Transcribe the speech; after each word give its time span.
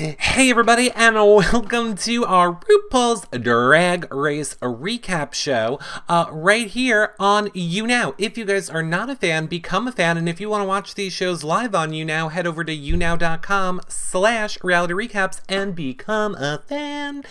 Hey 0.00 0.48
everybody, 0.48 0.90
and 0.92 1.16
welcome 1.16 1.94
to 1.94 2.24
our 2.24 2.58
RuPaul's 2.58 3.26
Drag 3.38 4.10
Race 4.10 4.54
recap 4.62 5.34
show 5.34 5.78
uh, 6.08 6.24
right 6.32 6.68
here 6.68 7.12
on 7.20 7.48
YouNow. 7.48 8.14
If 8.16 8.38
you 8.38 8.46
guys 8.46 8.70
are 8.70 8.82
not 8.82 9.10
a 9.10 9.16
fan, 9.16 9.44
become 9.44 9.86
a 9.86 9.92
fan, 9.92 10.16
and 10.16 10.26
if 10.26 10.40
you 10.40 10.48
want 10.48 10.62
to 10.62 10.66
watch 10.66 10.94
these 10.94 11.12
shows 11.12 11.44
live 11.44 11.74
on 11.74 11.90
YouNow, 11.90 12.32
head 12.32 12.46
over 12.46 12.64
to 12.64 12.74
younow.com 12.74 13.82
slash 13.88 14.56
reality 14.64 14.94
recaps 14.94 15.42
and 15.50 15.74
become 15.74 16.34
a 16.36 16.62
fan. 16.66 17.22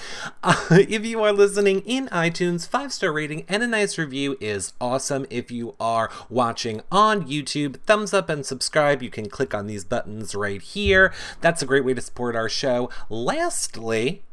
Uh, 0.43 0.67
if 0.71 1.03
you 1.03 1.23
are 1.23 1.33
listening 1.33 1.79
in 1.87 2.07
iTunes, 2.09 2.67
five-star 2.67 3.11
rating 3.11 3.45
and 3.47 3.63
a 3.63 3.67
nice 3.67 3.97
review 3.97 4.37
is 4.39 4.73
awesome. 4.79 5.25
If 5.31 5.49
you 5.49 5.75
are 5.79 6.11
watching 6.29 6.81
on 6.91 7.27
YouTube, 7.27 7.77
thumbs 7.87 8.13
up 8.13 8.29
and 8.29 8.45
subscribe. 8.45 9.01
You 9.01 9.09
can 9.09 9.27
click 9.27 9.55
on 9.55 9.65
these 9.65 9.83
buttons 9.83 10.35
right 10.35 10.61
here. 10.61 11.11
That's 11.41 11.63
a 11.63 11.65
great 11.65 11.83
way 11.83 11.95
to 11.95 12.01
support 12.01 12.35
our 12.35 12.47
show. 12.47 12.58
Lastly, 13.09 14.23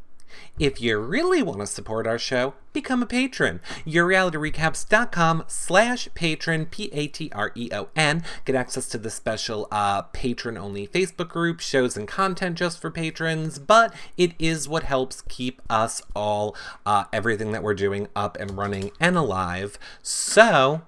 if 0.58 0.80
you 0.80 0.98
really 0.98 1.42
want 1.42 1.60
to 1.60 1.66
support 1.66 2.06
our 2.06 2.18
show, 2.18 2.54
become 2.72 3.02
a 3.02 3.06
patron. 3.06 3.60
YourRealityRecaps.com 3.86 5.44
slash 5.48 6.08
patron, 6.14 6.66
P-A-T-R-E-O-N. 6.66 8.24
Get 8.44 8.54
access 8.54 8.88
to 8.88 8.98
the 8.98 9.10
special 9.10 9.68
uh, 9.70 10.02
patron-only 10.02 10.88
Facebook 10.88 11.28
group, 11.28 11.60
shows 11.60 11.96
and 11.96 12.08
content 12.08 12.56
just 12.56 12.80
for 12.80 12.90
patrons, 12.90 13.58
but 13.58 13.94
it 14.16 14.32
is 14.38 14.68
what 14.68 14.84
helps 14.84 15.22
keep 15.22 15.60
us 15.68 16.02
all, 16.14 16.56
uh, 16.84 17.04
everything 17.12 17.52
that 17.52 17.62
we're 17.62 17.74
doing 17.74 18.08
up 18.16 18.36
and 18.38 18.56
running 18.56 18.90
and 18.98 19.16
alive. 19.16 19.78
So, 20.02 20.82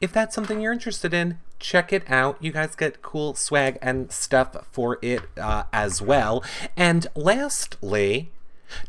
if 0.00 0.12
that's 0.12 0.34
something 0.34 0.60
you're 0.60 0.72
interested 0.72 1.14
in, 1.14 1.38
check 1.58 1.92
it 1.92 2.10
out. 2.10 2.36
You 2.40 2.52
guys 2.52 2.74
get 2.74 3.02
cool 3.02 3.34
swag 3.34 3.78
and 3.80 4.10
stuff 4.12 4.66
for 4.70 4.98
it 5.02 5.22
uh, 5.36 5.64
as 5.72 6.02
well. 6.02 6.44
And 6.76 7.06
lastly, 7.14 8.30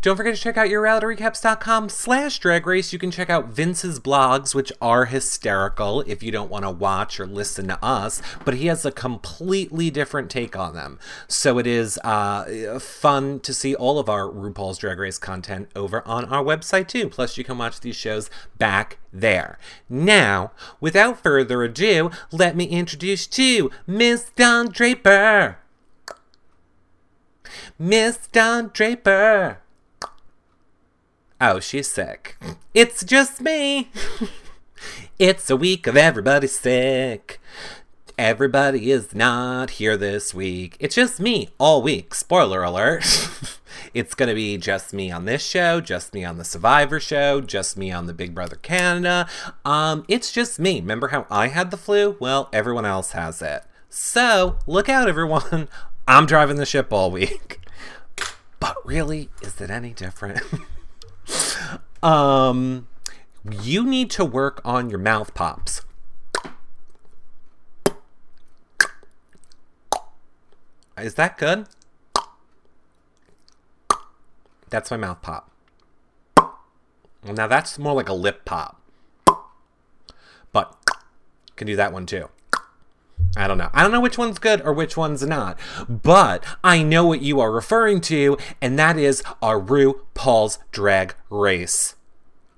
don't 0.02 0.18
forget 0.18 0.36
to 0.36 0.42
check 0.42 0.58
out 0.58 0.68
yourrealityrecaps.com 0.68 1.90
slash 1.90 2.40
drag 2.40 2.68
race. 2.68 2.94
You 2.94 3.00
can 3.00 3.12
check 3.12 3.30
out 3.30 3.50
Vince's 3.50 4.00
blogs, 4.00 4.54
which 4.54 4.72
are 4.82 5.06
hysterical 5.06 6.02
if 6.02 6.24
you 6.24 6.32
don't 6.32 6.50
want 6.50 6.64
to 6.64 6.72
watch 6.72 7.20
or 7.20 7.28
listen 7.28 7.68
to 7.68 7.84
us, 7.84 8.22
but 8.44 8.56
he 8.56 8.68
has 8.68 8.86
a 8.86 8.92
completely 8.92 9.90
different 9.90 10.30
take 10.30 10.56
on 10.56 10.74
them. 10.74 11.00
So 11.28 11.58
it 11.58 11.68
is 11.68 11.98
uh, 12.04 12.80
fun 12.80 13.40
to 13.42 13.54
see 13.54 13.76
all 13.76 14.00
of 14.00 14.10
our 14.10 14.28
RuPaul's 14.28 14.78
Drag 14.78 15.00
Race 15.00 15.18
content 15.18 15.70
over 15.76 16.06
on 16.08 16.26
our 16.26 16.44
website 16.44 16.88
too. 16.88 17.10
Plus, 17.10 17.38
you 17.38 17.44
can 17.44 17.58
watch 17.58 17.80
these 17.80 17.96
shows 17.96 18.30
back 18.58 18.98
there. 19.12 19.58
Now, 19.90 20.52
without 20.80 21.22
further 21.22 21.64
ado, 21.64 22.12
let 22.32 22.56
me 22.56 22.66
introduce 22.66 23.28
to 23.28 23.72
Miss 23.88 24.32
Don 24.36 24.70
Draper. 24.70 25.60
Miss 27.80 28.28
Don 28.28 28.72
Draper. 28.74 29.60
Oh, 31.42 31.60
she's 31.60 31.92
sick. 31.92 32.38
It's 32.74 33.04
just 33.04 33.42
me. 33.42 33.90
it's 35.20 35.50
a 35.50 35.58
week 35.58 35.86
of 35.86 35.98
everybody 35.98 36.48
sick. 36.48 37.42
Everybody 38.18 38.92
is 38.92 39.14
not 39.14 39.72
here 39.72 39.98
this 39.98 40.34
week. 40.34 40.78
It's 40.80 40.96
just 40.96 41.20
me 41.20 41.50
all 41.58 41.82
week. 41.82 42.14
Spoiler 42.14 42.64
alert. 42.64 43.04
it's 43.94 44.14
going 44.16 44.30
to 44.30 44.36
be 44.36 44.58
just 44.58 44.94
me 44.94 45.12
on 45.12 45.26
this 45.26 45.46
show, 45.46 45.82
just 45.82 46.14
me 46.14 46.24
on 46.24 46.38
the 46.38 46.46
Survivor 46.46 47.02
show, 47.02 47.42
just 47.42 47.76
me 47.76 47.92
on 47.92 48.08
the 48.08 48.14
Big 48.14 48.34
Brother 48.34 48.56
Canada. 48.56 49.28
Um, 49.66 50.06
it's 50.08 50.32
just 50.32 50.58
me. 50.58 50.80
Remember 50.80 51.10
how 51.10 51.28
I 51.30 51.50
had 51.50 51.70
the 51.70 51.78
flu? 51.78 52.16
Well, 52.18 52.48
everyone 52.54 52.86
else 52.86 53.12
has 53.12 53.42
it. 53.42 53.64
So, 53.90 54.56
look 54.68 54.88
out 54.88 55.10
everyone. 55.10 55.68
I'm 56.08 56.26
driving 56.26 56.56
the 56.56 56.66
ship 56.66 56.94
all 56.94 57.12
week. 57.12 57.60
But 58.62 58.78
really, 58.86 59.30
is 59.42 59.60
it 59.60 59.70
any 59.70 59.92
different? 59.92 60.42
Um, 62.06 62.88
you 63.64 63.84
need 63.84 64.12
to 64.12 64.24
work 64.24 64.62
on 64.64 64.92
your 64.92 65.00
mouth 65.00 65.34
pops. 65.34 65.82
Is 70.98 71.16
that 71.16 71.38
good? 71.38 71.66
That's 74.70 74.92
my 74.92 74.98
mouth 74.98 75.22
pop. 75.24 75.52
Now 77.24 77.48
that's 77.48 77.80
more 77.80 77.96
like 77.96 78.08
a 78.08 78.14
lip 78.14 78.46
pop. 78.46 78.80
But 80.52 80.78
can 81.56 81.66
do 81.66 81.76
that 81.76 81.92
one 81.92 82.06
too. 82.06 82.30
I 83.36 83.48
don't 83.48 83.58
know. 83.58 83.70
I 83.74 83.82
don't 83.82 83.92
know 83.92 84.02
which 84.02 84.18
one's 84.18 84.40
good 84.40 84.62
or 84.62 84.74
which 84.74 84.96
one's 84.96 85.26
not. 85.26 85.60
But 85.90 86.46
I 86.64 86.84
know 86.84 87.06
what 87.06 87.22
you 87.22 87.40
are 87.42 87.52
referring 87.52 88.02
to, 88.02 88.38
and 88.62 88.80
that 88.80 88.98
is 88.98 89.24
our 89.42 89.60
RuPaul's 89.60 90.60
Drag 90.72 91.16
Race 91.30 91.96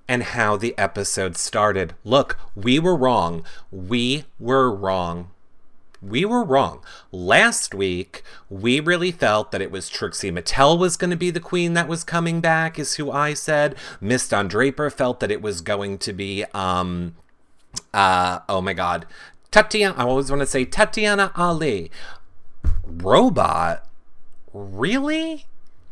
and 0.08 0.24
how 0.24 0.56
the 0.56 0.78
episode 0.78 1.36
started. 1.36 1.94
Look, 2.04 2.38
we 2.56 2.80
were 2.80 2.96
wrong. 2.96 3.44
We 3.72 4.26
were 4.40 4.74
wrong. 4.74 5.32
We 6.02 6.26
were 6.26 6.44
wrong. 6.44 6.84
Last 7.12 7.74
week, 7.74 8.24
we 8.50 8.80
really 8.80 9.12
felt 9.12 9.52
that 9.52 9.62
it 9.62 9.72
was 9.72 9.90
Trixie 9.90 10.32
Mattel 10.32 10.78
was 10.78 10.96
going 10.96 11.10
to 11.10 11.18
be 11.18 11.32
the 11.32 11.40
queen 11.40 11.74
that 11.74 11.88
was 11.88 12.04
coming 12.04 12.40
back, 12.40 12.78
is 12.78 12.96
who 12.96 13.12
I 13.12 13.34
said. 13.34 13.76
Miss 14.00 14.28
Don 14.30 14.48
Draper 14.48 14.90
felt 14.92 15.20
that 15.20 15.32
it 15.32 15.42
was 15.42 15.62
going 15.62 15.98
to 15.98 16.14
be, 16.14 16.46
um, 16.54 17.16
uh, 17.96 18.40
oh 18.48 18.62
my 18.62 18.74
god, 18.74 19.08
Tatiana, 19.52 19.96
I 19.98 20.04
always 20.04 20.30
want 20.30 20.42
to 20.42 20.46
say 20.46 20.66
Tatiana 20.66 21.32
Ali. 21.36 21.92
Robot? 22.84 23.86
Really? 24.54 25.46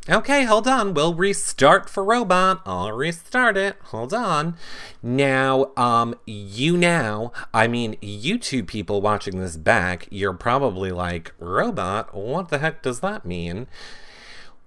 Okay, 0.07 0.43
hold 0.43 0.67
on. 0.67 0.93
We'll 0.93 1.15
restart 1.15 1.89
for 1.89 2.03
Robot. 2.03 2.61
I'll 2.63 2.91
restart 2.91 3.57
it. 3.57 3.77
Hold 3.85 4.13
on. 4.13 4.55
Now, 5.01 5.71
um, 5.75 6.13
you 6.27 6.77
now, 6.77 7.31
I 7.53 7.67
mean, 7.67 7.97
you 8.01 8.37
two 8.37 8.63
people 8.63 9.01
watching 9.01 9.39
this 9.39 9.57
back, 9.57 10.07
you're 10.11 10.33
probably 10.33 10.91
like, 10.91 11.33
Robot? 11.39 12.13
What 12.13 12.49
the 12.49 12.59
heck 12.59 12.83
does 12.83 12.99
that 12.99 13.25
mean? 13.25 13.65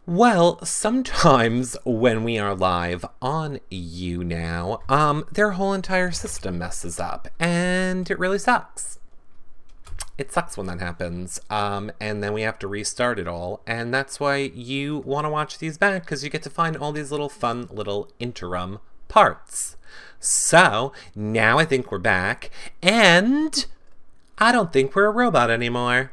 Well, 0.08 0.64
sometimes 0.64 1.76
when 1.84 2.24
we 2.24 2.38
are 2.38 2.54
live 2.54 3.04
on 3.20 3.60
YouNow, 3.70 4.80
um, 4.90 5.26
their 5.30 5.50
whole 5.50 5.74
entire 5.74 6.12
system 6.12 6.56
messes 6.56 6.98
up, 6.98 7.28
and 7.38 8.10
it 8.10 8.18
really 8.18 8.38
sucks. 8.38 9.00
It 10.16 10.32
sucks 10.32 10.56
when 10.56 10.66
that 10.68 10.80
happens, 10.80 11.42
um, 11.50 11.92
and 12.00 12.22
then 12.22 12.32
we 12.32 12.40
have 12.40 12.58
to 12.60 12.66
restart 12.66 13.18
it 13.18 13.28
all, 13.28 13.60
and 13.66 13.92
that's 13.92 14.18
why 14.18 14.36
you 14.36 14.96
want 14.96 15.26
to 15.26 15.30
watch 15.30 15.58
these 15.58 15.76
back, 15.76 16.04
because 16.04 16.24
you 16.24 16.30
get 16.30 16.42
to 16.44 16.48
find 16.48 16.74
all 16.74 16.92
these 16.92 17.10
little 17.10 17.28
fun 17.28 17.68
little 17.70 18.08
interim 18.18 18.78
parts. 19.08 19.76
So, 20.20 20.94
now 21.14 21.58
I 21.58 21.66
think 21.66 21.92
we're 21.92 21.98
back, 21.98 22.48
and 22.82 23.66
I 24.38 24.52
don't 24.52 24.72
think 24.72 24.96
we're 24.96 25.04
a 25.04 25.10
robot 25.10 25.50
anymore. 25.50 26.12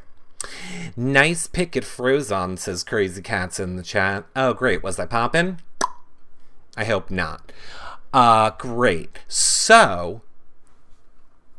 Nice 0.96 1.48
pick 1.48 1.76
it 1.76 1.84
froze 1.84 2.32
on, 2.32 2.58
says 2.58 2.84
Crazy 2.84 3.22
Cats 3.22 3.60
in 3.60 3.76
the 3.76 3.84
chat. 3.84 4.26
Oh, 4.36 4.54
great. 4.54 4.84
Was 4.84 5.00
I 5.00 5.06
popping? 5.06 5.60
I 6.78 6.86
hope 6.86 7.10
not. 7.10 7.52
Uh, 8.14 8.52
great. 8.52 9.20
So, 9.28 10.22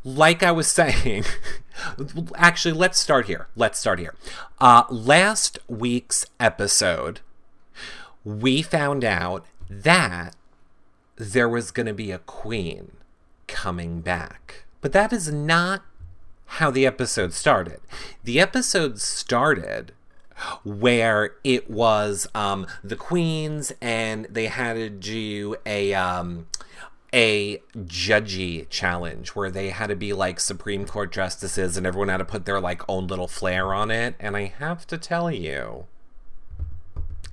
like 0.04 0.42
I 0.42 0.52
was 0.52 0.66
saying, 0.70 1.24
actually, 2.36 2.74
let's 2.74 2.98
start 2.98 3.26
here. 3.26 3.48
Let's 3.56 3.78
start 3.78 3.98
here. 3.98 4.14
Uh, 4.60 4.84
last 4.90 5.58
week's 5.68 6.26
episode, 6.40 7.20
we 8.24 8.62
found 8.62 9.04
out 9.04 9.44
that 9.68 10.34
there 11.16 11.48
was 11.48 11.70
going 11.70 11.86
to 11.86 11.94
be 11.94 12.10
a 12.10 12.18
queen 12.18 12.92
coming 13.46 14.00
back. 14.00 14.64
But 14.80 14.92
that 14.92 15.12
is 15.12 15.32
not 15.32 15.82
how 16.46 16.70
the 16.70 16.86
episode 16.86 17.32
started. 17.32 17.80
The 18.24 18.40
episode 18.40 19.00
started 19.00 19.92
where 20.64 21.34
it 21.44 21.70
was 21.70 22.26
um, 22.34 22.66
the 22.84 22.96
queens 22.96 23.72
and 23.80 24.26
they 24.30 24.46
had 24.46 24.74
to 24.74 24.90
do 24.90 25.56
a 25.64 25.94
um, 25.94 26.46
a 27.12 27.58
judgy 27.76 28.68
challenge 28.68 29.30
where 29.30 29.50
they 29.50 29.70
had 29.70 29.86
to 29.88 29.96
be 29.96 30.12
like 30.12 30.38
Supreme 30.38 30.84
Court 30.84 31.10
justices 31.10 31.76
and 31.76 31.86
everyone 31.86 32.08
had 32.08 32.18
to 32.18 32.24
put 32.24 32.44
their 32.44 32.60
like 32.60 32.82
own 32.88 33.06
little 33.06 33.28
flair 33.28 33.72
on 33.72 33.90
it. 33.90 34.14
And 34.20 34.36
I 34.36 34.52
have 34.58 34.86
to 34.88 34.98
tell 34.98 35.30
you, 35.30 35.86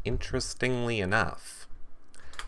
interestingly 0.06 1.01
enough, 1.01 1.68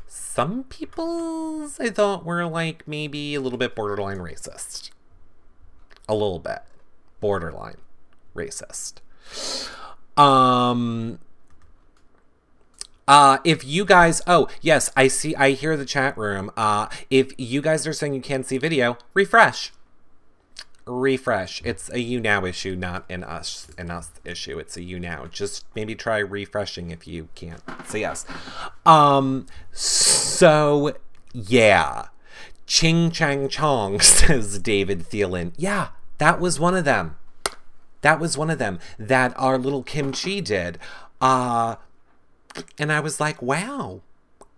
some 0.08 0.64
people's 0.64 1.80
I 1.80 1.90
thought 1.90 2.26
were 2.26 2.46
like 2.46 2.88
maybe 2.88 3.36
a 3.36 3.42
little 3.42 3.60
bit 3.60 3.76
borderline 3.76 4.20
racist 4.20 4.92
a 6.08 6.14
little 6.14 6.40
bit 6.40 6.60
borderline 7.20 7.78
racist. 8.36 8.96
Um 10.18 11.20
uh 13.08 13.38
if 13.44 13.64
you 13.64 13.86
guys 13.86 14.22
oh 14.28 14.48
yes, 14.62 14.92
I 14.96 15.08
see 15.08 15.36
I 15.36 15.52
hear 15.52 15.76
the 15.78 15.86
chat 15.86 16.18
room. 16.18 16.52
Uh 16.58 16.88
if 17.10 17.34
you 17.38 17.62
guys 17.62 17.86
are 17.88 17.94
saying 17.94 18.14
you 18.14 18.22
can't 18.22 18.46
see 18.46 18.58
video, 18.58 18.98
refresh. 19.14 19.72
refresh. 20.88 21.62
It's 21.66 21.90
a 21.90 21.94
YouNow 21.98 22.48
issue, 22.48 22.76
not 22.76 23.06
an 23.10 23.24
us 23.24 23.68
an 23.78 23.90
us 23.92 24.12
issue. 24.24 24.60
It's 24.60 24.78
a 24.78 24.82
YouNow. 24.82 25.32
Just 25.32 25.66
maybe 25.76 25.96
try 25.96 26.20
refreshing 26.20 26.92
if 26.92 27.08
you 27.08 27.30
can't 27.36 27.62
say 27.86 28.02
yes. 28.02 28.26
Um 28.86 29.48
so 29.72 30.96
yeah. 31.34 32.08
Ching 32.66 33.12
Chang 33.12 33.50
Chong 33.50 34.00
says 34.02 34.60
David 34.60 35.10
Thielen. 35.10 35.54
Yeah, 35.58 35.90
that 36.18 36.40
was 36.40 36.60
one 36.60 36.76
of 36.76 36.86
them. 36.86 37.16
That 38.02 38.20
was 38.20 38.38
one 38.38 38.50
of 38.50 38.60
them 38.60 38.80
that 39.00 39.34
our 39.38 39.58
little 39.58 39.84
Kim 39.84 40.12
Chi 40.12 40.40
did. 40.40 40.78
Uh 41.20 41.76
and 42.78 42.92
I 42.92 43.00
was 43.00 43.20
like, 43.20 43.42
wow, 43.42 44.02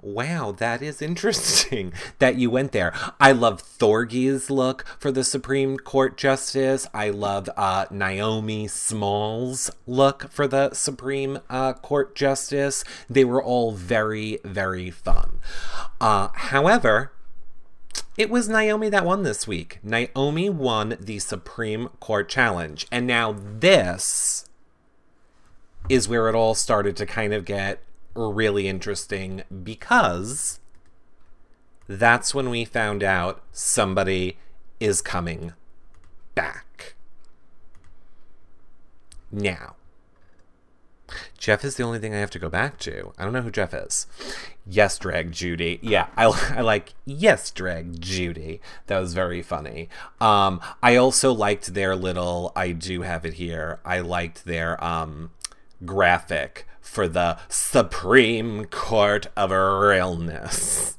Wow, 0.02 0.52
that 0.52 0.84
is 0.84 1.02
interesting 1.02 1.92
that 2.20 2.36
you 2.36 2.52
went 2.52 2.72
there. 2.72 2.94
I 3.20 3.32
love 3.32 3.62
Thorgy's 3.62 4.52
look 4.52 4.86
for 5.00 5.12
the 5.12 5.24
Supreme 5.24 5.78
Court 5.78 6.18
Justice. 6.18 6.88
I 6.94 7.10
love 7.10 7.50
uh, 7.58 7.88
Naomi 7.90 8.68
Smalls' 8.68 9.72
look 9.88 10.30
for 10.32 10.48
the 10.48 10.74
Supreme 10.74 11.40
uh, 11.50 11.74
Court 11.74 12.14
Justice. 12.14 12.84
They 13.10 13.26
were 13.26 13.42
all 13.42 13.72
very, 13.72 14.38
very 14.46 14.92
fun. 14.92 15.40
Uh, 16.00 16.28
however, 16.32 17.12
it 18.18 18.30
was 18.30 18.50
Naomi 18.50 18.90
that 18.90 19.06
won 19.06 19.24
this 19.24 19.48
week. 19.48 19.80
Naomi 19.84 20.50
won 20.50 20.98
the 21.00 21.20
Supreme 21.20 21.90
Court 22.00 22.28
Challenge. 22.28 22.88
And 22.92 23.06
now 23.06 23.36
this 23.38 24.50
is 25.88 26.10
where 26.10 26.28
it 26.28 26.36
all 26.36 26.56
started 26.56 26.98
to 26.98 27.06
kind 27.06 27.34
of 27.34 27.46
get 27.46 27.82
really 28.16 28.68
interesting 28.68 29.44
because 29.64 30.60
that's 31.88 32.36
when 32.36 32.50
we 32.50 32.66
found 32.66 33.04
out 33.04 33.42
somebody 33.52 34.38
is 34.80 35.02
coming 35.02 35.54
back. 36.36 36.96
Now, 39.32 39.77
Jeff 41.38 41.64
is 41.64 41.76
the 41.76 41.84
only 41.84 42.00
thing 42.00 42.14
I 42.14 42.20
have 42.20 42.32
to 42.32 42.40
go 42.40 42.50
back 42.50 42.80
to. 42.80 43.14
I 43.18 43.24
don't 43.24 43.34
know 43.34 43.42
who 43.42 43.52
Jeff 43.52 43.74
is. 43.74 44.08
Yes, 44.66 44.98
drag 44.98 45.32
Judy. 45.32 45.80
Yeah, 45.82 46.08
I, 46.18 46.26
I 46.58 46.62
like 46.62 46.94
yes, 47.06 47.52
drag 47.52 48.02
Judy. 48.02 48.60
That 48.88 49.00
was 49.00 49.14
very 49.14 49.42
funny. 49.42 49.90
Um, 50.20 50.60
I 50.82 50.96
also 50.96 51.32
liked 51.34 51.74
their 51.74 51.96
little. 51.96 52.52
I 52.56 52.72
do 52.72 53.02
have 53.04 53.26
it 53.26 53.36
here. 53.36 53.80
I 53.86 54.00
liked 54.00 54.46
their 54.46 54.84
um 54.84 55.32
graphic 55.86 56.68
for 56.82 57.08
the 57.08 57.38
Supreme 57.50 58.66
Court 58.66 59.28
of 59.36 59.52
Realness. 59.52 60.98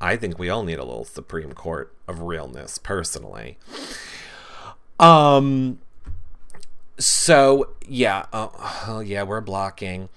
I 0.00 0.16
think 0.16 0.38
we 0.38 0.50
all 0.50 0.62
need 0.62 0.78
a 0.78 0.84
little 0.84 1.04
Supreme 1.04 1.52
Court 1.52 1.94
of 2.06 2.20
Realness, 2.20 2.78
personally. 2.78 3.58
Um. 5.00 5.78
So 6.98 7.70
yeah, 7.88 8.26
oh 8.32 9.00
yeah, 9.04 9.22
we're 9.22 9.40
blocking. 9.40 10.08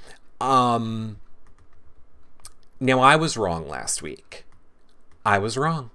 Um. 0.42 1.18
Now 2.80 3.01
I 3.01 3.18
was 3.18 3.36
wrong 3.36 3.68
last 3.68 4.01
week. 4.01 4.45
I 5.25 5.38
was 5.38 5.57
wrong. 5.57 5.92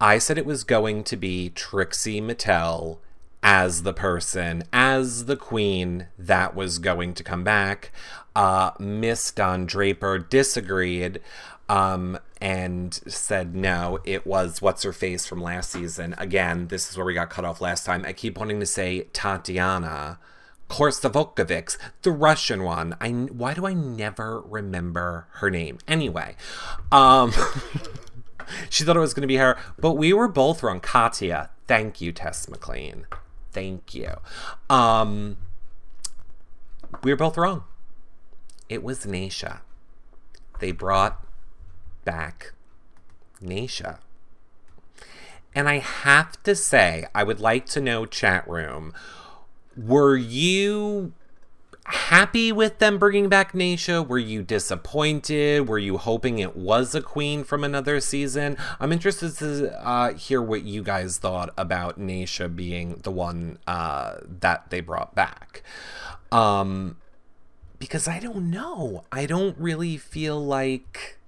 I 0.00 0.18
said 0.18 0.38
it 0.38 0.46
was 0.46 0.64
going 0.64 1.04
to 1.04 1.16
be 1.16 1.50
Trixie 1.50 2.20
Mattel 2.20 2.98
as 3.42 3.82
the 3.82 3.92
person, 3.92 4.64
as 4.72 5.26
the 5.26 5.36
queen 5.36 6.06
that 6.18 6.54
was 6.54 6.78
going 6.78 7.12
to 7.14 7.22
come 7.22 7.44
back. 7.44 7.92
Uh, 8.34 8.70
Miss 8.78 9.30
Don 9.30 9.66
Draper 9.66 10.18
disagreed 10.18 11.20
um, 11.68 12.18
and 12.40 12.94
said 13.06 13.54
no, 13.54 13.98
it 14.04 14.26
was 14.26 14.60
what's 14.60 14.82
her 14.82 14.92
face 14.92 15.26
from 15.26 15.42
last 15.42 15.70
season. 15.70 16.14
Again, 16.18 16.68
this 16.68 16.90
is 16.90 16.96
where 16.96 17.06
we 17.06 17.14
got 17.14 17.30
cut 17.30 17.44
off 17.44 17.60
last 17.60 17.84
time. 17.84 18.04
I 18.06 18.12
keep 18.12 18.38
wanting 18.38 18.60
to 18.60 18.66
say 18.66 19.02
Tatiana. 19.12 20.18
Korsavolkovics, 20.68 21.76
the 22.02 22.10
Russian 22.10 22.62
one. 22.62 22.96
I 23.00 23.10
why 23.10 23.54
do 23.54 23.66
I 23.66 23.74
never 23.74 24.40
remember 24.40 25.26
her 25.34 25.50
name? 25.50 25.78
Anyway, 25.86 26.36
um, 26.90 27.32
she 28.70 28.84
thought 28.84 28.96
it 28.96 29.00
was 29.00 29.14
going 29.14 29.22
to 29.22 29.28
be 29.28 29.36
her, 29.36 29.56
but 29.78 29.92
we 29.92 30.12
were 30.12 30.28
both 30.28 30.62
wrong. 30.62 30.80
Katya, 30.80 31.50
thank 31.66 32.00
you, 32.00 32.12
Tess 32.12 32.48
McLean. 32.48 33.06
Thank 33.52 33.94
you. 33.94 34.14
Um, 34.68 35.36
we 37.02 37.12
were 37.12 37.16
both 37.16 37.36
wrong. 37.36 37.64
It 38.68 38.82
was 38.82 39.04
Naysha. 39.04 39.60
They 40.60 40.72
brought 40.72 41.24
back 42.04 42.52
Naysha. 43.42 43.98
And 45.54 45.68
I 45.68 45.78
have 45.78 46.42
to 46.42 46.56
say, 46.56 47.06
I 47.14 47.22
would 47.22 47.38
like 47.38 47.66
to 47.66 47.80
know, 47.80 48.06
chat 48.06 48.48
room, 48.48 48.92
were 49.76 50.16
you 50.16 51.12
happy 51.86 52.50
with 52.50 52.78
them 52.78 52.98
bringing 52.98 53.28
back 53.28 53.52
Naysha? 53.52 54.06
Were 54.06 54.18
you 54.18 54.42
disappointed? 54.42 55.68
Were 55.68 55.78
you 55.78 55.98
hoping 55.98 56.38
it 56.38 56.56
was 56.56 56.94
a 56.94 57.02
queen 57.02 57.44
from 57.44 57.62
another 57.64 58.00
season? 58.00 58.56
I'm 58.80 58.92
interested 58.92 59.36
to 59.38 59.86
uh, 59.86 60.14
hear 60.14 60.40
what 60.40 60.62
you 60.62 60.82
guys 60.82 61.18
thought 61.18 61.52
about 61.58 62.00
Naysha 62.00 62.54
being 62.54 63.00
the 63.02 63.10
one 63.10 63.58
uh, 63.66 64.16
that 64.40 64.70
they 64.70 64.80
brought 64.80 65.14
back. 65.14 65.62
Um, 66.32 66.96
because 67.78 68.08
I 68.08 68.18
don't 68.18 68.50
know. 68.50 69.04
I 69.12 69.26
don't 69.26 69.56
really 69.58 69.96
feel 69.96 70.42
like. 70.44 71.18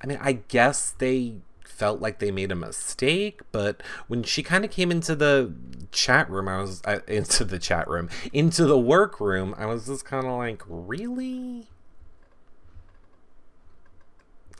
I 0.00 0.06
mean, 0.06 0.18
I 0.20 0.32
guess 0.32 0.90
they 0.90 1.36
felt 1.68 2.00
like 2.00 2.18
they 2.18 2.30
made 2.30 2.52
a 2.52 2.56
mistake, 2.56 3.40
but 3.52 3.82
when 4.08 4.22
she 4.22 4.42
kind 4.42 4.64
of 4.64 4.70
came 4.70 4.90
into 4.90 5.14
the 5.14 5.52
chat 5.92 6.28
room, 6.30 6.48
I 6.48 6.60
was 6.60 6.82
uh, 6.84 7.00
into 7.08 7.44
the 7.44 7.58
chat 7.58 7.88
room, 7.88 8.08
into 8.32 8.64
the 8.64 8.78
workroom, 8.78 9.54
I 9.56 9.66
was 9.66 9.86
just 9.86 10.04
kind 10.04 10.26
of 10.26 10.32
like, 10.32 10.62
really? 10.66 11.68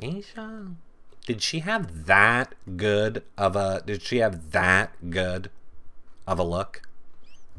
Aisha? 0.00 0.74
Did 1.26 1.42
she 1.42 1.60
have 1.60 2.06
that 2.06 2.54
good 2.76 3.24
of 3.36 3.56
a 3.56 3.82
did 3.84 4.02
she 4.02 4.18
have 4.18 4.52
that 4.52 5.10
good 5.10 5.50
of 6.26 6.38
a 6.38 6.44
look? 6.44 6.82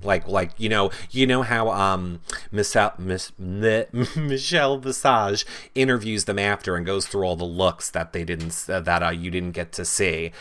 Like 0.03 0.27
like 0.27 0.51
you 0.57 0.69
know 0.69 0.91
you 1.11 1.25
know 1.27 1.41
how 1.41 1.69
um 1.69 2.21
Michelle 2.51 2.93
Miss, 2.97 3.31
Michelle 4.15 4.77
Visage 4.77 5.45
interviews 5.75 6.25
them 6.25 6.39
after 6.39 6.75
and 6.75 6.85
goes 6.85 7.07
through 7.07 7.23
all 7.23 7.35
the 7.35 7.45
looks 7.45 7.89
that 7.91 8.13
they 8.13 8.23
didn't 8.23 8.65
uh, 8.69 8.79
that 8.81 9.03
uh, 9.03 9.09
you 9.09 9.31
didn't 9.31 9.51
get 9.51 9.71
to 9.73 9.85
see. 9.85 10.31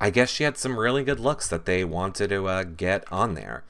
I 0.00 0.08
guess 0.10 0.30
she 0.30 0.44
had 0.44 0.56
some 0.56 0.78
really 0.78 1.04
good 1.04 1.20
looks 1.20 1.46
that 1.48 1.66
they 1.66 1.84
wanted 1.84 2.28
to 2.28 2.48
uh, 2.48 2.64
get 2.64 3.04
on 3.12 3.34
there. 3.34 3.64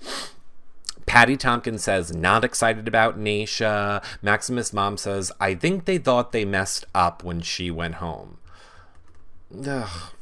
Patty 1.11 1.37
Tompkins 1.37 1.82
says, 1.82 2.14
not 2.14 2.44
excited 2.44 2.87
about 2.87 3.19
Naysha. 3.19 4.00
Maximus 4.23 4.73
Mom 4.73 4.97
says, 4.97 5.33
I 5.40 5.57
think 5.57 5.85
they 5.85 5.99
thought 5.99 6.30
they 6.30 6.45
messed 6.45 6.85
up 6.95 7.25
when 7.25 7.40
she 7.40 7.69
went 7.69 7.97
home. 7.97 8.38
Ugh, 9.66 10.12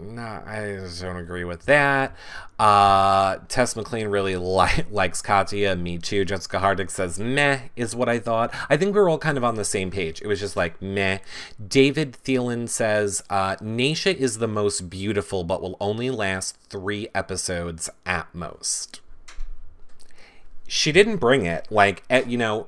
no, 0.00 0.22
I 0.22 0.78
don't 1.00 1.16
agree 1.16 1.44
with 1.44 1.64
that. 1.66 2.16
Uh, 2.58 3.38
Tess 3.48 3.76
McLean 3.76 4.08
really 4.08 4.36
li- 4.36 4.84
likes 4.90 5.22
Katya. 5.22 5.76
Me 5.76 5.98
too. 5.98 6.24
Jessica 6.24 6.58
Hardick 6.58 6.90
says, 6.90 7.18
meh, 7.18 7.60
is 7.76 7.94
what 7.94 8.08
I 8.08 8.18
thought. 8.18 8.54
I 8.68 8.76
think 8.76 8.94
we 8.94 9.00
are 9.00 9.08
all 9.08 9.18
kind 9.18 9.36
of 9.36 9.44
on 9.44 9.56
the 9.56 9.64
same 9.64 9.90
page. 9.90 10.20
It 10.22 10.26
was 10.26 10.40
just 10.40 10.56
like, 10.56 10.80
meh. 10.80 11.18
David 11.64 12.16
Thielen 12.24 12.68
says, 12.68 13.22
uh, 13.30 13.56
Naysha 13.56 14.14
is 14.14 14.38
the 14.38 14.48
most 14.48 14.90
beautiful, 14.90 15.44
but 15.44 15.62
will 15.62 15.76
only 15.80 16.10
last 16.10 16.56
three 16.68 17.08
episodes 17.14 17.90
at 18.06 18.32
most. 18.34 19.00
She 20.66 20.92
didn't 20.92 21.16
bring 21.16 21.46
it. 21.46 21.66
Like, 21.70 22.02
at, 22.10 22.28
you 22.28 22.38
know, 22.38 22.66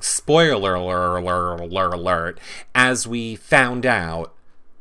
spoiler 0.00 0.74
alert, 0.74 1.18
alert, 1.18 1.60
alert, 1.60 1.94
alert, 1.94 2.40
as 2.74 3.06
we 3.06 3.36
found 3.36 3.86
out, 3.86 4.32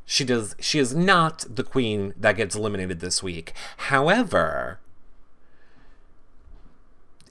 she 0.06 0.24
does 0.24 0.56
she 0.60 0.80
is 0.80 0.96
not 0.96 1.46
the 1.50 1.64
queen 1.64 2.14
that 2.18 2.38
gets 2.38 2.56
eliminated 2.56 3.00
this 3.00 3.24
week. 3.24 3.54
However, 3.78 4.80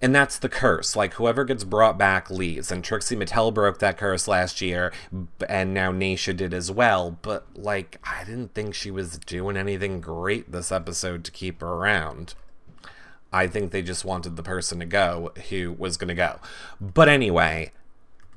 and 0.03 0.15
that's 0.15 0.39
the 0.39 0.49
curse. 0.49 0.97
Like 0.97 1.15
whoever 1.15 1.45
gets 1.45 1.65
brought 1.65 1.97
back 1.97 2.29
leaves, 2.31 2.71
and 2.71 2.85
Trixie 2.85 3.17
Mattel 3.17 3.55
broke 3.55 3.79
that 3.79 3.97
curse 3.97 4.29
last 4.29 4.61
year, 4.61 4.93
and 5.49 5.73
now 5.73 5.93
Naysha 5.93 6.37
did 6.37 6.53
as 6.53 6.71
well. 6.71 7.19
But 7.23 7.47
like, 7.55 7.99
I 8.05 8.25
didn't 8.25 8.55
think 8.55 8.75
she 8.75 8.91
was 8.91 9.19
doing 9.19 9.57
anything 9.57 10.01
great 10.01 10.53
this 10.53 10.71
episode 10.71 11.25
to 11.25 11.31
keep 11.31 11.61
her 11.61 11.69
around. 11.69 12.35
I 13.33 13.47
think 13.47 13.71
they 13.71 13.83
just 13.83 14.05
wanted 14.05 14.37
the 14.37 14.43
person 14.43 14.79
to 14.81 14.85
go 14.85 15.33
who 15.49 15.73
was 15.73 15.97
going 15.97 16.09
to 16.09 16.15
go. 16.15 16.39
But 16.81 17.09
anyway, 17.09 17.73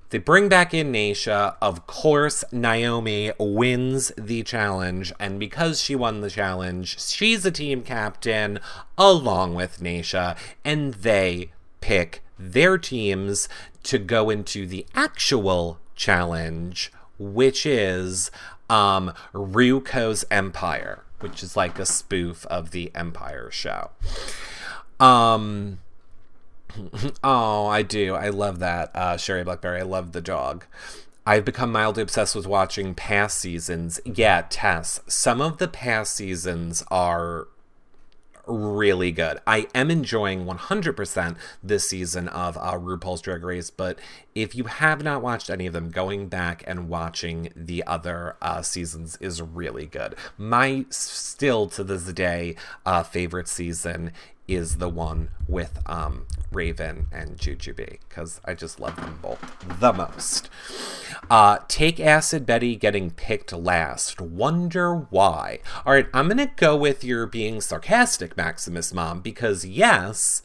they 0.09 0.17
bring 0.17 0.47
back 0.49 0.73
in 0.73 0.91
Naysha. 0.91 1.55
Of 1.61 1.85
course, 1.87 2.43
Naomi 2.51 3.31
wins 3.39 4.11
the 4.17 4.43
challenge, 4.43 5.11
and 5.19 5.39
because 5.39 5.81
she 5.81 5.95
won 5.95 6.21
the 6.21 6.29
challenge, 6.29 6.99
she's 6.99 7.45
a 7.45 7.51
team 7.51 7.83
captain 7.83 8.59
along 8.97 9.55
with 9.55 9.79
Naysha, 9.79 10.37
and 10.63 10.93
they 10.95 11.51
pick 11.81 12.23
their 12.39 12.77
teams 12.77 13.49
to 13.83 13.97
go 13.97 14.29
into 14.29 14.65
the 14.65 14.85
actual 14.95 15.79
challenge, 15.95 16.91
which 17.17 17.65
is 17.65 18.31
um, 18.69 19.13
RuCo's 19.33 20.23
Empire. 20.29 21.03
which 21.19 21.41
is 21.41 21.57
like 21.57 21.79
a 21.79 21.85
spoof 21.85 22.45
of 22.45 22.71
the 22.71 22.91
Empire 22.93 23.49
show. 23.51 23.89
Um, 24.99 25.79
oh, 27.23 27.67
I 27.67 27.81
do. 27.81 28.15
I 28.15 28.29
love 28.29 28.59
that. 28.59 28.95
Uh, 28.95 29.17
Sherry 29.17 29.43
Blackberry, 29.43 29.79
I 29.79 29.83
love 29.83 30.11
the 30.11 30.21
dog. 30.21 30.65
I've 31.25 31.43
become 31.43 31.71
mildly 31.71 32.03
obsessed 32.03 32.35
with 32.35 32.47
watching 32.47 32.95
past 32.95 33.37
seasons. 33.37 33.99
Yeah, 34.05 34.45
Tess, 34.49 35.01
some 35.07 35.41
of 35.41 35.57
the 35.57 35.67
past 35.67 36.13
seasons 36.13 36.83
are 36.89 37.47
really 38.47 39.11
good. 39.11 39.39
I 39.45 39.67
am 39.75 39.91
enjoying 39.91 40.45
100% 40.45 41.35
this 41.61 41.89
season 41.89 42.27
of 42.29 42.57
uh, 42.57 42.73
RuPaul's 42.73 43.21
Drag 43.21 43.43
Race, 43.43 43.69
but 43.69 43.99
if 44.35 44.55
you 44.55 44.65
have 44.65 45.03
not 45.03 45.21
watched 45.21 45.49
any 45.49 45.67
of 45.67 45.73
them, 45.73 45.89
going 45.89 46.27
back 46.27 46.63
and 46.65 46.89
watching 46.89 47.51
the 47.55 47.83
other 47.85 48.37
uh, 48.41 48.61
seasons 48.61 49.17
is 49.17 49.41
really 49.41 49.85
good. 49.85 50.15
My 50.37 50.85
still 50.89 51.67
to 51.67 51.83
this 51.83 52.05
day 52.13 52.55
uh, 52.85 53.03
favorite 53.03 53.47
season 53.47 54.11
is 54.47 54.77
the 54.77 54.89
one 54.89 55.29
with 55.47 55.79
um, 55.85 56.25
Raven 56.51 57.07
and 57.11 57.37
Jujubee 57.37 57.99
because 58.07 58.39
I 58.45 58.53
just 58.53 58.79
love 58.79 58.95
them 58.95 59.19
both 59.21 59.39
the 59.79 59.93
most. 59.93 60.49
Uh, 61.29 61.59
Take 61.67 61.99
Acid 61.99 62.45
Betty 62.45 62.75
getting 62.75 63.11
picked 63.11 63.51
last. 63.51 64.21
Wonder 64.21 64.95
why. 64.95 65.59
All 65.85 65.93
right, 65.93 66.07
I'm 66.13 66.27
going 66.27 66.37
to 66.37 66.53
go 66.55 66.75
with 66.75 67.03
your 67.03 67.25
being 67.25 67.59
sarcastic, 67.61 68.37
Maximus 68.37 68.93
Mom, 68.93 69.21
because 69.21 69.65
yes, 69.65 70.41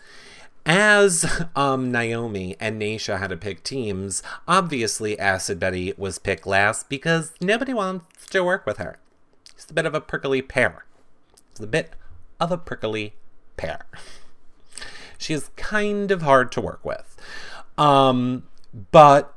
as 0.66 1.44
um, 1.56 1.90
Naomi 1.92 2.56
and 2.60 2.80
Naysha 2.80 3.18
had 3.18 3.30
to 3.30 3.36
pick 3.36 3.62
teams, 3.62 4.22
obviously 4.48 5.18
Acid 5.18 5.58
Betty 5.58 5.94
was 5.96 6.18
picked 6.18 6.46
last 6.46 6.88
because 6.88 7.32
nobody 7.40 7.74
wants 7.74 8.26
to 8.26 8.44
work 8.44 8.66
with 8.66 8.78
her. 8.78 8.98
She's 9.54 9.70
a 9.70 9.74
bit 9.74 9.86
of 9.86 9.94
a 9.94 10.00
prickly 10.00 10.42
pear. 10.42 10.84
It's 11.50 11.60
a 11.60 11.66
bit 11.66 11.94
of 12.40 12.50
a 12.50 12.58
prickly 12.58 13.14
pear. 13.62 13.86
She 15.18 15.34
is 15.34 15.50
kind 15.56 16.10
of 16.10 16.22
hard 16.22 16.50
to 16.52 16.60
work 16.60 16.84
with. 16.84 17.16
Um, 17.78 18.42
but 18.90 19.32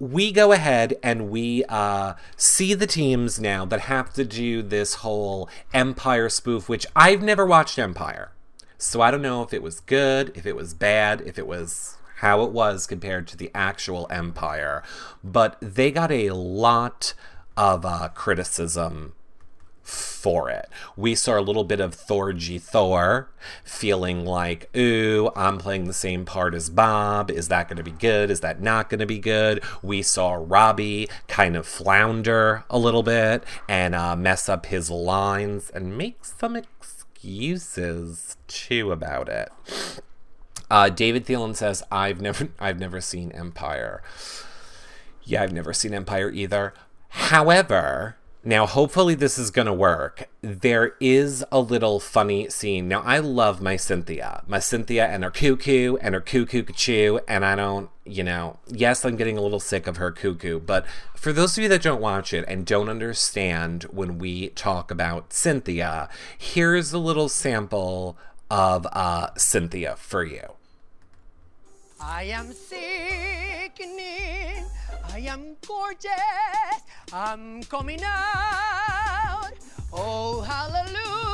we 0.00 0.32
go 0.32 0.50
ahead 0.50 0.94
and 1.02 1.30
we 1.30 1.64
uh, 1.68 2.14
see 2.36 2.74
the 2.74 2.86
teams 2.86 3.38
now 3.38 3.64
that 3.66 3.82
have 3.82 4.12
to 4.14 4.24
do 4.24 4.62
this 4.62 4.94
whole 4.94 5.48
Empire 5.72 6.28
spoof, 6.28 6.68
which 6.68 6.86
I've 6.96 7.22
never 7.22 7.46
watched 7.46 7.78
Empire. 7.78 8.32
So 8.76 9.02
I 9.02 9.10
don't 9.10 9.22
know 9.22 9.42
if 9.42 9.52
it 9.52 9.62
was 9.62 9.80
good, 9.80 10.32
if 10.34 10.46
it 10.46 10.56
was 10.56 10.74
bad, 10.74 11.20
if 11.20 11.38
it 11.38 11.46
was 11.46 11.96
how 12.16 12.42
it 12.42 12.50
was 12.50 12.86
compared 12.86 13.28
to 13.28 13.36
the 13.36 13.50
actual 13.54 14.06
Empire. 14.10 14.82
But 15.22 15.56
they 15.60 15.90
got 15.90 16.10
a 16.10 16.30
lot 16.30 17.14
of 17.56 17.84
uh, 17.84 18.08
criticism 18.14 19.12
for 19.90 20.48
it. 20.50 20.68
We 20.96 21.14
saw 21.14 21.38
a 21.38 21.40
little 21.40 21.64
bit 21.64 21.80
of 21.80 21.96
Thorgy 21.96 22.60
Thor 22.60 23.30
feeling 23.64 24.24
like, 24.24 24.74
ooh, 24.76 25.30
I'm 25.34 25.58
playing 25.58 25.84
the 25.84 25.92
same 25.92 26.24
part 26.24 26.54
as 26.54 26.70
Bob. 26.70 27.30
Is 27.30 27.48
that 27.48 27.68
going 27.68 27.78
to 27.78 27.82
be 27.82 27.90
good? 27.90 28.30
Is 28.30 28.40
that 28.40 28.60
not 28.60 28.88
going 28.88 29.00
to 29.00 29.06
be 29.06 29.18
good? 29.18 29.62
We 29.82 30.02
saw 30.02 30.38
Robbie 30.40 31.08
kind 31.26 31.56
of 31.56 31.66
flounder 31.66 32.64
a 32.70 32.78
little 32.78 33.02
bit 33.02 33.44
and 33.68 33.94
uh, 33.94 34.14
mess 34.14 34.48
up 34.48 34.66
his 34.66 34.90
lines 34.90 35.70
and 35.70 35.96
make 35.98 36.24
some 36.24 36.54
excuses 36.54 38.36
too 38.46 38.92
about 38.92 39.28
it. 39.28 39.50
Uh, 40.70 40.88
David 40.88 41.26
Thielen 41.26 41.56
says, 41.56 41.82
"I've 41.90 42.20
never, 42.20 42.48
I've 42.60 42.78
never 42.78 43.00
seen 43.00 43.32
Empire. 43.32 44.02
Yeah, 45.24 45.42
I've 45.42 45.52
never 45.52 45.72
seen 45.72 45.92
Empire 45.92 46.30
either. 46.30 46.74
However, 47.08 48.16
now, 48.42 48.64
hopefully, 48.64 49.14
this 49.14 49.38
is 49.38 49.50
going 49.50 49.66
to 49.66 49.72
work. 49.72 50.26
There 50.40 50.94
is 50.98 51.44
a 51.52 51.60
little 51.60 52.00
funny 52.00 52.48
scene. 52.48 52.88
Now, 52.88 53.02
I 53.02 53.18
love 53.18 53.60
my 53.60 53.76
Cynthia, 53.76 54.42
my 54.46 54.58
Cynthia 54.58 55.06
and 55.06 55.22
her 55.22 55.30
cuckoo 55.30 55.96
and 56.00 56.14
her 56.14 56.22
cuckoo 56.22 56.62
cuckoo. 56.62 57.18
And 57.28 57.44
I 57.44 57.54
don't, 57.54 57.90
you 58.06 58.24
know, 58.24 58.58
yes, 58.66 59.04
I'm 59.04 59.16
getting 59.16 59.36
a 59.36 59.42
little 59.42 59.60
sick 59.60 59.86
of 59.86 59.98
her 59.98 60.10
cuckoo. 60.10 60.58
But 60.58 60.86
for 61.14 61.34
those 61.34 61.58
of 61.58 61.62
you 61.62 61.68
that 61.68 61.82
don't 61.82 62.00
watch 62.00 62.32
it 62.32 62.46
and 62.48 62.64
don't 62.64 62.88
understand 62.88 63.82
when 63.84 64.16
we 64.16 64.48
talk 64.50 64.90
about 64.90 65.34
Cynthia, 65.34 66.08
here's 66.38 66.94
a 66.94 66.98
little 66.98 67.28
sample 67.28 68.16
of 68.50 68.86
uh, 68.92 69.34
Cynthia 69.36 69.96
for 69.96 70.24
you. 70.24 70.54
I 72.00 72.22
am 72.22 72.52
sickening. 72.52 74.00
I 75.12 75.20
am 75.20 75.56
gorgeous. 75.66 76.10
I'm 77.12 77.62
coming 77.64 78.00
out. 78.04 79.52
Oh, 79.92 80.40
hallelujah. 80.42 81.30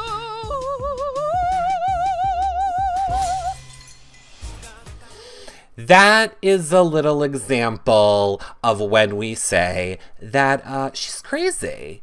That 5.77 6.37
is 6.41 6.73
a 6.73 6.83
little 6.83 7.23
example 7.23 8.41
of 8.65 8.81
when 8.81 9.17
we 9.17 9.35
say 9.35 9.99
that 10.21 10.65
uh, 10.65 10.91
she's 10.95 11.21
crazy. 11.21 12.03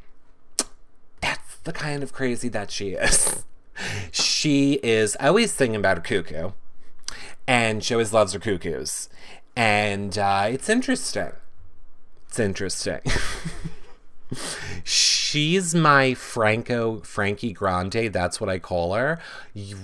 That's 1.21 1.55
the 1.63 1.73
kind 1.73 2.03
of 2.03 2.13
crazy 2.13 2.49
that 2.49 2.69
she 2.69 2.91
is. 2.91 3.43
she 4.11 4.73
is 4.83 5.17
always 5.19 5.51
singing 5.51 5.77
about 5.77 5.97
a 5.97 6.01
cuckoo, 6.01 6.51
and 7.47 7.83
she 7.83 7.95
always 7.95 8.13
loves 8.13 8.33
her 8.33 8.39
cuckoos. 8.39 9.09
And 9.55 10.17
uh, 10.19 10.47
it's 10.49 10.69
interesting. 10.69 11.31
It's 12.33 12.39
interesting. 12.39 12.99
She's 14.83 15.75
my 15.75 16.15
Franco 16.15 17.01
Frankie 17.01 17.53
Grande. 17.53 18.11
That's 18.11 18.41
what 18.41 18.49
I 18.49 18.57
call 18.57 18.95
her. 18.95 19.19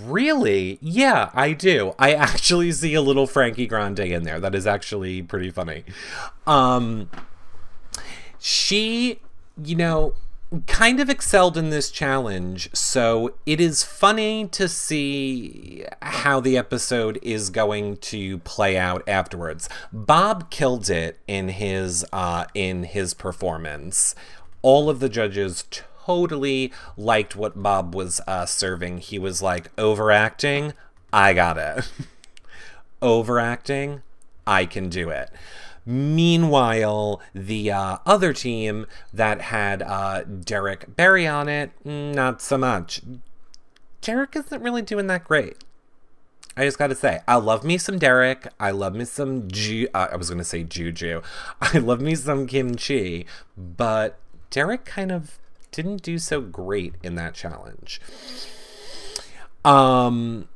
Really? 0.02 0.80
Yeah, 0.82 1.30
I 1.36 1.54
do. 1.54 1.94
I 2.00 2.16
actually 2.16 2.72
see 2.72 2.96
a 2.96 3.04
little 3.04 3.28
Frankie 3.28 3.68
Grande 3.68 4.00
in 4.00 4.24
there. 4.24 4.40
That 4.40 4.56
is 4.56 4.66
actually 4.66 5.22
pretty 5.22 5.52
funny. 5.52 5.84
Um, 6.48 7.12
she, 8.40 9.20
you 9.64 9.76
know, 9.76 10.16
kind 10.66 11.00
of 11.00 11.10
excelled 11.10 11.58
in 11.58 11.70
this 11.70 11.92
challenge, 11.92 12.70
so 12.74 13.36
it 13.46 13.62
is 13.62 13.84
funny 13.84 14.48
to 14.48 14.68
see 14.68 15.86
how 16.02 16.40
the 16.40 16.58
episode 16.58 17.20
is 17.22 17.50
going 17.50 17.98
to 17.98 18.40
play 18.40 18.78
out 18.78 19.08
afterwards. 19.08 19.70
Bob 19.94 20.50
killed 20.50 20.90
it 20.90 21.20
in 21.28 21.50
his 21.50 22.06
uh, 22.12 22.46
in 22.56 22.84
his 22.84 23.14
performance. 23.14 24.16
All 24.62 24.90
of 24.90 25.00
the 25.00 25.10
judges 25.10 25.66
totally 25.70 26.74
liked 26.98 27.36
what 27.36 27.62
Bob 27.62 27.94
was 27.94 28.20
uh, 28.28 28.48
serving. 28.48 28.98
He 28.98 29.20
was 29.20 29.44
like 29.44 29.70
overacting. 29.78 30.74
I 31.14 31.34
got 31.34 31.58
it. 31.58 31.92
overacting. 33.02 34.02
I 34.48 34.66
can 34.66 34.90
do 34.90 35.12
it. 35.12 35.30
Meanwhile, 35.86 37.22
the 37.34 37.72
uh, 37.72 37.98
other 38.06 38.34
team 38.34 38.86
that 39.14 39.42
had 39.42 39.82
uh, 39.82 40.24
Derrick 40.24 40.96
Barry 40.96 41.28
on 41.28 41.50
it, 41.50 41.72
not 41.84 42.42
so 42.42 42.58
much. 42.58 43.02
Derrick 44.02 44.36
isn't 44.36 44.62
really 44.62 44.82
doing 44.82 45.08
that 45.08 45.26
great. 45.26 45.58
I 46.56 46.66
just 46.66 46.78
gotta 46.78 46.96
say, 46.96 47.22
I 47.28 47.36
love 47.36 47.64
me 47.64 47.78
some 47.78 47.98
Derrick. 47.98 48.48
I 48.60 48.72
love 48.72 48.94
me 48.94 49.06
some 49.06 49.48
Ju. 49.50 49.88
Uh, 49.94 50.10
I 50.12 50.16
was 50.18 50.30
gonna 50.30 50.44
say 50.44 50.64
Juju. 50.64 51.22
I 51.62 51.78
love 51.78 52.02
me 52.02 52.16
some 52.16 52.48
Kim 52.48 52.76
Chi, 52.76 53.26
but 53.58 54.20
Derrick 54.50 54.84
kind 54.84 55.12
of 55.12 55.40
didn't 55.72 56.02
do 56.02 56.18
so 56.18 56.42
great 56.42 56.96
in 57.04 57.16
that 57.16 57.34
challenge. 57.34 58.02
Um, 59.64 60.50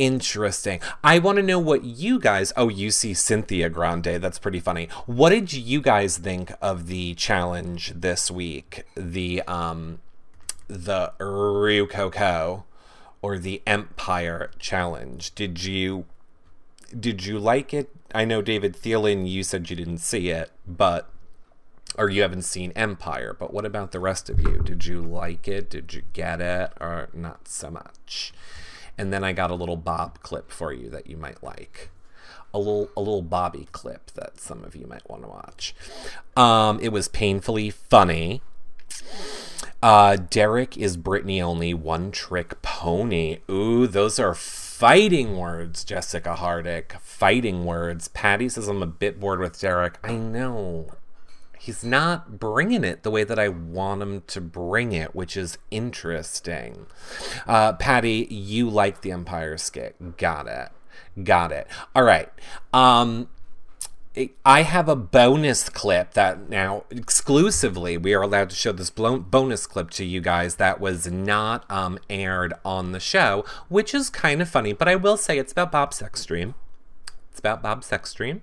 Interesting. 0.00 0.80
I 1.04 1.18
want 1.18 1.36
to 1.36 1.42
know 1.42 1.58
what 1.58 1.84
you 1.84 2.18
guys. 2.18 2.54
Oh, 2.56 2.70
you 2.70 2.90
see 2.90 3.12
Cynthia 3.12 3.68
Grande. 3.68 4.16
That's 4.18 4.38
pretty 4.38 4.58
funny. 4.58 4.88
What 5.04 5.28
did 5.28 5.52
you 5.52 5.82
guys 5.82 6.16
think 6.16 6.54
of 6.62 6.86
the 6.86 7.12
challenge 7.16 7.92
this 7.94 8.30
week? 8.30 8.86
The 8.94 9.42
um, 9.42 9.98
the 10.68 11.12
Rukoko 11.18 12.62
or 13.20 13.36
the 13.36 13.60
Empire 13.66 14.50
challenge. 14.58 15.34
Did 15.34 15.64
you 15.64 16.06
did 16.98 17.26
you 17.26 17.38
like 17.38 17.74
it? 17.74 17.90
I 18.14 18.24
know 18.24 18.40
David 18.40 18.74
Thielen. 18.74 19.28
You 19.28 19.42
said 19.42 19.68
you 19.68 19.76
didn't 19.76 19.98
see 19.98 20.30
it, 20.30 20.50
but 20.66 21.10
or 21.98 22.08
you 22.08 22.22
haven't 22.22 22.44
seen 22.44 22.72
Empire. 22.74 23.36
But 23.38 23.52
what 23.52 23.66
about 23.66 23.92
the 23.92 24.00
rest 24.00 24.30
of 24.30 24.40
you? 24.40 24.62
Did 24.64 24.86
you 24.86 25.02
like 25.02 25.46
it? 25.46 25.68
Did 25.68 25.92
you 25.92 26.04
get 26.14 26.40
it, 26.40 26.72
or 26.80 27.10
not 27.12 27.48
so 27.48 27.70
much? 27.70 28.32
And 28.98 29.12
then 29.12 29.24
I 29.24 29.32
got 29.32 29.50
a 29.50 29.54
little 29.54 29.76
Bob 29.76 30.20
clip 30.20 30.50
for 30.50 30.72
you 30.72 30.90
that 30.90 31.06
you 31.06 31.16
might 31.16 31.42
like. 31.42 31.90
A 32.52 32.58
little 32.58 32.90
a 32.96 33.00
little 33.00 33.22
Bobby 33.22 33.68
clip 33.70 34.10
that 34.12 34.40
some 34.40 34.64
of 34.64 34.74
you 34.74 34.86
might 34.86 35.08
want 35.08 35.22
to 35.22 35.28
watch. 35.28 35.74
Um, 36.36 36.80
it 36.80 36.90
was 36.90 37.08
painfully 37.08 37.70
funny. 37.70 38.42
Uh, 39.82 40.16
Derrick 40.16 40.76
is 40.76 40.96
Britney 40.96 41.40
only 41.40 41.72
one 41.72 42.10
trick 42.10 42.60
pony. 42.60 43.38
Ooh, 43.50 43.86
those 43.86 44.18
are 44.18 44.34
fighting 44.34 45.38
words, 45.38 45.84
Jessica 45.84 46.36
Hardick. 46.38 47.00
Fighting 47.00 47.64
words. 47.64 48.08
Patty 48.08 48.48
says 48.48 48.68
I'm 48.68 48.82
a 48.82 48.86
bit 48.86 49.20
bored 49.20 49.40
with 49.40 49.58
Derrick. 49.58 49.98
I 50.04 50.14
know. 50.14 50.88
He's 51.60 51.84
not 51.84 52.40
bringing 52.40 52.84
it 52.84 53.02
the 53.02 53.10
way 53.10 53.22
that 53.22 53.38
I 53.38 53.48
want 53.48 54.00
him 54.02 54.22
to 54.28 54.40
bring 54.40 54.92
it, 54.92 55.14
which 55.14 55.36
is 55.36 55.58
interesting. 55.70 56.86
Uh, 57.46 57.74
Patty, 57.74 58.26
you 58.30 58.70
like 58.70 59.02
the 59.02 59.12
Empire 59.12 59.58
skit. 59.58 60.16
Got 60.16 60.46
it. 60.46 60.70
Got 61.22 61.52
it. 61.52 61.66
All 61.94 62.02
right. 62.02 62.30
Um, 62.72 63.28
I 64.44 64.62
have 64.62 64.88
a 64.88 64.96
bonus 64.96 65.68
clip 65.68 66.14
that 66.14 66.48
now 66.48 66.84
exclusively 66.88 67.98
we 67.98 68.14
are 68.14 68.22
allowed 68.22 68.48
to 68.50 68.56
show 68.56 68.72
this 68.72 68.90
bonus 68.90 69.66
clip 69.66 69.90
to 69.90 70.04
you 70.04 70.22
guys 70.22 70.56
that 70.56 70.80
was 70.80 71.06
not 71.08 71.70
um, 71.70 71.98
aired 72.08 72.54
on 72.64 72.92
the 72.92 73.00
show, 73.00 73.44
which 73.68 73.94
is 73.94 74.08
kind 74.08 74.40
of 74.40 74.48
funny. 74.48 74.72
But 74.72 74.88
I 74.88 74.96
will 74.96 75.18
say 75.18 75.38
it's 75.38 75.52
about 75.52 75.70
Bob's 75.70 75.98
sex 75.98 76.24
dream. 76.24 76.54
It's 77.30 77.38
about 77.38 77.62
Bob's 77.62 77.86
sex 77.86 78.14
dream. 78.14 78.42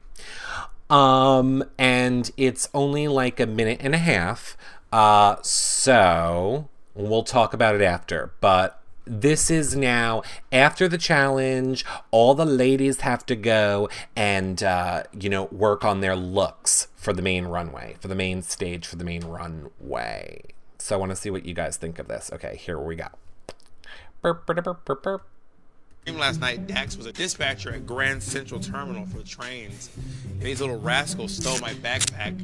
Um, 0.90 1.64
and 1.78 2.32
it's 2.38 2.70
only 2.74 3.08
like 3.08 3.40
a 3.40 3.46
minute 3.46 3.80
and 3.82 3.94
a 3.94 4.00
half. 4.00 4.58
Uh, 4.92 5.38
so 5.42 6.70
we'll 6.96 7.24
talk 7.24 7.54
about 7.54 7.76
it 7.76 7.82
after. 7.82 8.32
But 8.40 8.82
this 9.10 9.50
is 9.50 9.76
now 9.76 10.22
after 10.52 10.88
the 10.88 10.98
challenge 10.98 11.86
all 12.12 12.34
the 12.34 12.46
ladies 12.46 13.02
have 13.02 13.26
to 13.26 13.36
go 13.36 13.90
and 14.16 14.62
uh, 14.62 15.04
you 15.18 15.30
know 15.30 15.46
work 15.46 15.86
on 15.86 16.02
their 16.02 16.16
looks 16.16 16.88
for 16.96 17.14
the 17.14 17.22
main 17.22 17.46
runway 17.46 17.96
for 18.00 18.10
the 18.10 18.16
main 18.16 18.42
stage 18.42 18.86
for 18.86 18.98
the 18.98 19.06
main 19.06 19.24
runway 19.24 20.42
so 20.78 20.96
i 20.96 21.00
want 21.00 21.10
to 21.10 21.16
see 21.16 21.30
what 21.30 21.46
you 21.46 21.54
guys 21.54 21.78
think 21.78 22.00
of 22.00 22.10
this 22.10 22.30
okay 22.34 22.58
here 22.58 22.78
we 22.78 22.96
go 22.96 23.08
burp, 24.22 24.46
burp, 24.46 25.04
burp. 25.04 25.24
Last 26.16 26.40
night, 26.40 26.68
Dax 26.68 26.98
was 26.98 27.06
a 27.06 27.12
dispatcher 27.12 27.74
at 27.74 27.86
Grand 27.86 28.24
Central 28.24 28.60
Terminal 28.60 29.06
for 29.06 29.22
trains, 29.24 29.90
and 30.32 30.42
these 30.42 30.60
little 30.62 30.80
rascals 30.80 31.36
stole 31.36 31.60
my 31.60 31.74
backpack. 31.76 32.40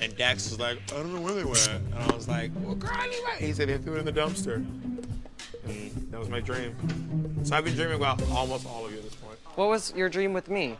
And 0.00 0.16
Dax 0.16 0.48
was 0.50 0.60
like, 0.60 0.78
I 0.92 0.96
don't 0.96 1.14
know 1.14 1.20
where 1.20 1.34
they 1.34 1.44
went. 1.44 1.68
And 1.68 1.94
I 1.94 2.14
was 2.14 2.28
like, 2.28 2.50
well, 2.60 2.74
girl, 2.74 2.90
anyway. 3.00 3.36
He 3.38 3.52
said 3.52 3.68
they 3.68 3.78
threw 3.78 3.96
it 3.96 3.98
in 4.00 4.04
the 4.04 4.12
dumpster. 4.12 4.54
And 5.64 6.08
that 6.10 6.20
was 6.20 6.28
my 6.28 6.40
dream. 6.40 6.74
So 7.42 7.56
I've 7.56 7.64
been 7.64 7.74
dreaming 7.74 7.96
about 7.96 8.22
almost 8.30 8.66
all 8.66 8.86
of 8.86 8.92
you 8.92 8.98
at 8.98 9.04
this 9.04 9.14
point. 9.16 9.38
What 9.56 9.68
was 9.68 9.92
your 9.94 10.08
dream 10.08 10.32
with 10.32 10.48
me? 10.48 10.76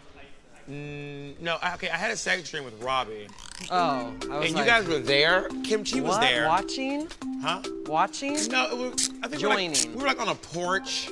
Mm, 0.70 1.40
no, 1.40 1.56
okay, 1.74 1.90
I 1.90 1.96
had 1.96 2.12
a 2.12 2.16
sex 2.16 2.50
dream 2.50 2.64
with 2.64 2.80
Robbie. 2.82 3.26
Oh, 3.70 3.76
I 3.76 4.08
was 4.08 4.22
And 4.22 4.30
like, 4.30 4.56
you 4.56 4.64
guys 4.64 4.86
were 4.86 4.98
there. 5.00 5.48
Kim 5.64 5.84
Chi 5.84 6.00
was 6.00 6.10
what? 6.10 6.20
there. 6.20 6.46
Watching? 6.46 7.08
Huh? 7.42 7.62
Watching? 7.86 8.34
No, 8.48 8.70
it 8.70 8.76
was, 8.92 9.10
I 9.22 9.28
think 9.28 9.42
we 9.42 9.48
were, 9.48 9.54
like, 9.54 9.72
Joining. 9.72 9.94
we 9.96 10.00
were 10.02 10.06
like 10.06 10.20
on 10.20 10.28
a 10.28 10.34
porch, 10.34 11.10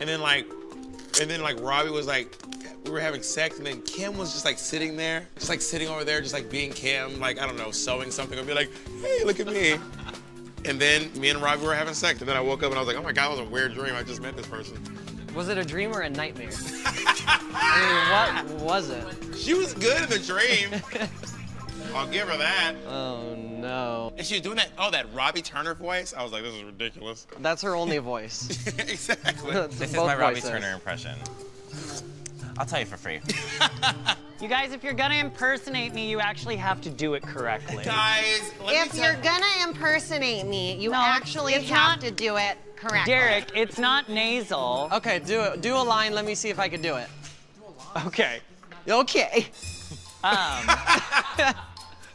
and 0.00 0.08
then 0.08 0.20
like, 0.20 0.46
and 1.20 1.30
then 1.30 1.42
like 1.42 1.60
Robbie 1.60 1.90
was 1.90 2.06
like, 2.06 2.36
we 2.84 2.90
were 2.90 3.00
having 3.00 3.22
sex, 3.22 3.58
and 3.58 3.66
then 3.66 3.82
Kim 3.82 4.16
was 4.16 4.32
just 4.32 4.44
like 4.44 4.58
sitting 4.58 4.96
there, 4.96 5.26
just 5.36 5.48
like 5.48 5.60
sitting 5.60 5.88
over 5.88 6.04
there, 6.04 6.20
just 6.20 6.34
like 6.34 6.50
being 6.50 6.72
Kim, 6.72 7.18
like 7.20 7.40
I 7.40 7.46
don't 7.46 7.56
know, 7.56 7.70
sewing 7.70 8.10
something, 8.10 8.38
and 8.38 8.46
be 8.46 8.54
like, 8.54 8.70
hey, 9.02 9.24
look 9.24 9.40
at 9.40 9.46
me. 9.46 9.76
And 10.64 10.80
then 10.80 11.12
me 11.18 11.30
and 11.30 11.40
Robbie 11.40 11.64
were 11.64 11.74
having 11.74 11.94
sex, 11.94 12.20
and 12.20 12.28
then 12.28 12.36
I 12.36 12.40
woke 12.40 12.62
up 12.62 12.70
and 12.70 12.76
I 12.76 12.80
was 12.80 12.88
like, 12.88 12.96
oh 12.96 13.02
my 13.02 13.12
god, 13.12 13.30
that 13.30 13.38
was 13.38 13.48
a 13.48 13.50
weird 13.50 13.74
dream. 13.74 13.94
I 13.94 14.02
just 14.02 14.20
met 14.20 14.36
this 14.36 14.46
person. 14.46 14.78
Was 15.34 15.48
it 15.48 15.58
a 15.58 15.64
dream 15.64 15.92
or 15.92 16.00
a 16.00 16.10
nightmare? 16.10 16.50
I 16.84 18.42
mean, 18.44 18.56
what 18.56 18.64
was 18.64 18.90
it? 18.90 19.04
She 19.36 19.54
was 19.54 19.74
good 19.74 20.02
in 20.02 20.08
the 20.08 20.18
dream. 20.18 20.70
I'll 21.96 22.06
give 22.08 22.28
her 22.28 22.36
that. 22.36 22.74
Oh 22.86 23.34
no. 23.36 24.12
And 24.16 24.26
she 24.26 24.34
was 24.34 24.42
doing 24.42 24.56
that, 24.56 24.68
oh, 24.78 24.90
that 24.90 25.12
Robbie 25.14 25.42
Turner 25.42 25.74
voice. 25.74 26.14
I 26.16 26.22
was 26.22 26.32
like, 26.32 26.42
this 26.42 26.54
is 26.54 26.62
ridiculous. 26.62 27.26
That's 27.40 27.62
her 27.62 27.74
only 27.74 27.98
voice. 28.14 28.48
exactly. 28.78 29.52
It's 29.54 29.76
This 29.78 29.90
is 29.90 29.96
both 29.96 30.06
my 30.06 30.16
Robbie 30.16 30.34
voices. 30.36 30.50
Turner 30.50 30.72
impression. 30.72 31.16
I'll 32.58 32.64
tell 32.66 32.80
you 32.80 32.86
for 32.86 32.96
free. 32.96 33.20
You 34.38 34.48
guys, 34.48 34.72
if 34.72 34.84
you're 34.84 34.92
gonna 34.92 35.14
impersonate 35.14 35.94
me, 35.94 36.10
you 36.10 36.20
actually 36.20 36.56
have 36.56 36.82
to 36.82 36.90
do 36.90 37.14
it 37.14 37.22
correctly. 37.22 37.82
Guys, 37.84 38.52
let 38.62 38.86
If 38.88 38.92
me 38.92 39.00
you're 39.02 39.16
gonna 39.22 39.46
impersonate 39.66 40.44
me, 40.46 40.74
you 40.76 40.90
No, 40.90 40.98
actually 40.98 41.54
have 41.54 41.70
not- 41.70 42.00
to 42.02 42.10
do 42.10 42.36
it 42.36 42.58
correctly. 42.76 43.14
Derrick, 43.14 43.50
it's 43.54 43.78
not 43.78 44.10
nasal. 44.10 44.90
Okay, 44.92 45.20
do 45.20 45.40
it. 45.40 45.62
Do 45.62 45.74
a 45.74 45.78
line. 45.82 46.12
Let 46.14 46.26
me 46.26 46.34
see 46.34 46.50
if 46.50 46.58
I 46.60 46.68
can 46.68 46.82
do 46.82 46.96
it. 46.96 47.08
Okay. 48.04 48.40
Okay. 48.86 49.46
Um, 50.22 50.66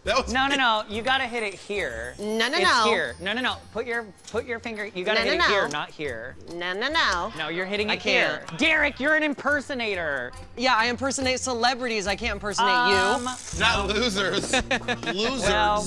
that 0.03 0.17
was 0.17 0.33
no, 0.33 0.47
no, 0.47 0.55
no. 0.55 0.83
You 0.89 1.01
gotta 1.03 1.25
hit 1.25 1.43
it 1.43 1.53
here. 1.53 2.15
No, 2.17 2.25
no, 2.25 2.47
no. 2.49 2.57
it's 2.57 2.63
no. 2.63 2.83
here. 2.85 3.15
No, 3.21 3.33
no, 3.33 3.41
no. 3.41 3.55
Put 3.71 3.85
your 3.85 4.05
put 4.31 4.45
your 4.45 4.59
finger. 4.59 4.85
You 4.85 5.03
gotta 5.05 5.23
No, 5.23 5.31
hit 5.31 5.37
no, 5.37 5.45
it 5.45 5.49
here, 5.49 5.67
not 5.69 5.89
here. 5.91 6.35
No, 6.55 6.73
no, 6.73 6.89
no. 6.89 7.31
No, 7.37 7.49
you're 7.49 7.65
hitting 7.67 7.89
I 7.91 7.93
it 7.95 8.01
here. 8.01 8.43
can't. 8.47 8.59
Derrick, 8.59 8.99
you're 8.99 9.15
an 9.15 9.23
impersonator. 9.23 10.31
Yeah, 10.57 10.75
I 10.75 10.85
impersonate 10.87 11.39
celebrities. 11.39 12.07
I 12.07 12.15
can't 12.15 12.33
impersonate 12.33 12.71
Um, 12.71 13.21
you. 13.53 13.59
Not 13.59 13.87
losers. 13.89 14.51
losers. 15.13 15.41
Well- 15.49 15.85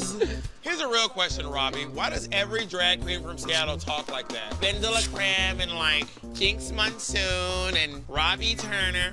Here's 0.63 0.81
a 0.81 0.89
real 0.89 1.11
question, 1.11 1.47
Robbie. 1.47 1.85
Why 1.85 2.09
does 2.09 2.27
every 2.33 2.65
drag 2.65 3.03
queen 3.03 3.21
from 3.23 3.37
Seattle 3.37 3.77
talk 3.77 4.11
like 4.11 4.29
that? 4.29 4.59
Ben 4.63 4.81
de 4.81 4.91
la 4.91 5.01
Creme 5.13 5.61
and 5.61 5.73
like 5.75 6.07
Jinkx 6.33 6.73
Monsoon 6.73 7.77
and 7.77 8.03
Robbie 8.09 8.55
Turner. 8.55 9.13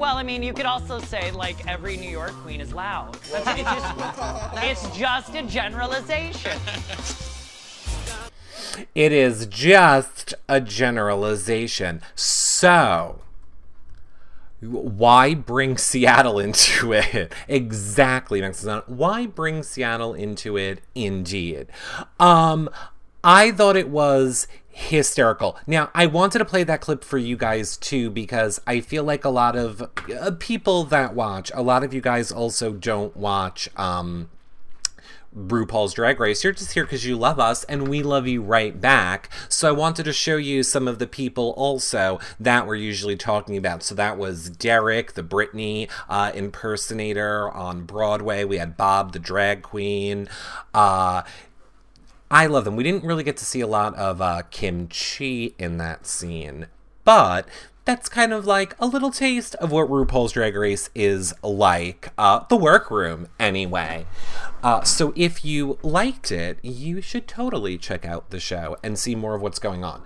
Well, 0.00 0.16
I 0.16 0.22
mean, 0.22 0.42
you 0.42 0.54
could 0.54 0.64
also 0.64 0.98
say 0.98 1.30
like 1.30 1.66
every 1.66 1.98
New 1.98 2.08
York 2.08 2.32
queen 2.36 2.62
is 2.62 2.72
loud. 2.72 3.12
That's, 3.30 3.60
it's, 3.60 3.68
just, 3.68 4.94
it's 4.94 4.96
just 4.96 5.34
a 5.34 5.42
generalization. 5.42 6.58
It 8.94 9.12
is 9.12 9.44
just 9.44 10.32
a 10.48 10.58
generalization. 10.58 12.00
So, 12.14 13.20
why 14.62 15.34
bring 15.34 15.76
Seattle 15.76 16.38
into 16.38 16.92
it? 16.94 17.34
exactly, 17.46 18.40
Maxine. 18.40 18.80
Why 18.86 19.26
bring 19.26 19.62
Seattle 19.62 20.14
into 20.14 20.56
it? 20.56 20.80
Indeed. 20.94 21.66
Um, 22.18 22.70
I 23.22 23.50
thought 23.50 23.76
it 23.76 23.90
was 23.90 24.48
hysterical. 24.70 25.58
Now, 25.66 25.90
I 25.94 26.06
wanted 26.06 26.38
to 26.38 26.44
play 26.44 26.64
that 26.64 26.80
clip 26.80 27.04
for 27.04 27.18
you 27.18 27.36
guys 27.36 27.76
too 27.76 28.10
because 28.10 28.60
I 28.66 28.80
feel 28.80 29.04
like 29.04 29.24
a 29.24 29.30
lot 29.30 29.56
of 29.56 29.82
uh, 29.82 30.30
people 30.38 30.84
that 30.84 31.14
watch, 31.14 31.50
a 31.54 31.62
lot 31.62 31.84
of 31.84 31.92
you 31.92 32.00
guys 32.00 32.32
also 32.32 32.72
don't 32.72 33.16
watch 33.16 33.68
um 33.76 34.30
RuPaul's 35.36 35.94
Drag 35.94 36.18
Race. 36.18 36.42
You're 36.42 36.52
just 36.52 36.72
here 36.72 36.84
because 36.84 37.06
you 37.06 37.16
love 37.16 37.38
us, 37.38 37.62
and 37.64 37.86
we 37.88 38.02
love 38.02 38.26
you 38.26 38.42
right 38.42 38.78
back. 38.80 39.30
So 39.48 39.68
I 39.68 39.72
wanted 39.72 40.04
to 40.04 40.12
show 40.12 40.36
you 40.36 40.62
some 40.62 40.88
of 40.88 40.98
the 40.98 41.06
people 41.06 41.50
also 41.56 42.18
that 42.40 42.66
we're 42.66 42.74
usually 42.74 43.16
talking 43.16 43.56
about. 43.56 43.82
So 43.82 43.94
that 43.94 44.18
was 44.18 44.50
Derrick, 44.50 45.12
the 45.14 45.22
Britney 45.22 45.88
uh, 46.08 46.32
impersonator 46.34 47.48
on 47.50 47.84
Broadway. 47.84 48.44
We 48.44 48.58
had 48.58 48.76
Bob, 48.76 49.12
the 49.12 49.20
drag 49.20 49.62
queen. 49.62 50.28
Uh, 50.74 51.22
I 52.30 52.46
love 52.46 52.64
them. 52.64 52.76
We 52.76 52.84
didn't 52.84 53.04
really 53.04 53.24
get 53.24 53.36
to 53.38 53.44
see 53.44 53.60
a 53.60 53.66
lot 53.66 53.94
of 53.96 54.20
uh, 54.20 54.42
Kim 54.50 54.88
Chi 54.88 55.52
in 55.58 55.78
that 55.78 56.06
scene, 56.06 56.68
but 57.04 57.48
that's 57.84 58.08
kind 58.08 58.32
of 58.32 58.46
like 58.46 58.76
a 58.78 58.86
little 58.86 59.10
taste 59.10 59.56
of 59.56 59.72
what 59.72 59.88
RuPaul's 59.88 60.32
Drag 60.32 60.54
Race 60.54 60.90
is 60.94 61.34
like. 61.42 62.10
Uh, 62.16 62.44
the 62.48 62.56
workroom, 62.56 63.26
anyway. 63.40 64.06
Uh, 64.62 64.82
so 64.82 65.12
if 65.16 65.44
you 65.44 65.78
liked 65.82 66.30
it, 66.30 66.58
you 66.62 67.00
should 67.00 67.26
totally 67.26 67.76
check 67.76 68.04
out 68.04 68.30
the 68.30 68.38
show 68.38 68.76
and 68.84 68.96
see 68.96 69.16
more 69.16 69.34
of 69.34 69.42
what's 69.42 69.58
going 69.58 69.82
on. 69.82 70.02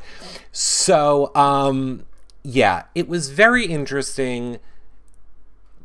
So, 0.50 1.30
um, 1.34 2.06
yeah, 2.42 2.84
it 2.94 3.06
was 3.06 3.30
very 3.30 3.66
interesting 3.66 4.60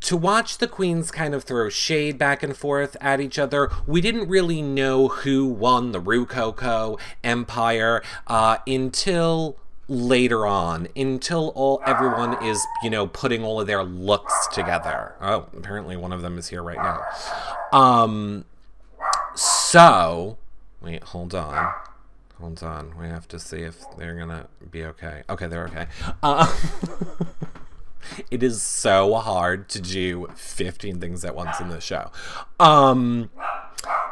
to 0.01 0.17
watch 0.17 0.57
the 0.57 0.67
queens 0.67 1.11
kind 1.11 1.33
of 1.33 1.43
throw 1.43 1.69
shade 1.69 2.17
back 2.17 2.43
and 2.43 2.55
forth 2.55 2.95
at 3.01 3.19
each 3.19 3.37
other, 3.37 3.69
we 3.85 4.01
didn't 4.01 4.27
really 4.27 4.61
know 4.61 5.07
who 5.09 5.45
won 5.45 5.91
the 5.91 5.99
Rococo 5.99 6.97
Empire 7.23 8.01
uh, 8.27 8.57
until 8.65 9.57
later 9.87 10.45
on, 10.45 10.87
until 10.95 11.49
all 11.55 11.81
everyone 11.85 12.41
is, 12.43 12.65
you 12.83 12.89
know, 12.89 13.07
putting 13.07 13.43
all 13.43 13.59
of 13.59 13.67
their 13.67 13.83
looks 13.83 14.47
together. 14.47 15.15
Oh, 15.19 15.47
apparently 15.57 15.97
one 15.97 16.13
of 16.13 16.21
them 16.21 16.37
is 16.37 16.47
here 16.49 16.61
right 16.63 16.77
now. 16.77 17.03
Um, 17.77 18.45
so 19.35 20.37
wait, 20.81 21.03
hold 21.03 21.33
on. 21.35 21.73
Hold 22.39 22.63
on. 22.63 22.97
We 22.97 23.07
have 23.07 23.27
to 23.29 23.39
see 23.39 23.63
if 23.63 23.83
they're 23.97 24.15
gonna 24.15 24.47
be 24.71 24.85
okay. 24.85 25.23
Okay, 25.29 25.47
they're 25.47 25.65
okay. 25.65 25.87
Uh, 26.23 26.53
it 28.31 28.43
is 28.43 28.61
so 28.61 29.15
hard 29.15 29.69
to 29.69 29.81
do 29.81 30.27
15 30.35 30.99
things 30.99 31.25
at 31.25 31.35
once 31.35 31.59
in 31.59 31.69
this 31.69 31.83
show. 31.83 32.11
Um 32.59 33.29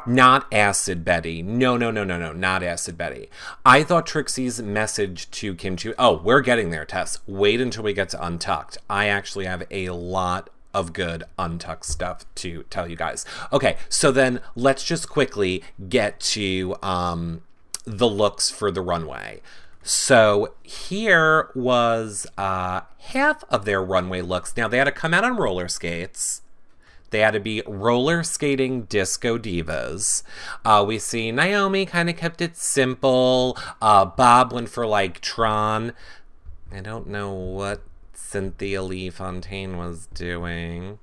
not 0.05 0.51
Acid 0.53 1.03
Betty. 1.03 1.43
No, 1.43 1.75
no, 1.75 1.91
no, 1.91 2.03
no, 2.03 2.17
no, 2.17 2.31
not 2.31 2.63
Acid 2.63 2.97
Betty. 2.97 3.29
I 3.65 3.83
thought 3.83 4.05
Trixie's 4.05 4.61
message 4.61 5.29
to 5.31 5.53
Kim 5.53 5.75
Chi. 5.75 5.93
Oh, 5.99 6.17
we're 6.17 6.41
getting 6.41 6.69
there, 6.69 6.85
Tess. 6.85 7.19
Wait 7.27 7.59
until 7.59 7.83
we 7.83 7.93
get 7.93 8.09
to 8.09 8.25
Untucked. 8.25 8.77
I 8.89 9.07
actually 9.07 9.45
have 9.45 9.63
a 9.69 9.89
lot 9.89 10.49
of 10.73 10.93
good 10.93 11.25
Untucked 11.37 11.85
stuff 11.85 12.25
to 12.35 12.63
tell 12.69 12.89
you 12.89 12.95
guys. 12.95 13.25
Okay, 13.51 13.77
so 13.89 14.11
then 14.11 14.39
let's 14.55 14.83
just 14.83 15.09
quickly 15.09 15.63
get 15.89 16.19
to 16.21 16.77
um, 16.81 17.41
the 17.83 18.07
looks 18.07 18.49
for 18.49 18.71
the 18.71 18.81
runway. 18.81 19.41
So 19.87 20.53
here 20.63 21.49
was 21.55 22.27
uh, 22.37 22.81
half 22.99 23.45
of 23.49 23.63
their 23.63 23.81
runway 23.81 24.21
looks. 24.21 24.57
Now 24.57 24.67
they 24.67 24.79
had 24.79 24.83
to 24.83 24.91
come 24.91 25.13
out 25.13 25.23
on 25.23 25.37
roller 25.37 25.69
skates. 25.69 26.41
They 27.09 27.19
had 27.19 27.31
to 27.31 27.39
be 27.39 27.63
roller 27.65 28.21
skating 28.23 28.81
disco 28.83 29.37
divas. 29.37 30.23
Uh, 30.65 30.83
we 30.85 30.99
see 30.99 31.31
Naomi 31.31 31.85
kind 31.85 32.09
of 32.09 32.17
kept 32.17 32.41
it 32.41 32.57
simple. 32.57 33.57
Uh, 33.81 34.03
Bob 34.03 34.51
went 34.51 34.67
for 34.67 34.85
like 34.85 35.21
Tron. 35.21 35.93
I 36.69 36.81
don't 36.81 37.07
know 37.07 37.31
what 37.31 37.81
Cynthia 38.13 38.83
Lee 38.83 39.09
Fontaine 39.09 39.77
was 39.77 40.07
doing. 40.07 40.99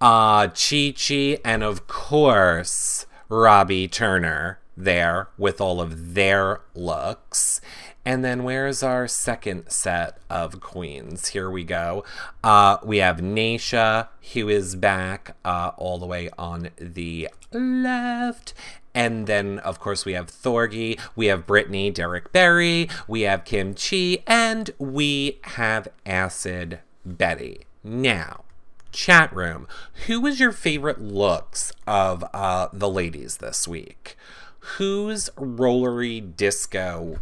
Uh, 0.00 0.46
Chi 0.46 0.94
Chi, 0.96 1.38
and 1.44 1.64
of 1.64 1.88
course, 1.88 3.04
Robbie 3.28 3.88
Turner 3.88 4.60
there 4.76 5.28
with 5.38 5.60
all 5.60 5.80
of 5.80 6.14
their 6.14 6.60
looks. 6.74 7.60
And 8.04 8.24
then 8.24 8.42
where's 8.42 8.82
our 8.82 9.06
second 9.06 9.70
set 9.70 10.18
of 10.28 10.60
queens? 10.60 11.28
Here 11.28 11.50
we 11.50 11.62
go. 11.62 12.04
Uh, 12.42 12.78
we 12.82 12.98
have 12.98 13.18
Naysha, 13.18 14.08
who 14.32 14.48
is 14.48 14.74
back 14.74 15.36
uh, 15.44 15.70
all 15.76 15.98
the 15.98 16.06
way 16.06 16.28
on 16.36 16.70
the 16.76 17.28
left. 17.52 18.54
And 18.94 19.26
then, 19.26 19.58
of 19.60 19.78
course, 19.78 20.04
we 20.04 20.12
have 20.12 20.26
Thorgy, 20.26 21.00
we 21.16 21.26
have 21.26 21.46
Britney, 21.46 21.94
Derrick 21.94 22.32
Barry, 22.32 22.88
we 23.08 23.22
have 23.22 23.44
Kim 23.44 23.74
Chi, 23.74 24.18
and 24.26 24.70
we 24.78 25.38
have 25.42 25.88
Acid 26.04 26.80
Betty. 27.06 27.62
Now, 27.82 28.44
chat 28.90 29.34
room, 29.34 29.66
who 30.06 30.20
was 30.20 30.38
your 30.38 30.52
favorite 30.52 31.00
looks 31.00 31.72
of 31.86 32.22
uh, 32.34 32.68
the 32.72 32.88
ladies 32.88 33.38
this 33.38 33.66
week? 33.66 34.16
Whose 34.76 35.28
rollery 35.36 36.36
disco 36.36 37.18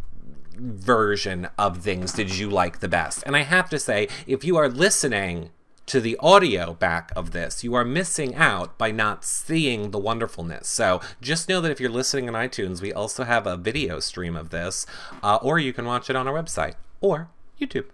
version 0.56 1.48
of 1.56 1.78
things 1.78 2.12
did 2.12 2.36
you 2.36 2.50
like 2.50 2.80
the 2.80 2.88
best? 2.88 3.22
And 3.24 3.34
I 3.34 3.42
have 3.42 3.70
to 3.70 3.78
say, 3.78 4.08
if 4.26 4.44
you 4.44 4.56
are 4.58 4.68
listening 4.68 5.50
to 5.86 6.00
the 6.00 6.18
audio 6.20 6.74
back 6.74 7.10
of 7.16 7.30
this, 7.30 7.64
you 7.64 7.74
are 7.74 7.84
missing 7.84 8.34
out 8.34 8.76
by 8.76 8.90
not 8.90 9.24
seeing 9.24 9.90
the 9.90 9.98
wonderfulness. 9.98 10.68
So 10.68 11.00
just 11.20 11.48
know 11.48 11.60
that 11.62 11.70
if 11.72 11.80
you're 11.80 11.90
listening 11.90 12.28
on 12.28 12.34
iTunes, 12.34 12.82
we 12.82 12.92
also 12.92 13.24
have 13.24 13.46
a 13.46 13.56
video 13.56 14.00
stream 14.00 14.36
of 14.36 14.50
this, 14.50 14.86
uh, 15.22 15.38
or 15.42 15.58
you 15.58 15.72
can 15.72 15.86
watch 15.86 16.10
it 16.10 16.16
on 16.16 16.28
our 16.28 16.34
website 16.34 16.74
or 17.00 17.30
YouTube. 17.58 17.86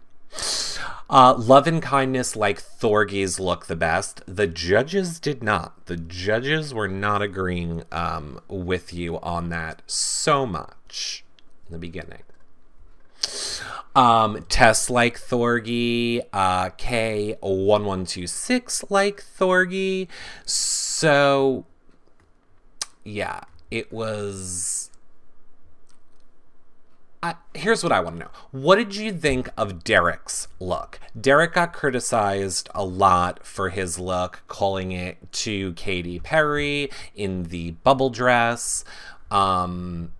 Uh, 1.08 1.34
love 1.38 1.68
and 1.68 1.80
kindness 1.80 2.34
like 2.34 2.60
Thorgy's 2.60 3.38
look 3.38 3.66
the 3.66 3.76
best. 3.76 4.22
The 4.26 4.48
judges 4.48 5.20
did 5.20 5.42
not. 5.42 5.86
The 5.86 5.96
judges 5.96 6.74
were 6.74 6.88
not 6.88 7.22
agreeing 7.22 7.84
um, 7.92 8.40
with 8.48 8.92
you 8.92 9.20
on 9.20 9.48
that 9.50 9.82
so 9.86 10.46
much 10.46 11.24
in 11.68 11.72
the 11.72 11.78
beginning. 11.78 12.22
Um, 13.94 14.44
Tess 14.48 14.90
like 14.90 15.16
Thorgy, 15.18 16.22
uh, 16.32 16.70
K1126 16.70 18.90
like 18.90 19.22
Thorgy. 19.22 20.08
So, 20.44 21.66
yeah, 23.04 23.42
it 23.70 23.92
was. 23.92 24.85
I, 27.22 27.34
here's 27.54 27.82
what 27.82 27.92
I 27.92 28.00
want 28.00 28.16
to 28.16 28.24
know. 28.24 28.30
What 28.50 28.76
did 28.76 28.94
you 28.94 29.12
think 29.12 29.48
of 29.56 29.82
Derrick's 29.82 30.48
look? 30.60 31.00
Derrick 31.18 31.54
got 31.54 31.72
criticized 31.72 32.68
a 32.74 32.84
lot 32.84 33.44
for 33.44 33.70
his 33.70 33.98
look, 33.98 34.42
calling 34.48 34.92
it 34.92 35.32
to 35.32 35.72
Katy 35.72 36.20
Perry 36.20 36.90
in 37.14 37.44
the 37.44 37.72
bubble 37.72 38.10
dress. 38.10 38.84
Um, 39.30 40.12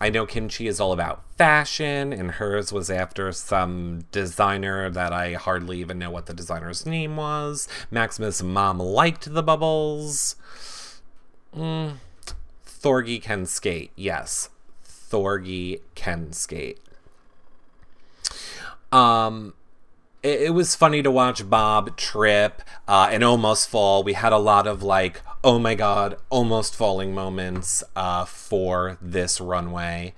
I 0.00 0.10
know 0.10 0.26
Kim 0.26 0.48
Chi 0.48 0.64
is 0.64 0.80
all 0.80 0.92
about 0.92 1.22
fashion, 1.36 2.12
and 2.12 2.32
hers 2.32 2.72
was 2.72 2.90
after 2.90 3.32
some 3.32 4.04
designer 4.12 4.90
that 4.90 5.12
I 5.12 5.32
hardly 5.32 5.80
even 5.80 5.98
know 5.98 6.10
what 6.10 6.26
the 6.26 6.34
designer's 6.34 6.84
name 6.84 7.16
was. 7.16 7.68
Maximus' 7.90 8.42
mom 8.42 8.78
liked 8.78 9.32
the 9.32 9.42
bubbles. 9.42 10.36
Mm. 11.56 11.94
Thorgy 12.66 13.22
can 13.22 13.46
skate, 13.46 13.92
yes. 13.96 14.50
Thorgy 15.14 15.80
can 15.94 16.32
skate. 16.32 16.80
Um, 18.90 19.54
it, 20.24 20.42
it 20.42 20.50
was 20.50 20.74
funny 20.74 21.02
to 21.02 21.10
watch 21.10 21.48
Bob 21.48 21.96
trip 21.96 22.62
uh, 22.88 23.08
and 23.12 23.22
almost 23.22 23.68
fall. 23.68 24.02
We 24.02 24.14
had 24.14 24.32
a 24.32 24.38
lot 24.38 24.66
of 24.66 24.82
like, 24.82 25.22
oh 25.44 25.60
my 25.60 25.76
god, 25.76 26.16
almost 26.30 26.74
falling 26.74 27.14
moments 27.14 27.84
uh, 27.94 28.24
for 28.24 28.98
this 29.00 29.40
runway. 29.40 30.14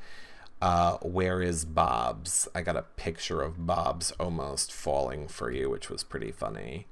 Uh, 0.62 0.96
where 1.02 1.42
is 1.42 1.66
Bob's? 1.66 2.48
I 2.54 2.62
got 2.62 2.76
a 2.76 2.82
picture 2.82 3.42
of 3.42 3.66
Bob's 3.66 4.12
almost 4.12 4.72
falling 4.72 5.28
for 5.28 5.50
you, 5.50 5.68
which 5.68 5.90
was 5.90 6.02
pretty 6.02 6.32
funny. 6.32 6.86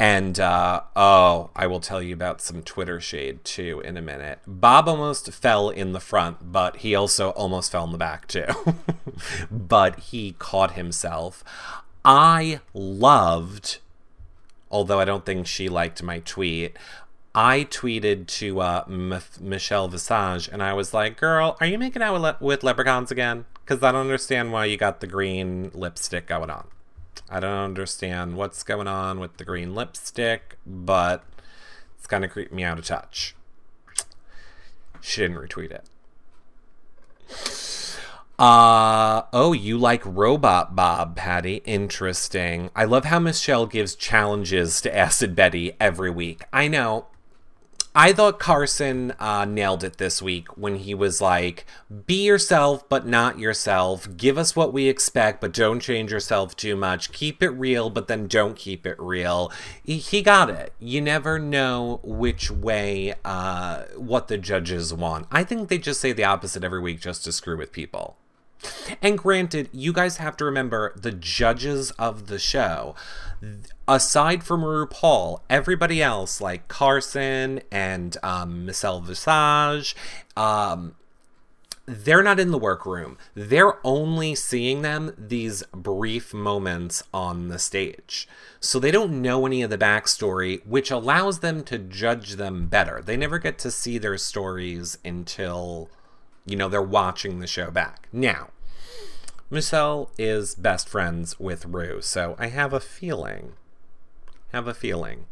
And 0.00 0.40
uh, 0.40 0.80
oh, 0.96 1.50
I 1.54 1.66
will 1.66 1.78
tell 1.78 2.02
you 2.02 2.14
about 2.14 2.40
some 2.40 2.62
Twitter 2.62 3.02
shade 3.02 3.44
too 3.44 3.82
in 3.84 3.98
a 3.98 4.02
minute. 4.02 4.38
Bob 4.46 4.88
almost 4.88 5.30
fell 5.30 5.68
in 5.68 5.92
the 5.92 6.00
front, 6.00 6.50
but 6.50 6.78
he 6.78 6.94
also 6.94 7.30
almost 7.32 7.70
fell 7.70 7.84
in 7.84 7.92
the 7.92 7.98
back 7.98 8.26
too. 8.26 8.46
but 9.50 9.98
he 9.98 10.36
caught 10.38 10.72
himself. 10.72 11.44
I 12.02 12.60
loved, 12.72 13.80
although 14.70 14.98
I 14.98 15.04
don't 15.04 15.26
think 15.26 15.46
she 15.46 15.68
liked 15.68 16.02
my 16.02 16.20
tweet. 16.20 16.78
I 17.34 17.66
tweeted 17.70 18.26
to 18.38 18.60
uh, 18.62 18.84
M- 18.88 19.20
Michelle 19.38 19.88
Visage, 19.88 20.48
and 20.50 20.62
I 20.62 20.72
was 20.72 20.94
like, 20.94 21.18
"Girl, 21.18 21.58
are 21.60 21.66
you 21.66 21.78
making 21.78 22.00
out 22.00 22.14
with, 22.14 22.22
le- 22.22 22.38
with 22.40 22.64
leprechauns 22.64 23.10
again? 23.10 23.44
Because 23.66 23.82
I 23.82 23.92
don't 23.92 24.00
understand 24.00 24.50
why 24.50 24.64
you 24.64 24.78
got 24.78 25.00
the 25.00 25.06
green 25.06 25.70
lipstick 25.74 26.26
going 26.26 26.48
on." 26.48 26.68
I 27.28 27.40
don't 27.40 27.50
understand 27.50 28.36
what's 28.36 28.62
going 28.62 28.88
on 28.88 29.20
with 29.20 29.36
the 29.36 29.44
green 29.44 29.74
lipstick, 29.74 30.56
but 30.66 31.24
it's 31.96 32.06
kind 32.06 32.24
of 32.24 32.30
creeped 32.30 32.52
me 32.52 32.64
out 32.64 32.78
a 32.78 32.82
touch. 32.82 33.36
She 35.00 35.22
didn't 35.22 35.36
retweet 35.36 35.70
it. 35.70 35.84
Uh 38.38 39.24
oh, 39.34 39.52
you 39.52 39.76
like 39.76 40.02
Robot 40.06 40.74
Bob, 40.74 41.14
Patty. 41.14 41.56
Interesting. 41.66 42.70
I 42.74 42.84
love 42.84 43.04
how 43.04 43.18
Michelle 43.18 43.66
gives 43.66 43.94
challenges 43.94 44.80
to 44.80 44.96
Acid 44.96 45.36
Betty 45.36 45.76
every 45.78 46.10
week. 46.10 46.44
I 46.52 46.66
know. 46.66 47.06
I 47.94 48.12
thought 48.12 48.38
Carson 48.38 49.14
uh, 49.18 49.44
nailed 49.44 49.82
it 49.82 49.98
this 49.98 50.22
week 50.22 50.46
when 50.56 50.76
he 50.76 50.94
was 50.94 51.20
like, 51.20 51.66
be 52.06 52.24
yourself, 52.24 52.88
but 52.88 53.04
not 53.04 53.40
yourself. 53.40 54.16
Give 54.16 54.38
us 54.38 54.54
what 54.54 54.72
we 54.72 54.86
expect, 54.86 55.40
but 55.40 55.52
don't 55.52 55.80
change 55.80 56.12
yourself 56.12 56.54
too 56.54 56.76
much. 56.76 57.10
Keep 57.10 57.42
it 57.42 57.50
real, 57.50 57.90
but 57.90 58.06
then 58.06 58.28
don't 58.28 58.56
keep 58.56 58.86
it 58.86 58.94
real. 59.00 59.50
He, 59.82 60.22
got 60.22 60.50
it. 60.50 60.72
You 60.78 61.00
never 61.00 61.40
know 61.40 61.98
which 62.04 62.48
way, 62.48 63.14
uh, 63.24 63.84
what 63.96 64.28
the 64.28 64.38
judges 64.38 64.94
want. 64.94 65.26
I 65.32 65.42
think 65.42 65.68
they 65.68 65.78
just 65.78 66.00
say 66.00 66.12
the 66.12 66.24
opposite 66.24 66.62
every 66.62 66.80
week 66.80 67.00
just 67.00 67.24
to 67.24 67.32
screw 67.32 67.56
with 67.56 67.72
people. 67.72 68.16
And 69.00 69.18
granted, 69.18 69.68
you 69.72 69.92
guys 69.92 70.18
have 70.18 70.36
to 70.38 70.44
remember 70.44 70.92
the 70.96 71.12
judges 71.12 71.90
of 71.92 72.26
the 72.26 72.38
show. 72.38 72.94
Aside 73.88 74.44
from 74.44 74.62
RuPaul, 74.62 75.40
everybody 75.48 76.02
else, 76.02 76.40
like 76.40 76.68
Carson 76.68 77.60
and 77.70 78.16
um, 78.22 78.66
Michelle 78.66 79.00
Visage, 79.00 79.96
um, 80.36 80.94
they're 81.86 82.22
not 82.22 82.38
in 82.38 82.52
the 82.52 82.58
workroom. 82.58 83.18
They're 83.34 83.84
only 83.84 84.34
seeing 84.36 84.82
them 84.82 85.12
these 85.18 85.64
brief 85.72 86.32
moments 86.32 87.02
on 87.12 87.48
the 87.48 87.58
stage. 87.58 88.28
So 88.60 88.78
they 88.78 88.92
don't 88.92 89.20
know 89.22 89.44
any 89.44 89.62
of 89.62 89.70
the 89.70 89.78
backstory, 89.78 90.64
which 90.66 90.90
allows 90.90 91.40
them 91.40 91.64
to 91.64 91.78
judge 91.78 92.34
them 92.34 92.66
better. 92.66 93.02
They 93.02 93.16
never 93.16 93.38
get 93.38 93.58
to 93.60 93.70
see 93.72 93.98
their 93.98 94.18
stories 94.18 94.98
until 95.04 95.88
you 96.50 96.56
know, 96.56 96.68
they're 96.68 96.82
watching 96.82 97.38
the 97.38 97.46
show 97.46 97.70
back. 97.70 98.08
Now, 98.12 98.48
Michelle 99.50 100.10
is 100.18 100.56
best 100.56 100.88
friends 100.88 101.38
with 101.38 101.64
Rue, 101.64 102.02
so 102.02 102.34
I 102.40 102.48
have 102.48 102.72
a 102.72 102.80
feeling, 102.80 103.52
have 104.52 104.66
a 104.66 104.74
feeling 104.74 105.26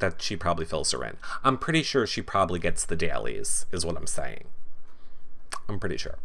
that 0.00 0.20
she 0.20 0.36
probably 0.36 0.66
fills 0.66 0.92
her 0.92 1.02
in. 1.02 1.16
I'm 1.42 1.56
pretty 1.56 1.82
sure 1.82 2.06
she 2.06 2.20
probably 2.20 2.58
gets 2.58 2.84
the 2.84 2.96
dailies, 2.96 3.64
is 3.72 3.86
what 3.86 3.96
I'm 3.96 4.06
saying. 4.06 4.44
I'm 5.70 5.80
pretty 5.80 5.96
sure. 5.96 6.18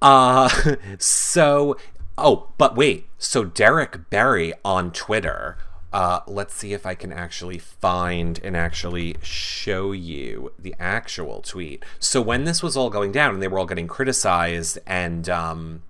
Uh, 0.00 0.48
so, 0.98 1.76
oh, 2.16 2.48
but 2.56 2.76
wait. 2.76 3.08
So 3.18 3.44
Derrick 3.44 4.08
Barry 4.08 4.54
on 4.64 4.90
Twitter 4.90 5.58
uh, 5.92 6.20
let's 6.26 6.54
see 6.54 6.72
if 6.72 6.84
I 6.84 6.94
can 6.94 7.12
actually 7.12 7.58
find 7.58 8.38
and 8.42 8.56
actually 8.56 9.16
show 9.22 9.92
you 9.92 10.52
the 10.58 10.74
actual 10.78 11.40
tweet. 11.40 11.84
So 11.98 12.20
when 12.20 12.44
this 12.44 12.62
was 12.62 12.76
all 12.76 12.90
going 12.90 13.12
down 13.12 13.34
and 13.34 13.42
they 13.42 13.48
were 13.48 13.58
all 13.58 13.66
getting 13.66 13.88
criticized, 13.88 14.78
and 14.86 15.28
um, 15.28 15.82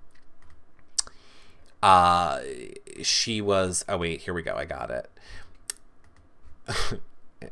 uh, 1.83 2.39
she 3.01 3.41
was. 3.41 3.83
Oh 3.89 3.97
wait, 3.97 4.21
here 4.21 4.33
we 4.33 4.41
go. 4.41 4.55
I 4.55 4.65
got 4.65 4.89
it. 4.89 5.09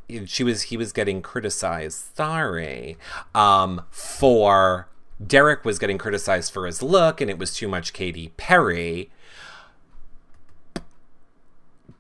she 0.26 0.44
was. 0.44 0.64
He 0.64 0.78
was 0.78 0.92
getting 0.92 1.22
criticized. 1.22 2.16
Sorry. 2.16 2.98
Um, 3.36 3.84
for 3.92 4.88
Derrick 5.26 5.66
was 5.66 5.80
getting 5.80 5.98
criticized 5.98 6.54
for 6.54 6.66
his 6.66 6.82
look, 6.82 7.22
and 7.22 7.30
it 7.30 7.38
was 7.38 7.54
too 7.54 7.68
much 7.68 7.94
Katy 7.94 8.30
Perry. 8.38 9.10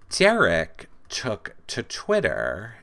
Derrick 0.09 0.89
took 1.09 1.55
to 1.67 1.83
Twitter 1.83 2.75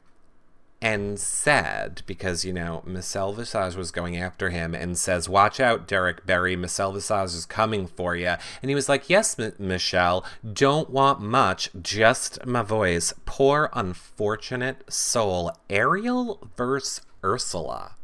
and 0.84 1.18
said, 1.18 2.02
because, 2.06 2.44
you 2.44 2.52
know, 2.52 2.82
Michelle 2.84 3.32
Visage 3.32 3.74
was 3.74 3.90
going 3.90 4.18
after 4.18 4.50
him 4.50 4.74
and 4.74 4.98
says, 4.98 5.30
Watch 5.30 5.58
out, 5.58 5.88
Derrick 5.88 6.26
Barry, 6.26 6.56
Michelle 6.56 6.92
Visage 6.92 7.34
is 7.34 7.46
coming 7.46 7.86
for 7.86 8.14
you. 8.14 8.34
And 8.60 8.68
he 8.68 8.74
was 8.74 8.86
like, 8.86 9.08
Yes, 9.08 9.38
M- 9.38 9.54
Michelle, 9.58 10.26
don't 10.52 10.90
want 10.90 11.20
much, 11.20 11.70
just 11.80 12.44
my 12.44 12.60
voice. 12.60 13.14
Poor 13.24 13.70
unfortunate 13.72 14.92
soul. 14.92 15.52
Ariel 15.70 16.50
versus 16.54 17.00
Ursula. 17.24 17.96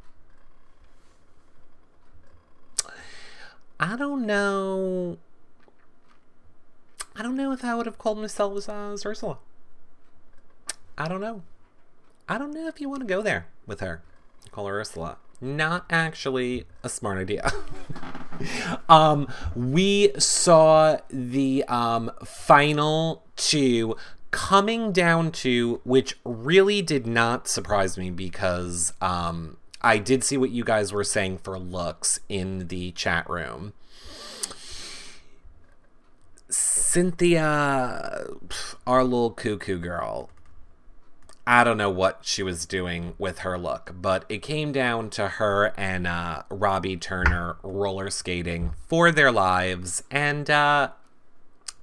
I 3.79 3.97
don't 3.97 4.25
know. 4.25 5.19
I 7.17 7.23
don't 7.23 7.37
know 7.37 7.53
if 7.53 7.65
I 7.65 7.75
would 7.75 7.87
have 7.87 7.99
called 7.99 8.19
Michelle 8.19 8.55
Visage 8.55 9.05
Ursula. 9.05 9.39
I 10.97 11.09
don't 11.09 11.21
know. 11.21 11.43
I 12.29 12.39
don't 12.39 12.53
know 12.53 12.69
if 12.69 12.81
you 12.81 12.89
want 12.89 13.01
to 13.03 13.07
go 13.07 13.23
there 13.23 13.47
with 13.67 13.81
her. 13.81 14.03
Call 14.53 14.67
her 14.67 14.81
Ursula. 14.81 15.19
Not 15.41 15.87
actually 15.91 16.67
a 16.83 16.89
smart 16.89 17.19
idea. 17.19 17.51
um, 18.89 19.27
we 19.57 20.13
saw 20.19 20.99
the 21.09 21.65
um, 21.65 22.11
final 22.25 23.25
two 23.37 23.97
coming 24.31 24.93
down 24.93 25.33
to, 25.33 25.81
which 25.85 26.19
really 26.25 26.83
did 26.83 27.07
not 27.07 27.49
surprise 27.49 27.99
me 27.99 28.11
because 28.11 28.93
um, 29.01 29.57
I 29.83 29.99
did 29.99 30.23
see 30.23 30.37
what 30.37 30.51
you 30.51 30.65
guys 30.65 30.93
were 30.93 31.05
saying 31.05 31.39
for 31.39 31.59
looks 31.59 32.21
in 32.29 32.69
the 32.69 32.93
chat 32.93 33.29
room. 33.29 33.73
Cynthia, 36.51 38.27
our 38.87 39.05
little 39.05 39.31
cuckoo 39.31 39.79
girl, 39.79 40.31
I 41.47 41.65
don't 41.65 41.79
know 41.79 41.91
what 41.91 42.21
she 42.23 42.43
was 42.43 42.67
doing 42.67 43.15
with 43.19 43.41
her 43.41 43.59
look, 43.59 43.95
but 44.01 44.25
it 44.29 44.39
came 44.39 44.73
down 44.73 45.11
to 45.11 45.27
her 45.29 45.73
and 45.77 46.07
uh, 46.07 46.43
Robbie 46.49 46.97
Turner 46.97 47.57
roller 47.63 48.11
skating 48.11 48.75
for 48.87 49.11
their 49.11 49.33
lives, 49.33 50.03
and 50.11 50.49
uh, 50.49 50.91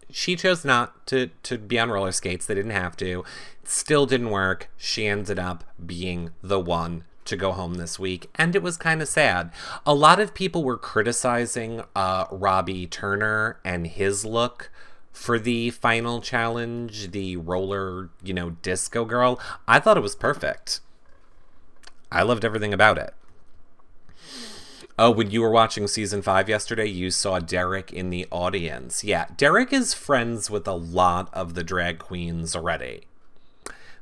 she 0.10 0.36
chose 0.36 0.64
not 0.64 1.06
to 1.08 1.32
to 1.44 1.58
be 1.58 1.80
on 1.80 1.90
roller 1.90 2.12
skates. 2.12 2.46
They 2.46 2.56
didn't 2.56 2.72
have 2.72 2.96
to. 2.98 3.26
It 3.62 3.70
still 3.70 4.06
didn't 4.06 4.30
work. 4.30 4.70
She 4.78 5.08
ended 5.08 5.40
up 5.40 5.64
being 5.86 6.32
the 6.42 6.60
one 6.60 7.04
to 7.28 7.38
go 7.38 7.52
home 7.52 7.76
this 7.76 8.00
week, 8.00 8.30
and 8.36 8.56
it 8.56 8.63
was 8.63 8.78
kind 8.78 9.02
of 9.02 9.08
sad. 9.08 9.52
A 9.86 9.94
lot 9.94 10.20
of 10.20 10.34
people 10.34 10.63
were 10.63 10.78
criticizing 10.78 11.84
uh, 11.96 12.26
Robbie 12.32 12.88
Turner 12.88 13.60
and 13.63 13.88
his 13.88 14.26
look 14.26 14.72
for 15.12 15.40
the 15.40 15.70
final 15.72 16.22
challenge, 16.22 17.12
the 17.12 17.38
roller, 17.38 18.10
you 18.24 18.34
know, 18.34 18.52
disco 18.62 19.06
girl. 19.06 19.40
I 19.68 19.80
thought 19.80 19.98
it 19.98 20.04
was 20.04 20.16
perfect. 20.16 20.80
I 22.12 22.24
loved 22.24 22.46
everything 22.46 22.74
about 22.74 22.98
it. 22.98 23.13
Oh, 25.00 25.12
when 25.12 25.30
you 25.30 25.42
were 25.42 25.52
watching 25.52 25.88
season 25.88 26.24
five 26.24 26.50
yesterday, 26.50 26.88
you 26.88 27.12
saw 27.12 27.38
Derrick 27.38 27.94
in 27.94 28.10
the 28.10 28.26
audience. 28.32 29.04
Yeah, 29.04 29.28
Derrick 29.38 29.72
is 29.72 29.94
friends 29.94 30.50
with 30.50 30.68
a 30.68 30.74
lot 30.74 31.30
of 31.34 31.54
the 31.54 31.63
drag 31.63 32.00
queens 32.00 32.56
already. 32.56 33.04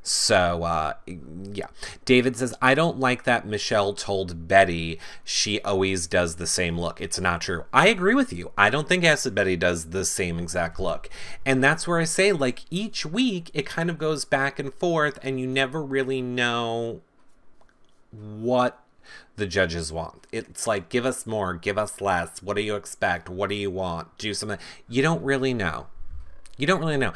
So, 0.08 0.62
uh, 0.62 0.92
yeah. 1.52 1.66
David 2.04 2.36
says, 2.36 2.54
I 2.62 2.76
don't 2.76 3.00
like 3.00 3.24
that 3.24 3.44
Michelle 3.44 3.92
told 3.92 4.46
Betty 4.46 5.00
she 5.24 5.60
always 5.62 6.06
does 6.06 6.36
the 6.36 6.46
same 6.46 6.78
look. 6.78 7.00
It's 7.00 7.18
not 7.18 7.40
true. 7.40 7.64
I 7.72 7.88
agree 7.88 8.14
with 8.14 8.32
you. 8.32 8.52
I 8.56 8.70
don't 8.70 8.88
think 8.88 9.02
Acid 9.02 9.34
Betty 9.34 9.56
does 9.56 9.86
the 9.86 10.04
same 10.04 10.38
exact 10.38 10.78
look. 10.78 11.10
And 11.44 11.62
that's 11.62 11.88
where 11.88 11.98
I 11.98 12.04
say, 12.04 12.30
like, 12.30 12.60
each 12.70 13.04
week 13.04 13.50
it 13.52 13.66
kind 13.66 13.90
of 13.90 13.98
goes 13.98 14.24
back 14.24 14.60
and 14.60 14.72
forth, 14.72 15.18
and 15.22 15.40
you 15.40 15.46
never 15.48 15.82
really 15.82 16.22
know 16.22 17.00
what 18.12 18.80
the 19.34 19.46
judges 19.48 19.92
want. 19.92 20.28
It's 20.30 20.68
like, 20.68 20.88
give 20.88 21.04
us 21.04 21.26
more, 21.26 21.54
give 21.54 21.78
us 21.78 22.00
less. 22.00 22.40
What 22.40 22.54
do 22.54 22.62
you 22.62 22.76
expect? 22.76 23.28
What 23.28 23.50
do 23.50 23.56
you 23.56 23.72
want? 23.72 24.16
Do 24.18 24.32
something. 24.34 24.58
You 24.88 25.02
don't 25.02 25.24
really 25.24 25.52
know. 25.52 25.88
You 26.56 26.68
don't 26.68 26.80
really 26.80 26.96
know. 26.96 27.12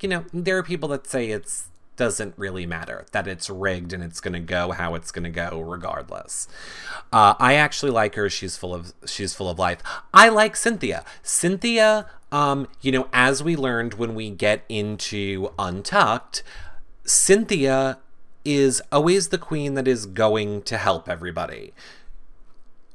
You 0.00 0.08
know, 0.08 0.24
there 0.32 0.56
are 0.56 0.62
people 0.62 0.88
that 0.88 1.06
say 1.06 1.28
it's 1.28 1.68
doesn't 1.96 2.34
really 2.36 2.66
matter 2.66 3.04
that 3.12 3.26
it's 3.26 3.50
rigged 3.50 3.92
and 3.92 4.02
it's 4.02 4.20
going 4.20 4.32
to 4.32 4.40
go 4.40 4.72
how 4.72 4.94
it's 4.94 5.10
going 5.10 5.24
to 5.24 5.30
go 5.30 5.60
regardless. 5.60 6.48
Uh, 7.12 7.34
i 7.38 7.54
actually 7.54 7.90
like 7.90 8.14
her 8.14 8.30
she's 8.30 8.56
full 8.56 8.74
of 8.74 8.92
she's 9.06 9.34
full 9.34 9.48
of 9.48 9.58
life. 9.58 9.82
I 10.12 10.28
like 10.28 10.56
cynthia. 10.56 11.04
Cynthia 11.22 12.06
um, 12.30 12.66
you 12.80 12.92
know 12.92 13.08
as 13.12 13.42
we 13.42 13.56
learned 13.56 13.94
when 13.94 14.14
we 14.14 14.30
get 14.30 14.64
into 14.68 15.50
untucked 15.58 16.42
cynthia 17.04 17.98
is 18.44 18.82
always 18.90 19.28
the 19.28 19.38
queen 19.38 19.74
that 19.74 19.86
is 19.86 20.06
going 20.06 20.62
to 20.62 20.78
help 20.78 21.08
everybody 21.08 21.72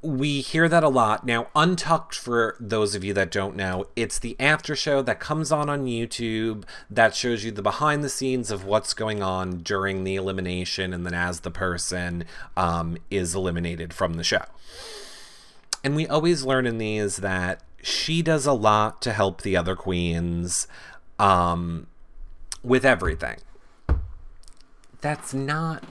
we 0.08 0.40
hear 0.40 0.70
that 0.70 0.86
a 0.86 0.90
lot. 0.90 1.26
Now, 1.26 1.48
Untucked, 1.54 2.16
for 2.16 2.56
those 2.62 2.96
of 2.96 3.04
you 3.04 3.14
that 3.14 3.30
don't 3.30 3.58
know, 3.58 3.88
it's 3.96 4.18
the 4.18 4.38
after 4.40 4.74
show 4.74 5.02
that 5.02 5.20
comes 5.20 5.52
on 5.52 5.70
on 5.70 5.86
YouTube 5.86 6.64
that 6.90 7.14
shows 7.14 7.44
you 7.44 7.52
the 7.52 7.62
behind 7.62 8.06
the 8.06 8.10
scenes 8.10 8.50
of 8.50 8.64
what's 8.64 8.94
going 8.94 9.22
on 9.22 9.64
during 9.64 10.06
the 10.06 10.16
elimination 10.16 10.94
and 10.94 11.06
then 11.06 11.14
as 11.14 11.42
the 11.42 11.52
person 11.52 12.24
um, 12.56 12.98
is 13.12 13.36
eliminated 13.36 13.94
from 13.94 14.14
the 14.14 14.24
show. 14.24 14.46
And 15.84 15.94
we 15.94 16.08
always 16.08 16.44
learn 16.44 16.66
in 16.66 16.78
these 16.78 17.18
that 17.18 17.62
she 17.82 18.22
does 18.22 18.46
a 18.46 18.54
lot 18.54 19.02
to 19.02 19.12
help 19.12 19.42
the 19.42 19.58
other 19.58 19.76
queens 19.76 20.70
um, 21.20 21.88
with 22.64 22.86
everything. 22.86 23.40
That's 25.02 25.34
not 25.34 25.84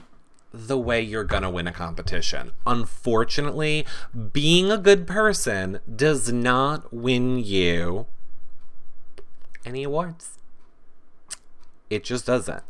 the 0.57 0.77
way 0.77 1.01
you're 1.01 1.23
gonna 1.23 1.49
win 1.49 1.67
a 1.67 1.71
competition. 1.71 2.51
Unfortunately, 2.65 3.85
being 4.33 4.71
a 4.71 4.77
good 4.77 5.05
person 5.05 5.79
does 5.93 6.31
not 6.31 6.91
win 6.93 7.37
you 7.37 8.07
any 9.65 9.83
awards. 9.83 10.39
It 11.89 12.03
just 12.03 12.25
doesn't. 12.25 12.63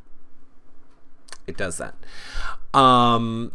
It 1.45 1.55
doesn't. 1.57 1.95
Um 2.73 3.53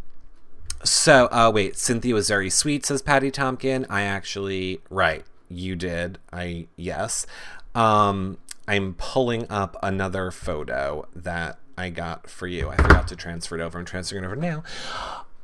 so 0.84 1.26
uh 1.26 1.50
wait, 1.52 1.76
Cynthia 1.76 2.14
was 2.14 2.28
very 2.28 2.50
sweet, 2.50 2.86
says 2.86 3.02
Patty 3.02 3.30
Tompkin. 3.30 3.86
I 3.90 4.02
actually 4.02 4.80
right, 4.88 5.24
you 5.48 5.76
did. 5.76 6.18
I 6.32 6.68
yes. 6.76 7.26
Um 7.74 8.38
I'm 8.66 8.94
pulling 8.94 9.50
up 9.50 9.76
another 9.82 10.30
photo 10.30 11.06
that 11.14 11.58
I 11.76 11.90
got 11.90 12.28
for 12.28 12.46
you. 12.46 12.68
I 12.68 12.76
forgot 12.76 13.08
to 13.08 13.16
transfer 13.16 13.58
it 13.58 13.62
over. 13.62 13.78
I'm 13.78 13.84
transferring 13.84 14.24
it 14.24 14.26
over 14.26 14.36
now. 14.36 14.62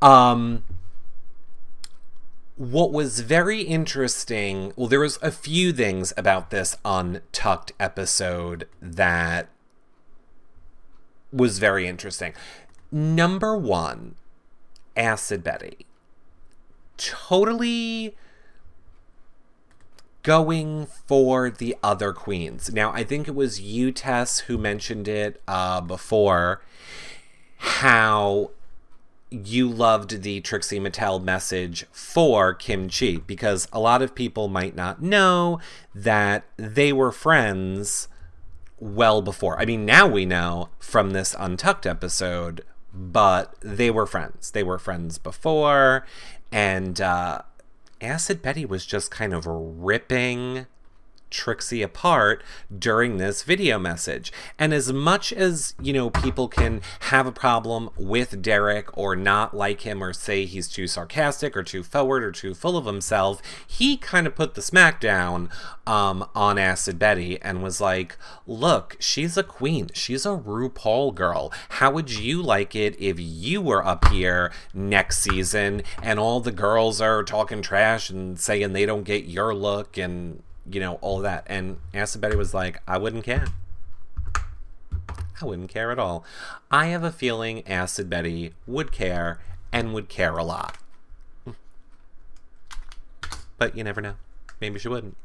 Um, 0.01 0.65
what 2.57 2.93
was 2.93 3.21
very 3.21 3.63
interesting, 3.63 4.73
well, 4.77 4.89
there 4.89 5.01
was 5.01 5.19
a 5.23 5.31
few 5.31 5.73
things 5.73 6.13
about 6.17 6.51
this 6.51 6.77
Untucked 6.85 7.73
episode 7.79 8.69
that 8.83 9.49
was 11.33 11.59
very 11.59 11.87
interesting. 11.87 12.35
Number 12.91 13.57
one, 13.57 14.17
Acid 14.97 15.45
Betty. 15.45 15.87
Totally 16.97 18.17
going 20.23 20.87
for 20.87 21.51
the 21.51 21.77
other 21.83 22.13
queens. 22.13 22.73
Now, 22.73 22.93
I 22.93 23.05
think 23.05 23.29
it 23.29 23.35
was 23.35 23.61
you, 23.61 23.93
Tess, 23.93 24.41
who 24.41 24.59
mentioned 24.59 25.09
it 25.09 25.41
uh, 25.49 25.81
before 25.81 26.63
how 27.59 28.51
you 29.31 29.69
loved 29.69 30.23
the 30.23 30.41
Trixie 30.41 30.81
Mattel 30.81 31.23
message 31.23 31.85
for 31.93 32.55
Kim 32.55 32.89
Chi 32.89 33.19
because 33.27 33.69
a 33.73 33.81
lot 33.81 34.01
of 34.01 34.15
people 34.15 34.49
might 34.49 34.75
not 34.75 35.03
know 35.03 35.61
that 35.95 36.45
they 36.57 36.93
were 36.93 37.13
friends 37.13 38.09
well 38.79 39.21
before. 39.21 39.61
I 39.61 39.65
mean, 39.65 39.85
now 39.85 40.07
we 40.07 40.25
know 40.25 40.71
from 40.79 41.11
this 41.11 41.35
Untucked 41.39 41.87
episode, 41.87 42.65
but 42.95 43.55
they 43.61 43.91
were 43.91 44.07
friends. 44.07 44.51
They 44.51 44.63
were 44.63 44.79
friends 44.79 45.19
before, 45.19 46.07
and 46.51 47.01
uh, 47.01 47.43
Acid 48.01 48.43
Betty 48.43 48.65
was 48.65 48.87
just 48.87 49.11
kind 49.11 49.35
of 49.35 49.47
ripping 49.47 50.67
Trixie 51.31 51.83
apart 51.83 52.43
during 52.77 53.17
this 53.17 53.43
video 53.43 53.79
message. 53.79 54.33
And 54.59 54.73
as 54.73 54.93
much 54.93 55.33
as, 55.33 55.75
you 55.81 55.93
know, 55.93 56.11
people 56.11 56.49
can 56.49 56.81
have 57.01 57.27
a 57.27 57.33
problem 57.33 57.91
with 57.97 58.43
Derrick 58.43 58.97
or 58.97 59.17
not 59.17 59.57
like 59.57 59.83
him 59.83 60.03
or 60.03 60.13
say 60.13 60.45
he's 60.45 60.69
too 60.69 60.87
sarcastic 60.87 61.57
or 61.57 61.63
too 61.63 61.83
forward 61.83 62.23
or 62.23 62.33
too 62.33 62.55
full 62.55 62.77
of 62.77 62.87
himself, 62.87 63.41
he 63.67 63.97
kind 63.97 64.27
of 64.27 64.35
put 64.35 64.55
the 64.55 64.63
smack 64.63 65.01
down 65.01 65.51
um, 65.87 66.29
on 66.35 66.59
Acid 66.59 66.99
Betty 66.99 67.41
and 67.41 67.63
was 67.63 67.81
like, 67.81 68.17
look, 68.47 68.97
she's 69.01 69.37
a 69.37 69.43
queen. 69.43 69.89
She's 69.95 70.27
a 70.27 70.31
RuPaul 70.31 71.15
girl. 71.15 71.53
How 71.71 71.91
would 71.91 72.11
you 72.11 72.43
like 72.43 72.75
it 72.75 73.01
if 73.01 73.19
you 73.19 73.63
were 73.63 73.85
up 73.85 74.09
here 74.09 74.53
next 74.75 75.21
season 75.21 75.83
and 76.03 76.19
all 76.19 76.41
the 76.41 76.53
girls 76.53 77.01
are 77.01 77.23
talking 77.25 77.63
trash 77.63 78.11
and 78.11 78.39
saying 78.39 78.73
they 78.73 78.87
don't 78.87 79.05
get 79.05 79.25
your 79.25 79.55
look 79.55 79.97
and 79.97 80.43
you 80.71 80.81
know, 80.81 80.95
all 80.97 81.21
that. 81.21 81.45
And 81.47 81.79
Acid 81.95 82.21
Betty 82.21 82.37
was 82.37 82.55
like, 82.55 82.81
I 82.87 82.99
wouldn't 82.99 83.25
care. 83.25 83.47
I 85.41 85.45
wouldn't 85.45 85.71
care 85.71 85.91
at 85.91 85.99
all. 85.99 86.25
I 86.71 86.87
have 86.87 87.05
a 87.05 87.13
feeling 87.13 87.67
Acid 87.67 88.11
Betty 88.11 88.55
would 88.67 88.93
care 88.93 89.39
and 89.73 89.95
would 89.95 90.09
care 90.09 90.37
a 90.37 90.45
lot. 90.45 90.79
But 93.57 93.77
you 93.77 93.85
never 93.85 94.01
know. 94.01 94.15
Maybe 94.61 94.79
she 94.79 94.89
wouldn't. 94.89 95.17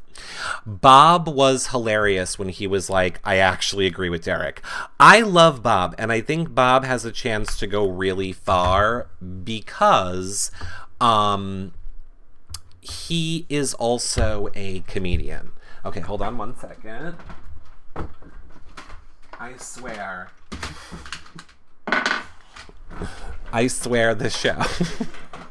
Bob 0.66 1.28
was 1.28 1.68
hilarious 1.68 2.38
when 2.38 2.50
he 2.50 2.68
was 2.68 2.90
like, 2.90 3.20
I 3.24 3.38
actually 3.38 3.88
agree 3.88 4.10
with 4.10 4.24
Derrick. 4.24 4.62
I 5.00 5.22
love 5.22 5.64
Bob, 5.64 5.96
and 5.98 6.12
I 6.12 6.22
think 6.22 6.54
Bob 6.54 6.86
has 6.86 7.04
a 7.04 7.12
chance 7.12 7.58
to 7.58 7.68
go 7.68 7.88
really 7.88 8.32
far 8.32 9.08
because 9.44 10.52
um, 11.02 11.74
he 12.84 13.46
is 13.50 13.74
also 13.76 14.50
a 14.56 14.82
comedian. 14.82 15.52
Okay, 15.86 16.00
hold 16.00 16.22
on 16.22 16.38
one 16.38 16.58
second. 16.58 17.16
I 19.40 19.58
swear. 19.58 20.30
I 23.52 23.68
swear 23.68 24.16
this 24.16 24.36
show. 24.38 24.62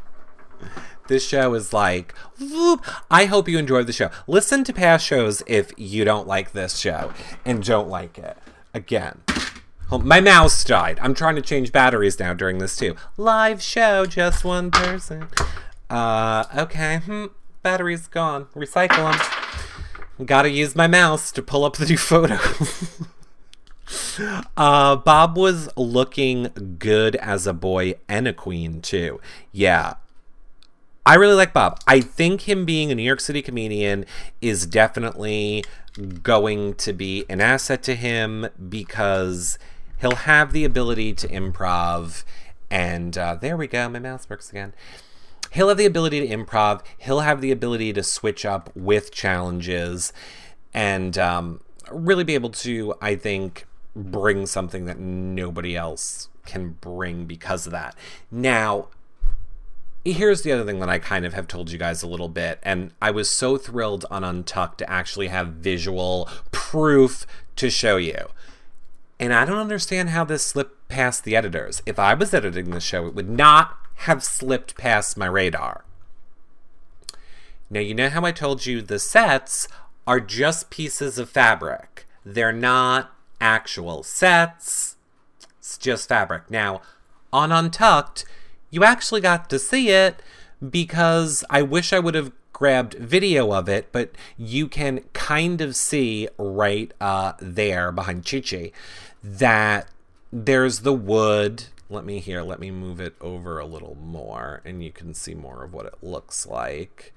this 1.08 1.26
show 1.26 1.54
is 1.54 1.72
like 1.72 2.14
whoop. 2.40 2.84
I 3.10 3.26
hope 3.26 3.48
you 3.48 3.58
enjoyed 3.58 3.86
the 3.86 3.92
show. 3.92 4.10
Listen 4.26 4.64
to 4.64 4.72
past 4.72 5.06
shows 5.06 5.42
if 5.46 5.72
you 5.76 6.04
don't 6.04 6.26
like 6.26 6.52
this 6.52 6.78
show 6.78 7.12
and 7.44 7.62
don't 7.62 7.88
like 7.88 8.18
it. 8.18 8.38
Again. 8.74 9.20
Oh, 9.90 9.98
My 9.98 10.22
mouse 10.22 10.64
died. 10.64 10.98
I'm 11.02 11.12
trying 11.12 11.36
to 11.36 11.42
change 11.42 11.70
batteries 11.70 12.18
now 12.18 12.32
during 12.32 12.58
this 12.58 12.76
too. 12.76 12.96
Live 13.18 13.60
show, 13.60 14.06
just 14.06 14.42
one 14.42 14.70
person. 14.70 15.28
Uh, 15.92 16.44
okay. 16.56 16.96
Hmm. 17.04 17.26
Battery's 17.62 18.06
gone. 18.08 18.46
Recycle 18.54 19.12
them. 19.12 20.26
Gotta 20.26 20.50
use 20.50 20.74
my 20.74 20.86
mouse 20.86 21.30
to 21.32 21.42
pull 21.42 21.64
up 21.64 21.76
the 21.76 21.86
new 21.86 21.96
photo. 21.98 22.38
Uh, 24.56 24.96
Bob 24.96 25.36
was 25.36 25.68
looking 25.76 26.76
good 26.78 27.16
as 27.16 27.46
a 27.46 27.52
boy 27.52 27.94
and 28.08 28.26
a 28.26 28.32
queen 28.32 28.80
too. 28.80 29.20
Yeah. 29.52 29.94
I 31.04 31.16
really 31.16 31.34
like 31.34 31.52
Bob. 31.52 31.80
I 31.86 32.00
think 32.00 32.42
him 32.42 32.64
being 32.64 32.90
a 32.90 32.94
New 32.94 33.02
York 33.02 33.20
City 33.20 33.42
comedian 33.42 34.06
is 34.40 34.66
definitely 34.66 35.64
going 36.22 36.74
to 36.74 36.92
be 36.92 37.26
an 37.28 37.40
asset 37.40 37.82
to 37.82 37.94
him 37.94 38.48
because 38.68 39.58
he'll 40.00 40.14
have 40.14 40.52
the 40.52 40.64
ability 40.64 41.12
to 41.14 41.28
improv. 41.28 42.24
And 42.70 43.18
uh, 43.18 43.34
there 43.34 43.56
we 43.56 43.66
go. 43.66 43.88
My 43.88 43.98
mouse 43.98 44.30
works 44.30 44.48
again. 44.50 44.72
He'll 45.52 45.68
have 45.68 45.76
the 45.76 45.86
ability 45.86 46.26
to 46.26 46.34
improv. 46.34 46.82
He'll 46.96 47.20
have 47.20 47.40
the 47.40 47.50
ability 47.50 47.92
to 47.92 48.02
switch 48.02 48.44
up 48.46 48.70
with 48.74 49.12
challenges 49.12 50.12
and 50.72 51.18
um, 51.18 51.60
really 51.90 52.24
be 52.24 52.34
able 52.34 52.50
to, 52.50 52.94
I 53.02 53.16
think, 53.16 53.66
bring 53.94 54.46
something 54.46 54.86
that 54.86 54.98
nobody 54.98 55.76
else 55.76 56.30
can 56.46 56.70
bring 56.80 57.26
because 57.26 57.66
of 57.66 57.72
that. 57.72 57.94
Now, 58.30 58.88
here's 60.04 60.42
the 60.42 60.52
other 60.52 60.64
thing 60.64 60.80
that 60.80 60.88
I 60.88 60.98
kind 60.98 61.26
of 61.26 61.34
have 61.34 61.46
told 61.46 61.70
you 61.70 61.78
guys 61.78 62.02
a 62.02 62.08
little 62.08 62.30
bit, 62.30 62.58
and 62.62 62.92
I 63.00 63.10
was 63.10 63.30
so 63.30 63.58
thrilled 63.58 64.06
on 64.10 64.24
Untucked 64.24 64.78
to 64.78 64.90
actually 64.90 65.28
have 65.28 65.48
visual 65.48 66.28
proof 66.50 67.26
to 67.56 67.68
show 67.68 67.98
you. 67.98 68.28
And 69.20 69.32
I 69.32 69.44
don't 69.44 69.58
understand 69.58 70.08
how 70.08 70.24
this 70.24 70.44
slipped 70.44 70.88
past 70.88 71.24
the 71.24 71.36
editors. 71.36 71.82
If 71.86 71.98
I 71.98 72.14
was 72.14 72.34
editing 72.34 72.70
the 72.70 72.80
show, 72.80 73.06
it 73.06 73.14
would 73.14 73.28
not 73.28 73.76
have 73.96 74.24
slipped 74.24 74.76
past 74.76 75.16
my 75.16 75.26
radar. 75.26 75.84
Now, 77.70 77.80
you 77.80 77.94
know 77.94 78.10
how 78.10 78.24
I 78.24 78.32
told 78.32 78.66
you 78.66 78.82
the 78.82 78.98
sets 78.98 79.68
are 80.06 80.20
just 80.20 80.70
pieces 80.70 81.18
of 81.18 81.30
fabric, 81.30 82.06
they're 82.24 82.52
not 82.52 83.12
actual 83.40 84.02
sets, 84.02 84.96
it's 85.58 85.78
just 85.78 86.08
fabric. 86.08 86.50
Now, 86.50 86.82
on 87.32 87.50
Untucked, 87.50 88.24
you 88.70 88.84
actually 88.84 89.20
got 89.20 89.48
to 89.50 89.58
see 89.58 89.90
it 89.90 90.22
because 90.70 91.44
I 91.48 91.62
wish 91.62 91.92
I 91.92 91.98
would 91.98 92.14
have 92.14 92.32
grabbed 92.52 92.94
video 92.94 93.52
of 93.52 93.68
it, 93.68 93.88
but 93.90 94.10
you 94.36 94.68
can 94.68 95.00
kind 95.12 95.60
of 95.60 95.74
see 95.74 96.28
right 96.38 96.92
uh, 97.00 97.32
there 97.40 97.90
behind 97.90 98.24
Chi 98.24 98.40
Chi 98.40 98.70
that 99.22 99.88
there's 100.32 100.80
the 100.80 100.92
wood. 100.92 101.64
Let 101.92 102.06
me 102.06 102.20
here, 102.20 102.40
let 102.40 102.58
me 102.58 102.70
move 102.70 103.00
it 103.00 103.14
over 103.20 103.58
a 103.58 103.66
little 103.66 103.98
more 104.00 104.62
and 104.64 104.82
you 104.82 104.90
can 104.90 105.12
see 105.12 105.34
more 105.34 105.62
of 105.62 105.74
what 105.74 105.84
it 105.84 105.96
looks 106.00 106.46
like. 106.46 107.12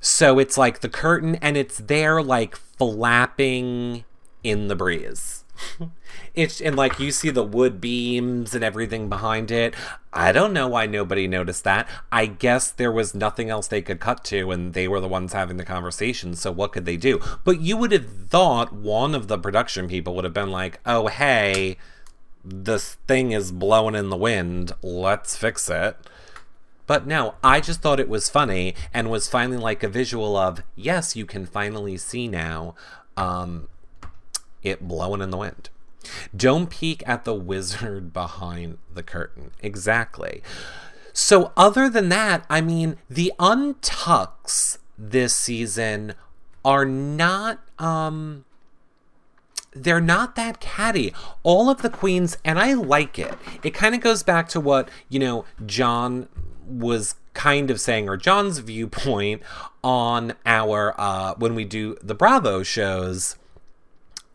So 0.00 0.38
it's 0.38 0.56
like 0.56 0.80
the 0.80 0.88
curtain 0.88 1.34
and 1.36 1.54
it's 1.54 1.76
there 1.76 2.22
like 2.22 2.56
flapping 2.56 4.04
in 4.42 4.68
the 4.68 4.74
breeze. 4.76 5.44
it's 6.34 6.58
and 6.58 6.74
like 6.74 6.98
you 6.98 7.10
see 7.10 7.28
the 7.28 7.44
wood 7.44 7.82
beams 7.82 8.54
and 8.54 8.64
everything 8.64 9.10
behind 9.10 9.50
it. 9.50 9.74
I 10.10 10.32
don't 10.32 10.54
know 10.54 10.68
why 10.68 10.86
nobody 10.86 11.28
noticed 11.28 11.64
that. 11.64 11.86
I 12.10 12.24
guess 12.24 12.70
there 12.70 12.92
was 12.92 13.14
nothing 13.14 13.50
else 13.50 13.68
they 13.68 13.82
could 13.82 14.00
cut 14.00 14.24
to 14.24 14.50
and 14.50 14.72
they 14.72 14.88
were 14.88 15.00
the 15.00 15.08
ones 15.08 15.34
having 15.34 15.58
the 15.58 15.64
conversation, 15.64 16.34
so 16.34 16.50
what 16.50 16.72
could 16.72 16.86
they 16.86 16.96
do? 16.96 17.20
But 17.44 17.60
you 17.60 17.76
would 17.76 17.92
have 17.92 18.08
thought 18.30 18.72
one 18.72 19.14
of 19.14 19.28
the 19.28 19.36
production 19.36 19.86
people 19.86 20.14
would 20.14 20.24
have 20.24 20.32
been 20.32 20.50
like, 20.50 20.80
"Oh, 20.86 21.08
hey, 21.08 21.76
this 22.50 22.94
thing 23.06 23.32
is 23.32 23.52
blowing 23.52 23.94
in 23.94 24.10
the 24.10 24.16
wind. 24.16 24.72
Let's 24.82 25.36
fix 25.36 25.68
it." 25.68 25.96
But 26.88 27.06
no, 27.06 27.34
I 27.44 27.60
just 27.60 27.82
thought 27.82 28.00
it 28.00 28.08
was 28.08 28.30
funny 28.30 28.74
and 28.94 29.10
was 29.10 29.28
finally 29.28 29.58
like 29.58 29.82
a 29.82 29.88
visual 29.88 30.38
of, 30.38 30.62
yes, 30.74 31.14
you 31.14 31.26
can 31.26 31.44
finally 31.44 31.98
see 31.98 32.26
now 32.26 32.74
um, 33.14 33.68
it 34.62 34.88
blowing 34.88 35.20
in 35.20 35.30
the 35.30 35.36
wind. 35.36 35.68
Don't 36.34 36.70
peek 36.70 37.02
at 37.06 37.26
the 37.26 37.34
wizard 37.52 38.14
behind 38.14 38.78
the 38.92 39.02
curtain. 39.02 39.50
Exactly. 39.62 40.42
So, 41.12 41.52
other 41.58 41.90
than 41.90 42.08
that, 42.08 42.46
I 42.48 42.62
mean, 42.62 42.96
the 43.10 43.32
untucks 43.38 44.78
this 44.96 45.36
season 45.36 46.14
are 46.64 46.84
not 46.84 47.60
um 47.78 48.44
they're 49.84 50.00
not 50.00 50.36
that 50.36 50.60
catty. 50.60 51.12
All 51.42 51.70
of 51.70 51.82
the 51.82 51.90
queens, 51.90 52.36
and 52.44 52.58
I 52.58 52.74
like 52.74 53.18
it. 53.18 53.34
It 53.62 53.74
kind 53.74 53.94
of 53.94 54.00
goes 54.00 54.22
back 54.22 54.48
to 54.50 54.60
what, 54.60 54.88
you 55.08 55.18
know, 55.18 55.44
John 55.64 56.28
was 56.66 57.14
kind 57.34 57.70
of 57.70 57.80
saying, 57.80 58.08
or 58.08 58.16
John's 58.16 58.58
viewpoint 58.58 59.42
on 59.82 60.34
our, 60.44 60.94
uh, 60.98 61.34
when 61.36 61.54
we 61.54 61.64
do 61.64 61.96
the 62.02 62.14
Bravo 62.14 62.62
shows 62.62 63.36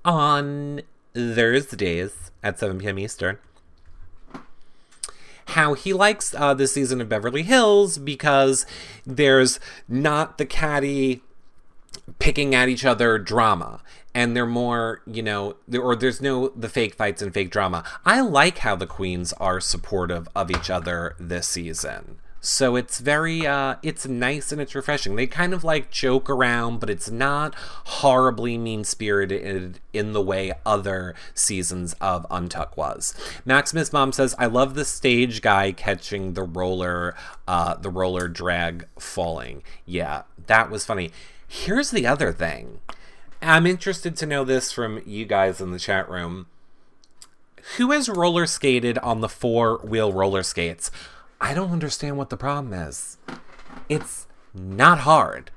on 0.05 0.81
Thursdays 1.13 2.31
at 2.41 2.59
7 2.59 2.79
p.m. 2.79 2.99
Eastern. 2.99 3.37
How 5.47 5.73
he 5.73 5.93
likes 5.93 6.33
uh, 6.33 6.53
this 6.53 6.73
season 6.73 7.01
of 7.01 7.09
Beverly 7.09 7.43
Hills 7.43 7.97
because 7.97 8.65
there's 9.05 9.59
not 9.89 10.37
the 10.37 10.45
catty 10.45 11.21
picking 12.19 12.55
at 12.55 12.69
each 12.69 12.85
other 12.85 13.19
drama 13.19 13.81
and 14.13 14.35
they're 14.35 14.45
more 14.45 15.01
you 15.05 15.23
know 15.23 15.55
or 15.73 15.95
there's 15.95 16.21
no 16.21 16.49
the 16.49 16.69
fake 16.69 16.95
fights 16.95 17.21
and 17.21 17.33
fake 17.33 17.51
drama. 17.51 17.83
I 18.05 18.21
like 18.21 18.59
how 18.59 18.75
the 18.75 18.87
queens 18.87 19.33
are 19.33 19.59
supportive 19.59 20.27
of 20.35 20.51
each 20.51 20.69
other 20.69 21.15
this 21.19 21.47
season. 21.47 22.17
So 22.45 22.75
it's 22.75 22.99
very 22.99 23.47
uh 23.47 23.77
it's 23.81 24.05
nice 24.05 24.51
and 24.51 24.59
it's 24.59 24.75
refreshing. 24.75 25.15
They 25.15 25.27
kind 25.27 25.53
of 25.53 25.63
like 25.63 25.89
joke 25.89 26.29
around 26.29 26.79
but 26.79 26.89
it's 26.89 27.09
not 27.09 27.55
horribly 27.55 28.57
mean 28.57 28.83
spirited 28.83 29.79
in 29.93 30.11
the 30.11 30.21
way 30.21 30.51
other 30.65 31.15
seasons 31.33 31.93
of 32.01 32.27
untuck 32.29 32.75
was. 32.75 33.15
Maximus 33.45 33.93
mom 33.93 34.11
says 34.11 34.35
i 34.37 34.45
love 34.45 34.75
the 34.75 34.83
stage 34.83 35.41
guy 35.41 35.71
catching 35.71 36.33
the 36.33 36.43
roller 36.43 37.15
uh 37.47 37.75
the 37.75 37.89
roller 37.89 38.27
drag 38.27 38.87
falling. 38.99 39.63
Yeah 39.85 40.23
that 40.47 40.69
was 40.69 40.85
funny. 40.85 41.11
Here's 41.47 41.91
the 41.91 42.05
other 42.05 42.33
thing. 42.33 42.79
I'm 43.43 43.67
interested 43.67 44.15
to 44.17 44.25
know 44.25 44.43
this 44.43 44.71
from 44.71 45.01
you 45.05 45.25
guys 45.25 45.59
in 45.59 45.71
the 45.71 45.79
chat 45.79 46.09
room. 46.09 46.47
Who 47.77 47.91
has 47.91 48.09
roller 48.09 48.45
skated 48.45 48.97
on 48.99 49.21
the 49.21 49.29
four 49.29 49.77
wheel 49.79 50.11
roller 50.11 50.43
skates? 50.43 50.91
I 51.39 51.53
don't 51.53 51.71
understand 51.71 52.17
what 52.17 52.29
the 52.29 52.37
problem 52.37 52.73
is. 52.73 53.17
It's 53.89 54.27
not 54.53 54.99
hard. 54.99 55.51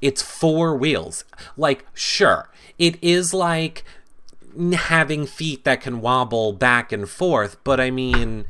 It's 0.00 0.22
four 0.22 0.76
wheels. 0.76 1.24
Like, 1.56 1.86
sure, 1.94 2.50
it 2.78 3.02
is 3.02 3.32
like 3.32 3.84
having 4.74 5.26
feet 5.26 5.64
that 5.64 5.80
can 5.80 6.00
wobble 6.00 6.52
back 6.52 6.92
and 6.92 7.08
forth, 7.08 7.56
but 7.64 7.80
I 7.80 7.90
mean, 7.90 8.44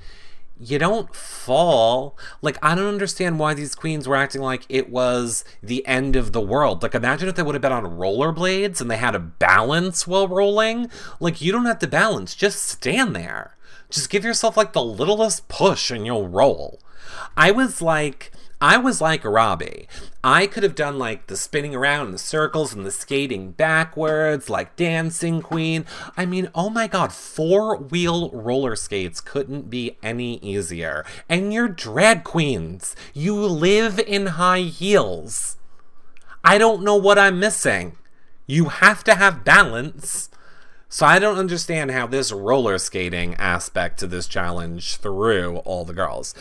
you 0.59 0.79
don't 0.79 1.15
fall. 1.15 2.17
Like, 2.41 2.59
I 2.63 2.75
don't 2.75 2.87
understand 2.87 3.39
why 3.39 3.55
these 3.55 3.75
queens 3.75 4.07
were 4.07 4.17
acting 4.17 4.41
like 4.41 4.65
it 4.69 4.89
was 4.89 5.45
the 5.63 5.87
end 5.87 6.17
of 6.17 6.33
the 6.33 6.41
world. 6.41 6.83
Like, 6.83 6.95
imagine 6.95 7.29
if 7.29 7.35
they 7.35 7.43
would 7.43 7.55
have 7.55 7.63
been 7.63 7.73
on 7.73 7.85
rollerblades 7.85 8.81
and 8.81 8.91
they 8.91 8.97
had 8.97 9.13
to 9.13 9.19
balance 9.19 10.07
while 10.07 10.29
rolling. 10.29 10.91
Like, 11.21 11.41
you 11.41 11.53
don't 11.53 11.67
have 11.67 11.81
to 11.81 11.87
balance, 11.87 12.35
just 12.35 12.63
stand 12.63 13.17
there. 13.17 13.57
Just 13.91 14.11
give 14.11 14.25
yourself 14.25 14.57
like 14.57 14.73
the 14.73 14.85
littlest 14.85 15.49
push 15.49 15.91
and 15.91 16.07
you'll 16.07 16.29
roll. 16.29 16.81
I 17.37 17.51
was 17.51 17.83
like, 17.83 18.33
I 18.65 18.79
was 18.79 18.99
like 18.99 19.27
Robbie. 19.27 19.89
I 20.25 20.47
could 20.47 20.63
have 20.63 20.75
done 20.75 20.99
like 20.99 21.27
the 21.27 21.37
spinning 21.37 21.75
around 21.75 22.07
in 22.07 22.13
the 22.13 22.19
circles 22.19 22.73
and 22.73 22.87
the 22.87 22.91
skating 22.91 23.51
backwards, 23.51 24.49
like 24.49 24.75
Dancing 24.75 25.43
Queen. 25.43 25.85
I 26.17 26.25
mean, 26.25 26.49
oh 26.55 26.71
my 26.71 26.87
god, 26.87 27.13
four 27.13 27.77
wheel 27.77 28.31
roller 28.31 28.75
skates 28.75 29.21
couldn't 29.21 29.69
be 29.69 29.99
any 30.03 30.39
easier. 30.39 31.05
And 31.29 31.53
you're 31.53 31.69
drag 31.69 32.25
queens. 32.25 32.97
You 33.13 33.37
live 33.37 33.99
in 33.99 34.29
high 34.29 34.63
heels. 34.63 35.59
I 36.43 36.57
don't 36.57 36.83
know 36.83 36.97
what 36.97 37.19
I'm 37.19 37.39
missing. 37.39 37.99
You 38.47 38.71
have 38.71 39.05
to 39.05 39.15
have 39.17 39.45
balance. 39.45 40.31
So 40.95 41.07
I 41.07 41.19
don't 41.19 41.39
understand 41.39 41.91
how 41.91 42.07
this 42.07 42.31
roller 42.31 42.79
skating 42.79 43.35
aspect 43.35 43.99
to 43.99 44.07
this 44.07 44.29
challenge 44.29 44.99
threw 44.99 45.57
all 45.57 45.85
the 45.85 45.93
girls. 45.93 46.37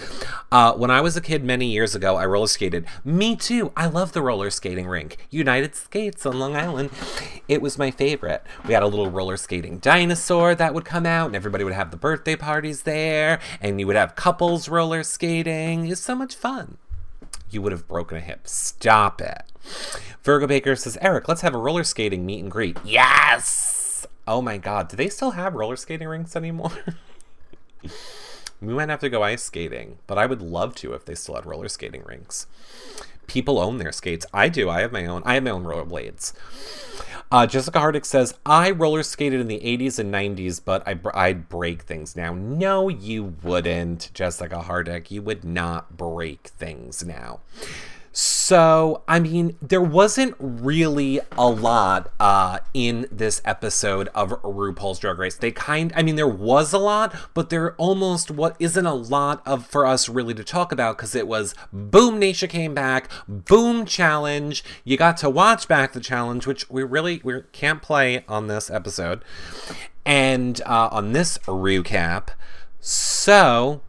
Uh, 0.51 0.73
when 0.73 0.91
I 0.91 1.01
was 1.01 1.17
a 1.17 1.21
kid 1.21 1.43
many 1.43 1.65
years 1.65 1.95
ago, 1.95 2.17
I 2.17 2.27
roller 2.27 2.45
skated. 2.45 2.85
Me 3.03 3.35
too. 3.35 3.71
I 3.75 3.87
love 3.87 4.11
the 4.11 4.21
roller 4.21 4.51
skating 4.51 4.85
rink. 4.85 5.17
United 5.31 5.73
Skates 5.73 6.23
on 6.27 6.37
Long 6.37 6.55
Island. 6.55 6.91
It 7.47 7.63
was 7.63 7.79
my 7.79 7.89
favorite. 7.89 8.43
We 8.67 8.75
had 8.75 8.83
a 8.83 8.87
little 8.87 9.09
roller 9.09 9.37
skating 9.37 9.79
dinosaur 9.79 10.53
that 10.53 10.75
would 10.75 10.85
come 10.85 11.07
out, 11.07 11.25
and 11.25 11.35
everybody 11.35 11.63
would 11.63 11.73
have 11.73 11.89
the 11.89 11.97
birthday 11.97 12.35
parties 12.35 12.83
there, 12.83 13.39
and 13.59 13.79
you 13.79 13.87
would 13.87 13.95
have 13.95 14.15
couples 14.15 14.69
roller 14.69 15.01
skating. 15.01 15.87
It's 15.87 15.99
so 15.99 16.13
much 16.13 16.35
fun 16.35 16.77
you 17.49 17.61
would 17.63 17.71
have 17.71 17.87
broken 17.87 18.17
a 18.17 18.21
hip. 18.21 18.47
Stop 18.47 19.19
it. 19.19 19.43
Virgo 20.23 20.45
Baker 20.45 20.75
says, 20.75 20.97
Eric, 21.01 21.27
let's 21.27 21.41
have 21.41 21.55
a 21.55 21.57
roller 21.57 21.83
skating 21.83 22.25
meet 22.25 22.39
and 22.39 22.51
greet. 22.51 22.77
Yes! 22.83 23.62
Oh 24.27 24.41
my 24.41 24.57
god, 24.57 24.87
do 24.87 24.95
they 24.95 25.09
still 25.09 25.31
have 25.31 25.53
roller 25.53 25.75
skating 25.75 26.07
rinks 26.07 26.35
anymore? 26.35 26.71
we 28.61 28.73
might 28.73 28.89
have 28.89 29.01
to 29.01 29.09
go 29.09 29.23
ice 29.23 29.43
skating, 29.43 29.97
but 30.07 30.17
I 30.17 30.25
would 30.25 30.41
love 30.41 30.75
to 30.75 30.93
if 30.93 31.05
they 31.05 31.15
still 31.15 31.35
had 31.35 31.45
roller 31.45 31.67
skating 31.67 32.03
rinks. 32.05 32.47
People 33.27 33.59
own 33.59 33.77
their 33.77 33.91
skates. 33.91 34.25
I 34.33 34.49
do. 34.49 34.69
I 34.69 34.81
have 34.81 34.91
my 34.91 35.05
own. 35.05 35.23
I 35.25 35.35
have 35.35 35.43
my 35.43 35.51
own 35.51 35.63
rollerblades. 35.63 36.33
Uh, 37.31 37.47
Jessica 37.47 37.79
Hardick 37.79 38.05
says, 38.05 38.35
I 38.45 38.69
roller 38.71 39.01
skated 39.01 39.39
in 39.39 39.47
the 39.47 39.59
80s 39.59 39.97
and 39.97 40.13
90s, 40.13 40.61
but 40.63 40.87
I, 40.87 40.99
I'd 41.13 41.49
break 41.49 41.81
things 41.81 42.15
now. 42.15 42.33
No, 42.33 42.89
you 42.89 43.35
wouldn't, 43.41 44.11
Jessica 44.13 44.63
Hardick. 44.67 45.09
You 45.09 45.21
would 45.23 45.43
not 45.43 45.97
break 45.97 46.49
things 46.49 47.03
now. 47.03 47.39
So, 48.15 49.01
I 49.07 49.19
mean, 49.19 49.57
there 49.59 49.81
wasn't 49.81 50.35
really 50.37 51.19
a 51.35 51.49
lot 51.49 52.13
uh, 52.19 52.59
in 52.71 53.07
this 53.11 53.41
episode 53.43 54.07
of 54.09 54.29
RuPaul's 54.43 54.99
Drag 54.99 55.17
Race. 55.17 55.35
They 55.35 55.51
kind, 55.51 55.91
I 55.95 56.03
mean, 56.03 56.15
there 56.15 56.27
was 56.27 56.73
a 56.73 56.77
lot, 56.77 57.15
but 57.33 57.49
there 57.49 57.73
almost 57.77 58.29
what 58.29 58.55
isn't 58.59 58.85
a 58.85 58.93
lot 58.93 59.41
of 59.47 59.65
for 59.65 59.87
us 59.87 60.07
really 60.09 60.35
to 60.35 60.43
talk 60.43 60.71
about 60.71 60.95
because 60.95 61.15
it 61.15 61.27
was 61.27 61.55
boom, 61.73 62.21
Naysha 62.21 62.47
came 62.47 62.75
back, 62.75 63.09
boom, 63.27 63.83
challenge. 63.83 64.63
You 64.83 64.95
got 64.95 65.17
to 65.17 65.29
watch 65.29 65.67
back 65.67 65.93
the 65.93 65.99
challenge, 65.99 66.45
which 66.45 66.69
we 66.69 66.83
really 66.83 67.19
we 67.23 67.41
can't 67.51 67.81
play 67.81 68.23
on 68.27 68.45
this 68.45 68.69
episode, 68.69 69.25
and 70.05 70.61
uh, 70.67 70.89
on 70.91 71.13
this 71.13 71.39
recap. 71.47 72.27
So, 72.79 73.81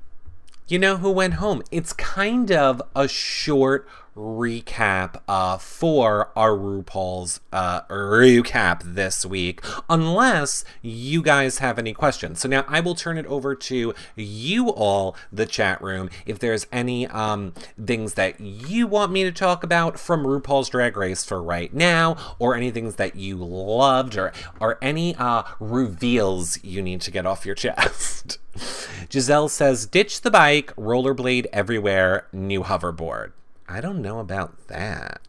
you 0.67 0.79
know 0.79 0.97
who 0.97 1.11
went 1.11 1.35
home? 1.35 1.63
It's 1.71 1.93
kind 1.93 2.51
of 2.51 2.81
a 2.97 3.07
short 3.07 3.87
recap 4.17 5.21
uh, 5.29 5.59
for 5.59 6.31
our 6.37 6.51
RuPaul's 6.51 7.41
uh, 7.53 7.83
recap 7.83 8.83
this 8.85 9.27
week, 9.27 9.61
unless 9.89 10.65
you 10.83 11.23
guys 11.23 11.59
have 11.59 11.79
any 11.79 11.93
questions. 11.93 12.41
So 12.41 12.49
now 12.49 12.65
I 12.69 12.81
will 12.81 12.95
turn 12.95 13.19
it 13.19 13.27
over 13.27 13.55
to 13.55 13.95
you 14.17 14.69
all, 14.71 15.17
the 15.33 15.47
chat 15.47 15.83
room, 15.83 16.11
if 16.27 16.39
there's 16.39 16.67
any 16.73 17.07
um, 17.09 17.53
things 17.83 18.15
that 18.15 18.41
you 18.41 18.87
want 18.87 19.13
me 19.13 19.25
to 19.25 19.33
talk 19.33 19.65
about 19.65 19.99
from 19.99 20.25
RuPaul's 20.25 20.69
Drag 20.69 20.97
Race 20.97 21.25
for 21.25 21.43
right 21.43 21.73
now, 21.73 22.17
or 22.39 22.55
any 22.55 22.71
things 22.71 22.97
that 22.97 23.17
you 23.17 23.37
loved, 23.37 24.17
or 24.17 24.33
or 24.61 24.79
any 24.83 25.15
uh, 25.17 25.43
reveals 25.61 26.63
you 26.63 26.83
need 26.83 27.01
to 27.03 27.11
get 27.11 27.27
off 27.27 27.47
your 27.47 27.55
chest. 27.55 28.39
Giselle 29.11 29.49
says, 29.49 29.87
ditch 29.87 30.21
the 30.21 30.31
bike, 30.31 30.75
rollerblade 30.77 31.47
everywhere, 31.53 32.27
new 32.33 32.63
hoverboard. 32.63 33.33
I 33.69 33.81
don't 33.81 34.03
know 34.03 34.19
about 34.19 34.69
that. 34.69 35.21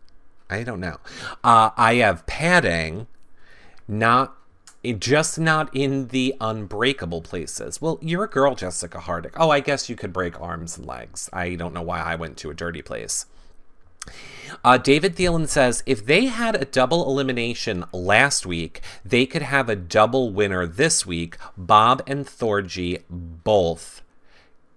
I 0.49 0.63
don't 0.63 0.79
know. 0.79 0.97
Uh, 1.43 1.71
I 1.75 1.95
have 1.95 2.25
padding, 2.27 3.07
not 3.87 4.35
just 4.99 5.39
not 5.39 5.75
in 5.75 6.09
the 6.09 6.35
unbreakable 6.39 7.21
places. 7.21 7.81
Well, 7.81 7.97
you're 8.01 8.25
a 8.25 8.29
girl, 8.29 8.55
Jessica 8.55 8.99
Hardick. 8.99 9.33
Oh, 9.35 9.49
I 9.49 9.59
guess 9.59 9.89
you 9.89 9.95
could 9.95 10.13
break 10.13 10.39
arms 10.39 10.77
and 10.77 10.85
legs. 10.85 11.29
I 11.33 11.55
don't 11.55 11.73
know 11.73 11.81
why 11.81 12.01
I 12.01 12.15
went 12.15 12.37
to 12.37 12.51
a 12.51 12.53
dirty 12.53 12.81
place. 12.81 13.25
Uh, 14.63 14.77
David 14.77 15.15
Thielen 15.15 15.47
says 15.47 15.81
if 15.87 16.05
they 16.05 16.25
had 16.25 16.55
a 16.55 16.65
double 16.65 17.09
elimination 17.09 17.85
last 17.91 18.45
week, 18.45 18.81
they 19.03 19.25
could 19.25 19.41
have 19.41 19.69
a 19.69 19.75
double 19.75 20.31
winner 20.31 20.67
this 20.67 21.05
week. 21.05 21.37
Bob 21.57 22.03
and 22.05 22.25
Thorgy 22.25 23.01
both 23.09 24.03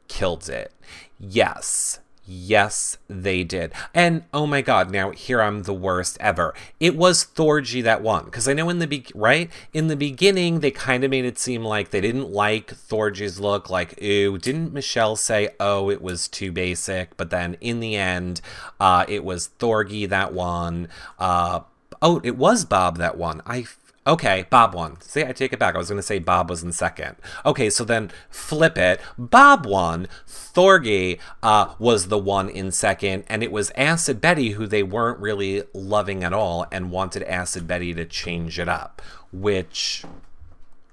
killed 0.09 0.49
it. 0.49 0.73
Yes. 1.19 2.01
Yes, 2.31 2.99
they 3.09 3.43
did. 3.43 3.73
And 3.95 4.25
oh 4.35 4.47
my 4.47 4.61
god, 4.61 4.91
now 4.91 5.13
here 5.13 5.41
I'm 5.41 5.63
the 5.63 5.73
worst 5.73 6.19
ever. 6.21 6.53
It 6.79 6.95
was 6.95 7.25
Thorgy 7.25 7.83
that 7.83 8.03
won. 8.03 8.27
Because 8.27 8.47
I 8.47 8.53
know 8.53 8.69
in 8.69 8.81
the 8.81 8.87
be- 8.87 9.07
right? 9.15 9.51
In 9.73 9.87
the 9.87 9.97
beginning, 9.97 10.61
they 10.61 10.71
kind 10.71 11.05
of 11.05 11.11
made 11.11 11.25
it 11.25 11.39
seem 11.39 11.65
like 11.65 11.89
they 11.89 12.03
didn't 12.03 12.31
like 12.31 12.67
Thorgy's 12.67 13.41
look, 13.41 13.71
like, 13.71 14.03
ooh, 14.03 14.37
didn't 14.37 14.75
Michelle 14.75 15.17
say, 15.17 15.49
oh, 15.59 15.89
it 15.89 16.03
was 16.03 16.29
too 16.29 16.53
basic? 16.53 17.17
But 17.17 17.31
then 17.31 17.57
in 17.63 17.81
the 17.81 17.97
end, 17.97 18.43
uh, 18.79 19.07
it 19.09 19.25
was 19.25 19.49
Thorgy 19.59 20.07
that 20.07 20.35
won. 20.35 20.89
Uh, 21.19 21.61
oh, 22.03 22.21
it 22.23 22.37
was 22.37 22.67
Bob 22.67 22.99
that 22.99 23.17
won. 23.17 23.41
I 23.47 23.65
Okay, 24.07 24.47
Bob 24.49 24.75
won. 24.75 25.01
See, 25.03 25.23
I 25.23 25.33
take 25.33 25.53
it 25.53 25.59
back. 25.59 25.75
I 25.75 25.79
was 25.79 25.89
going 25.89 25.99
to 25.99 26.07
say 26.07 26.19
Bob 26.19 26.49
was 26.49 26.63
in 26.63 26.73
second. 26.73 27.17
Okay, 27.45 27.69
so 27.69 27.85
then 27.85 28.11
flip 28.31 28.79
it. 28.79 29.01
Bob 29.19 29.67
won. 29.67 30.09
Thorgy 30.27 31.19
uh, 31.43 31.75
was 31.79 32.09
the 32.09 32.19
one 32.19 32.49
in 32.49 32.73
second, 32.73 33.25
and 33.29 33.43
it 33.43 33.53
was 33.53 33.71
Acid 33.77 34.21
Betty 34.21 34.51
who 34.51 34.67
they 34.67 34.83
weren't 34.83 35.19
really 35.19 35.63
loving 35.75 36.25
at 36.25 36.33
all 36.33 36.67
and 36.73 36.91
wanted 36.91 37.23
Acid 37.25 37.67
Betty 37.67 37.93
to 37.95 38.07
change 38.07 38.59
it 38.59 38.69
up, 38.69 39.03
which 39.31 40.05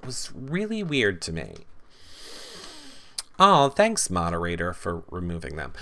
was 0.04 0.32
really 0.36 0.84
weird 0.84 1.22
to 1.24 1.32
me. 1.32 1.54
Oh, 3.40 3.70
thanks, 3.70 4.10
moderator, 4.10 4.74
for 4.74 5.04
removing 5.10 5.56
them. 5.56 5.74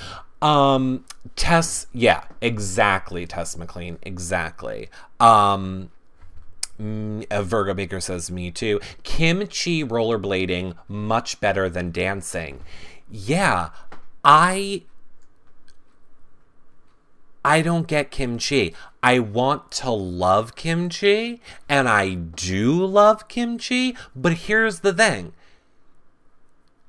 Um, 0.42 1.06
Tess, 1.36 1.88
yeah, 1.94 2.26
exactly, 2.42 3.26
Tess 3.26 3.58
McLean, 3.58 3.98
exactly. 4.02 4.90
Um, 5.20 5.90
Mm, 6.84 7.44
Virgo 7.44 7.74
Maker 7.74 8.02
says 8.02 8.30
me 8.30 8.52
too. 8.52 8.82
Kim 9.04 9.40
Chi 9.42 9.84
rollerblading 9.88 10.76
much 10.90 11.40
better 11.40 11.70
than 11.70 11.92
dancing. 11.92 12.60
Yeah, 13.10 13.70
I 14.24 14.84
I 17.46 17.62
don't 17.62 17.88
get 17.88 18.12
Kim 18.12 18.38
Chi. 18.38 18.74
I 19.02 19.20
want 19.20 19.72
to 19.72 19.92
love 19.92 20.56
Kim 20.56 20.90
Chi, 20.90 21.40
and 21.70 21.88
I 21.88 22.16
do 22.16 22.86
love 22.86 23.28
Kim 23.28 23.58
Chi, 23.58 23.94
but 24.16 24.34
here's 24.34 24.82
the 24.82 24.94
thing. 24.94 25.34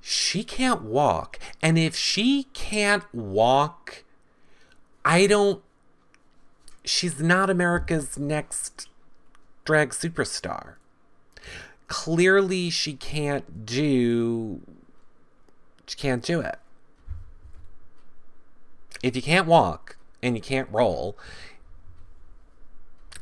She 0.01 0.45
can't 0.45 0.83
walk. 0.83 1.39
And 1.63 1.79
if 1.79 1.97
she 1.97 2.45
can't 2.53 3.05
walk, 3.15 4.05
I 5.05 5.27
don't. 5.27 5.63
She's 6.85 7.21
not 7.21 7.49
America's 7.49 8.19
next 8.19 8.89
drag 9.65 9.91
superstar. 9.91 10.75
Clearly, 11.89 12.71
she 12.71 12.95
can't 12.95 13.67
do. 13.67 14.61
She 15.87 15.97
can't 15.97 16.23
do 16.23 16.41
it. 16.41 16.59
If 19.03 19.15
you 19.15 19.23
can't 19.23 19.47
walk 19.47 19.97
and 20.23 20.35
you 20.35 20.41
can't 20.41 20.69
roll, 20.73 21.17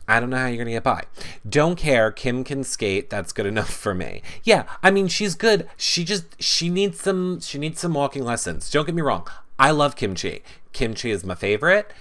I 0.07 0.21
don't 0.21 0.31
know 0.31 0.37
how 0.37 0.47
you're 0.47 0.57
going 0.57 0.67
to 0.67 0.73
get 0.73 0.85
by. 0.85 1.05
Don't 1.49 1.77
care. 1.77 2.11
Kim 2.13 2.45
can 2.45 2.65
skate. 2.65 3.11
That's 3.11 3.33
good 3.33 3.47
enough 3.47 3.71
for 3.71 3.95
me. 3.95 4.23
Yeah, 4.45 4.65
I 4.83 4.91
mean, 4.91 5.09
she's 5.09 5.35
good. 5.35 5.69
She 5.77 6.05
just 6.05 6.41
she 6.41 6.69
needs 6.69 7.01
some 7.01 7.41
she 7.41 7.59
needs 7.59 7.81
some 7.81 7.95
walking 7.95 8.25
lessons. 8.25 8.71
Don't 8.71 8.87
get 8.87 8.95
me 8.95 9.03
wrong. 9.03 9.27
I 9.59 9.71
love 9.71 9.97
Kim 9.97 10.15
Chi. 10.15 10.41
Kimchi 10.73 11.11
is 11.11 11.25
my 11.25 11.35
favorite 11.35 11.93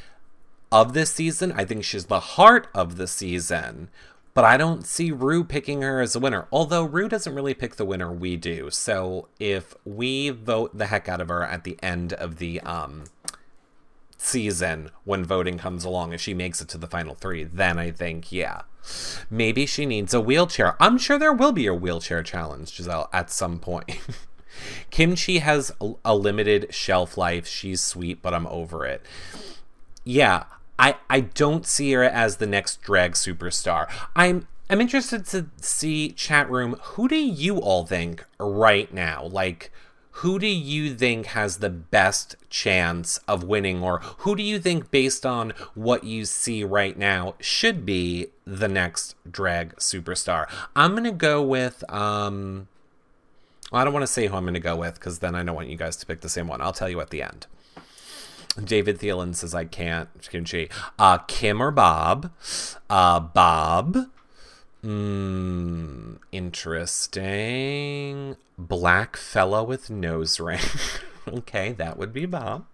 of 0.71 0.93
this 0.93 1.11
season. 1.11 1.51
I 1.51 1.65
think 1.65 1.83
she's 1.83 2.05
the 2.05 2.19
heart 2.19 2.67
of 2.73 2.97
the 2.97 3.07
season. 3.07 3.89
But 4.33 4.45
I 4.45 4.57
don't 4.57 4.85
see 4.85 5.11
Ru 5.11 5.43
picking 5.43 5.81
her 5.81 5.99
as 5.99 6.15
a 6.15 6.19
winner. 6.19 6.47
Although 6.51 6.83
Ru 6.85 7.09
doesn't 7.09 7.35
really 7.35 7.53
pick 7.53 7.75
the 7.75 7.85
winner, 7.85 8.11
we 8.11 8.37
do. 8.37 8.69
So 8.69 9.27
if 9.39 9.75
we 9.83 10.29
vote 10.29 10.77
the 10.77 10.87
heck 10.87 11.09
out 11.09 11.19
of 11.19 11.27
her 11.27 11.43
at 11.43 11.63
the 11.63 11.77
end 11.83 12.13
of 12.13 12.37
the 12.37 12.61
um, 12.61 13.05
season 14.17 14.91
when 15.03 15.25
voting 15.25 15.57
comes 15.57 15.83
along, 15.83 16.13
if 16.13 16.21
she 16.21 16.33
makes 16.33 16.61
it 16.61 16.69
to 16.69 16.77
the 16.77 16.87
final 16.87 17.15
three, 17.15 17.43
then 17.43 17.77
I 17.77 17.91
think, 17.91 18.31
yeah. 18.31 18.61
Maybe 19.29 19.65
she 19.65 19.85
needs 19.85 20.13
a 20.13 20.21
wheelchair. 20.21 20.81
I'm 20.81 20.97
sure 20.97 21.19
there 21.19 21.33
will 21.33 21.51
be 21.51 21.67
a 21.67 21.73
wheelchair 21.73 22.23
challenge, 22.23 22.73
Giselle, 22.73 23.09
at 23.13 23.29
some 23.29 23.59
point. 23.59 23.91
Kim 24.89 25.15
Chi 25.15 25.33
has 25.33 25.71
a 26.03 26.15
limited 26.15 26.73
shelf 26.73 27.17
life. 27.17 27.47
She's 27.47 27.81
sweet, 27.81 28.21
but 28.21 28.33
I'm 28.33 28.47
over 28.47 28.85
it. 28.85 29.05
Yeah, 30.03 30.45
I 30.81 30.95
I 31.09 31.19
don't 31.21 31.65
see 31.65 31.93
her 31.93 32.03
as 32.03 32.37
the 32.37 32.47
next 32.47 32.81
drag 32.81 33.13
superstar. 33.13 33.87
I'm 34.15 34.47
I'm 34.69 34.81
interested 34.81 35.25
to 35.27 35.47
see 35.61 36.09
chat 36.09 36.49
room. 36.49 36.75
Who 36.81 37.07
do 37.07 37.15
you 37.15 37.59
all 37.59 37.85
think 37.85 38.25
right 38.39 38.91
now? 38.91 39.25
Like, 39.25 39.71
who 40.15 40.39
do 40.39 40.47
you 40.47 40.95
think 40.95 41.27
has 41.27 41.57
the 41.57 41.69
best 41.69 42.35
chance 42.49 43.19
of 43.27 43.43
winning, 43.43 43.83
or 43.83 43.99
who 44.19 44.35
do 44.35 44.41
you 44.41 44.59
think, 44.59 44.89
based 44.89 45.25
on 45.25 45.53
what 45.75 46.03
you 46.03 46.25
see 46.25 46.63
right 46.63 46.97
now, 46.97 47.35
should 47.39 47.85
be 47.85 48.27
the 48.45 48.67
next 48.67 49.15
drag 49.29 49.75
superstar? 49.75 50.49
I'm 50.75 50.95
gonna 50.95 51.11
go 51.11 51.43
with 51.43 51.83
um. 51.91 52.67
Well, 53.71 53.81
I 53.81 53.83
don't 53.85 53.93
want 53.93 54.03
to 54.03 54.07
say 54.07 54.27
who 54.27 54.35
I'm 54.35 54.43
going 54.43 54.53
to 54.53 54.59
go 54.59 54.75
with 54.75 54.95
because 54.95 55.19
then 55.19 55.33
I 55.33 55.43
don't 55.43 55.55
want 55.55 55.69
you 55.69 55.77
guys 55.77 55.95
to 55.95 56.05
pick 56.05 56.19
the 56.19 56.27
same 56.27 56.49
one. 56.49 56.59
I'll 56.59 56.73
tell 56.73 56.89
you 56.89 56.99
at 56.99 57.09
the 57.09 57.23
end. 57.23 57.47
David 58.61 58.99
Thielen 58.99 59.35
says 59.35 59.55
I 59.55 59.65
can't. 59.65 60.09
Kim 60.29 60.45
Chi. 60.45 60.67
Uh, 60.99 61.19
Kim 61.19 61.61
or 61.61 61.71
Bob? 61.71 62.31
Uh, 62.89 63.19
Bob. 63.19 64.09
Mm, 64.83 66.17
interesting. 66.31 68.35
Black 68.57 69.15
fellow 69.15 69.63
with 69.63 69.89
nose 69.89 70.39
ring. 70.39 70.59
okay, 71.27 71.71
that 71.73 71.97
would 71.97 72.13
be 72.13 72.25
Bob. 72.25 72.65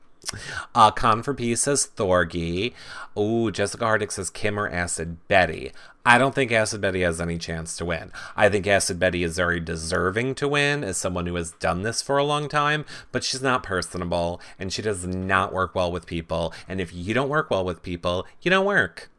Uh, 0.75 0.91
Con 0.91 1.23
for 1.23 1.33
Peace 1.33 1.61
says 1.61 1.89
Thorgy. 1.95 2.73
Ooh, 3.17 3.51
Jessica 3.51 3.85
Hardick 3.85 4.11
says 4.11 4.29
Kim 4.29 4.59
or 4.59 4.67
Acid 4.67 5.25
Betty. 5.27 5.71
I 6.05 6.17
don't 6.17 6.33
think 6.33 6.51
Acid 6.51 6.79
Betty 6.79 7.01
has 7.01 7.19
any 7.19 7.37
chance 7.37 7.75
to 7.77 7.85
win. 7.85 8.11
I 8.35 8.49
think 8.49 8.65
Acid 8.65 8.99
Betty 8.99 9.23
is 9.23 9.35
very 9.35 9.59
deserving 9.59 10.35
to 10.35 10.47
win 10.47 10.83
as 10.83 10.97
someone 10.97 11.25
who 11.25 11.35
has 11.35 11.51
done 11.51 11.81
this 11.81 12.01
for 12.01 12.17
a 12.17 12.23
long 12.23 12.47
time, 12.47 12.85
but 13.11 13.23
she's 13.23 13.41
not 13.41 13.63
personable 13.63 14.39
and 14.57 14.71
she 14.71 14.81
does 14.81 15.05
not 15.05 15.51
work 15.51 15.75
well 15.75 15.91
with 15.91 16.05
people. 16.05 16.53
And 16.67 16.79
if 16.79 16.93
you 16.93 17.13
don't 17.13 17.29
work 17.29 17.49
well 17.49 17.65
with 17.65 17.83
people, 17.83 18.25
you 18.41 18.49
don't 18.49 18.65
work. 18.65 19.09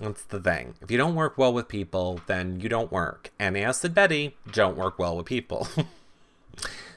That's 0.00 0.24
the 0.24 0.40
thing. 0.40 0.74
If 0.80 0.90
you 0.90 0.98
don't 0.98 1.14
work 1.14 1.38
well 1.38 1.52
with 1.52 1.68
people, 1.68 2.20
then 2.26 2.60
you 2.60 2.68
don't 2.68 2.90
work. 2.90 3.30
And 3.38 3.56
Acid 3.56 3.94
Betty 3.94 4.36
don't 4.50 4.76
work 4.76 4.98
well 4.98 5.16
with 5.16 5.26
people. 5.26 5.68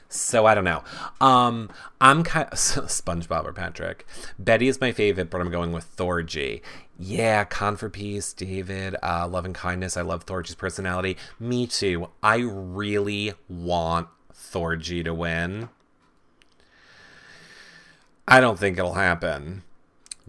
So 0.08 0.46
I 0.46 0.54
don't 0.54 0.64
know. 0.64 0.82
Um, 1.20 1.70
I'm 2.00 2.22
kind 2.22 2.48
of, 2.50 2.58
SpongeBob 2.58 3.44
or 3.44 3.52
Patrick. 3.52 4.06
Betty 4.38 4.68
is 4.68 4.80
my 4.80 4.92
favorite, 4.92 5.30
but 5.30 5.40
I'm 5.40 5.50
going 5.50 5.72
with 5.72 5.96
Thorgy. 5.96 6.62
Yeah, 6.98 7.44
Con 7.44 7.76
for 7.76 7.90
Peace, 7.90 8.32
David, 8.32 8.96
uh, 9.02 9.28
Love 9.28 9.44
and 9.44 9.54
Kindness. 9.54 9.96
I 9.96 10.02
love 10.02 10.26
Thorgy's 10.26 10.54
personality. 10.54 11.16
Me 11.38 11.66
too. 11.66 12.08
I 12.22 12.38
really 12.38 13.34
want 13.48 14.08
Thorgy 14.34 15.04
to 15.04 15.14
win. 15.14 15.68
I 18.26 18.40
don't 18.40 18.58
think 18.58 18.78
it'll 18.78 18.94
happen 18.94 19.62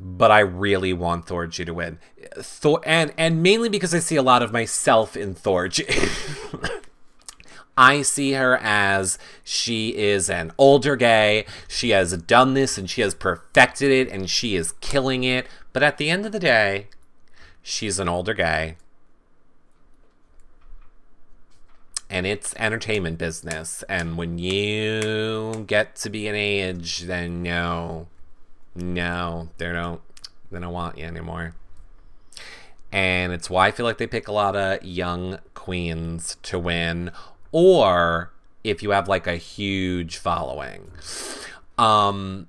but 0.02 0.32
I 0.32 0.40
really 0.40 0.94
want 0.94 1.26
Thorgy 1.26 1.66
to 1.66 1.74
win. 1.74 2.00
Thor 2.38 2.82
and 2.86 3.14
and 3.18 3.44
mainly 3.44 3.68
because 3.70 3.94
I 3.94 4.00
see 4.00 4.16
a 4.16 4.24
lot 4.24 4.42
of 4.42 4.54
myself 4.54 5.18
in 5.18 5.36
Thorgy. 5.36 5.86
I 7.78 8.02
see 8.02 8.34
her 8.34 8.58
as 8.58 9.18
she 9.44 9.96
is 9.96 10.30
an 10.30 10.52
older 10.58 10.96
gay. 10.96 11.46
She 11.68 11.92
has 11.92 12.16
done 12.18 12.54
this 12.54 12.78
and 12.78 12.90
she 12.90 13.02
has 13.02 13.14
perfected 13.14 13.90
it 13.90 14.12
and 14.12 14.30
she 14.30 14.56
is 14.56 14.74
killing 14.82 15.24
it. 15.24 15.48
But 15.72 15.84
at 15.84 15.98
the 15.98 16.10
end 16.10 16.26
of 16.26 16.32
the 16.32 16.40
day, 16.40 16.88
she's 17.62 18.00
an 18.00 18.10
older 18.10 18.34
gay. 18.34 18.76
And 22.10 22.26
it's 22.26 22.56
entertainment 22.58 23.18
business. 23.18 23.84
And 23.88 24.18
when 24.18 24.40
you 24.40 25.64
get 25.68 25.96
to 25.98 26.10
be 26.10 26.28
an 26.28 26.36
age, 26.36 27.02
then 27.02 27.44
no, 27.44 28.08
no, 28.76 29.50
they 29.58 29.72
don't, 29.72 30.02
they 30.52 30.60
don't 30.60 30.74
want 30.74 30.98
you 30.98 31.06
anymore. 31.06 31.54
And 32.92 33.32
it's 33.32 33.50
why 33.50 33.68
I 33.68 33.72
feel 33.72 33.86
like 33.86 34.00
they 34.00 34.08
pick 34.08 34.28
a 34.28 34.32
lot 34.32 34.56
of 34.56 34.84
young 34.84 35.40
queens 35.54 36.38
to 36.44 36.58
win 36.58 37.12
or 37.52 38.32
if 38.64 38.84
you 38.84 38.92
have 38.92 39.08
like 39.08 39.28
a 39.28 39.36
huge 39.36 40.18
following. 40.18 40.92
Um, 41.78 42.48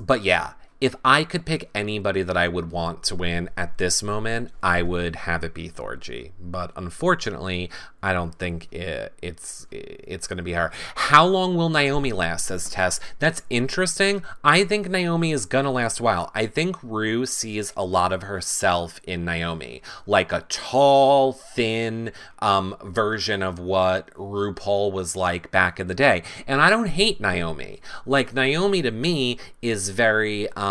but 0.00 0.24
yeah, 0.24 0.54
if 0.80 0.94
I 1.04 1.24
could 1.24 1.46
pick 1.46 1.70
anybody 1.74 2.22
that 2.22 2.36
I 2.36 2.48
would 2.48 2.70
want 2.70 3.02
to 3.04 3.14
win 3.14 3.48
at 3.56 3.78
this 3.78 4.02
moment, 4.02 4.50
I 4.62 4.82
would 4.82 5.16
have 5.16 5.44
it 5.44 5.54
be 5.54 5.70
Thorgy. 5.70 6.32
But 6.40 6.72
unfortunately, 6.76 7.70
I 8.02 8.12
don't 8.12 8.34
think 8.34 8.70
it, 8.72 9.14
it's 9.22 9.66
it's 9.70 10.26
going 10.26 10.36
to 10.36 10.42
be 10.42 10.52
her. 10.52 10.72
How 10.96 11.24
long 11.24 11.56
will 11.56 11.70
Naomi 11.70 12.12
last? 12.12 12.46
Says 12.46 12.68
Tess. 12.68 13.00
That's 13.18 13.42
interesting. 13.48 14.22
I 14.42 14.64
think 14.64 14.88
Naomi 14.90 15.32
is 15.32 15.46
going 15.46 15.64
to 15.64 15.70
last 15.70 16.00
a 16.00 16.02
while. 16.02 16.30
I 16.34 16.46
think 16.46 16.76
Ru 16.82 17.24
sees 17.24 17.72
a 17.76 17.84
lot 17.84 18.12
of 18.12 18.22
herself 18.22 19.00
in 19.04 19.24
Naomi, 19.24 19.80
like 20.06 20.32
a 20.32 20.44
tall, 20.48 21.32
thin 21.32 22.12
um, 22.40 22.76
version 22.82 23.42
of 23.42 23.58
what 23.58 24.12
RuPaul 24.14 24.92
was 24.92 25.16
like 25.16 25.50
back 25.50 25.80
in 25.80 25.86
the 25.86 25.94
day. 25.94 26.24
And 26.46 26.60
I 26.60 26.68
don't 26.68 26.88
hate 26.88 27.20
Naomi. 27.20 27.80
Like 28.04 28.34
Naomi 28.34 28.82
to 28.82 28.90
me 28.90 29.38
is 29.62 29.88
very. 29.88 30.50
Um, 30.52 30.63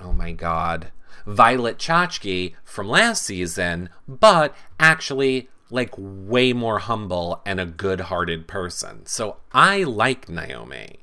oh 0.00 0.12
my 0.12 0.32
god. 0.32 0.90
Violet 1.26 1.78
Chachki 1.78 2.54
from 2.64 2.88
last 2.88 3.22
season, 3.22 3.88
but 4.06 4.54
actually 4.78 5.48
like 5.70 5.94
way 5.96 6.52
more 6.52 6.78
humble 6.80 7.40
and 7.46 7.58
a 7.58 7.66
good-hearted 7.66 8.46
person. 8.46 9.06
So 9.06 9.36
I 9.52 9.82
like 9.82 10.28
Naomi. 10.28 11.00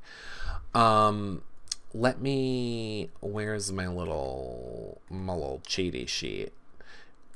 Um 0.74 1.44
let 1.94 2.22
me 2.22 3.10
where's 3.20 3.72
my 3.72 3.88
little 3.88 5.02
my 5.10 5.34
little 5.34 5.62
cheaty 5.68 6.08
sheet 6.08 6.54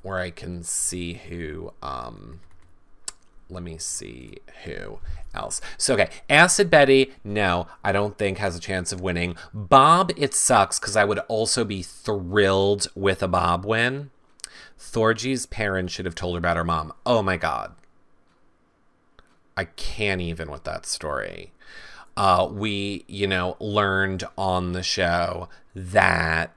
where 0.01 0.19
I 0.19 0.29
can 0.29 0.63
see 0.63 1.15
who 1.15 1.73
um 1.81 2.39
let 3.49 3.63
me 3.63 3.77
see 3.77 4.37
who 4.63 4.99
else. 5.33 5.61
So, 5.77 5.93
okay, 5.93 6.09
Acid 6.29 6.69
Betty, 6.69 7.11
no, 7.23 7.67
I 7.83 7.91
don't 7.91 8.17
think 8.17 8.37
has 8.37 8.55
a 8.55 8.59
chance 8.59 8.91
of 8.91 9.01
winning. 9.01 9.35
Bob, 9.53 10.11
it 10.17 10.33
sucks 10.33 10.79
because 10.79 10.95
I 10.95 11.05
would 11.05 11.19
also 11.27 11.63
be 11.63 11.83
thrilled 11.83 12.87
with 12.95 13.21
a 13.21 13.27
Bob 13.27 13.65
win. 13.65 14.11
Thorgy's 14.79 15.45
parents 15.45 15.93
should 15.93 16.05
have 16.05 16.15
told 16.15 16.35
her 16.35 16.39
about 16.39 16.57
her 16.57 16.63
mom. 16.63 16.93
Oh 17.05 17.21
my 17.21 17.37
god. 17.37 17.75
I 19.57 19.65
can't 19.65 20.21
even 20.21 20.51
with 20.51 20.63
that 20.65 20.85
story. 20.85 21.51
Uh, 22.17 22.47
we, 22.51 23.03
you 23.07 23.27
know, 23.27 23.57
learned 23.59 24.23
on 24.37 24.71
the 24.71 24.83
show 24.83 25.49
that 25.73 26.53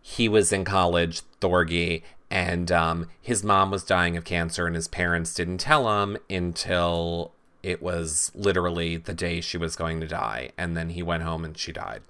he 0.00 0.28
was 0.28 0.52
in 0.52 0.64
college, 0.64 1.22
Thorgy, 1.40 2.02
and 2.32 2.72
um, 2.72 3.08
his 3.20 3.44
mom 3.44 3.70
was 3.70 3.84
dying 3.84 4.16
of 4.16 4.24
cancer, 4.24 4.66
and 4.66 4.74
his 4.74 4.88
parents 4.88 5.34
didn't 5.34 5.58
tell 5.58 6.02
him 6.02 6.16
until 6.30 7.32
it 7.62 7.82
was 7.82 8.32
literally 8.34 8.96
the 8.96 9.12
day 9.12 9.42
she 9.42 9.58
was 9.58 9.76
going 9.76 10.00
to 10.00 10.06
die. 10.08 10.52
And 10.56 10.74
then 10.74 10.88
he 10.88 11.02
went 11.02 11.24
home 11.24 11.44
and 11.44 11.56
she 11.56 11.72
died. 11.72 12.00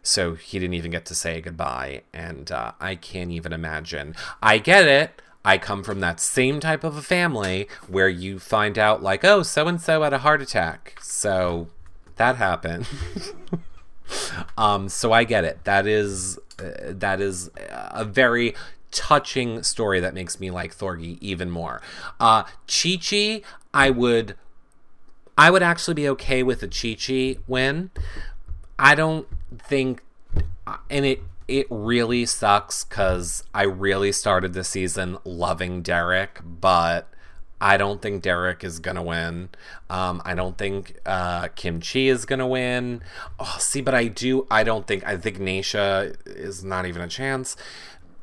So 0.00 0.34
he 0.34 0.60
didn't 0.60 0.74
even 0.74 0.92
get 0.92 1.04
to 1.06 1.14
say 1.14 1.40
goodbye. 1.40 2.02
And 2.12 2.52
uh, 2.52 2.72
I 2.78 2.94
can't 2.94 3.32
even 3.32 3.52
imagine. 3.52 4.14
I 4.40 4.58
get 4.58 4.86
it. 4.86 5.20
I 5.44 5.58
come 5.58 5.82
from 5.82 5.98
that 6.00 6.20
same 6.20 6.60
type 6.60 6.84
of 6.84 6.96
a 6.96 7.02
family 7.02 7.66
where 7.88 8.08
you 8.08 8.38
find 8.38 8.78
out, 8.78 9.02
like, 9.02 9.24
oh, 9.24 9.42
so 9.42 9.66
and 9.66 9.80
so 9.80 10.02
had 10.02 10.12
a 10.12 10.18
heart 10.18 10.40
attack. 10.40 10.96
So 11.02 11.66
that 12.14 12.36
happened. 12.36 12.86
um, 14.56 14.88
so 14.88 15.10
I 15.10 15.24
get 15.24 15.42
it. 15.42 15.64
That 15.64 15.88
is 15.88 16.38
uh, 16.60 16.70
that 16.86 17.20
is 17.20 17.50
a 17.56 18.04
very 18.04 18.54
touching 18.94 19.62
story 19.62 20.00
that 20.00 20.14
makes 20.14 20.40
me 20.40 20.50
like 20.50 20.74
Thorgy 20.74 21.18
even 21.20 21.50
more. 21.50 21.82
Uh, 22.18 22.44
Chi 22.66 22.96
Chi, 22.96 23.42
I 23.74 23.90
would, 23.90 24.36
I 25.36 25.50
would 25.50 25.62
actually 25.62 25.94
be 25.94 26.08
okay 26.10 26.42
with 26.42 26.62
a 26.62 26.68
Chi 26.68 26.94
Chi 26.94 27.36
win. 27.46 27.90
I 28.78 28.94
don't 28.94 29.26
think, 29.58 30.02
and 30.88 31.04
it 31.04 31.20
it 31.46 31.66
really 31.68 32.24
sucks 32.24 32.84
because 32.84 33.44
I 33.52 33.64
really 33.64 34.12
started 34.12 34.54
the 34.54 34.64
season 34.64 35.18
loving 35.24 35.82
Derrick, 35.82 36.40
but 36.42 37.08
I 37.60 37.76
don't 37.76 38.02
think 38.02 38.22
Derrick 38.22 38.64
is 38.64 38.78
gonna 38.78 39.02
win. 39.02 39.48
Um, 39.88 40.20
I 40.24 40.34
don't 40.34 40.58
think 40.58 40.96
uh, 41.06 41.48
Kim 41.54 41.80
Chi 41.80 42.00
is 42.00 42.24
gonna 42.24 42.46
win. 42.46 43.02
Oh, 43.38 43.56
see, 43.58 43.80
but 43.80 43.94
I 43.94 44.08
do. 44.08 44.46
I 44.50 44.64
don't 44.64 44.86
think. 44.86 45.06
I 45.06 45.16
think 45.16 45.38
Naysha 45.38 46.16
is 46.26 46.64
not 46.64 46.86
even 46.86 47.02
a 47.02 47.08
chance. 47.08 47.56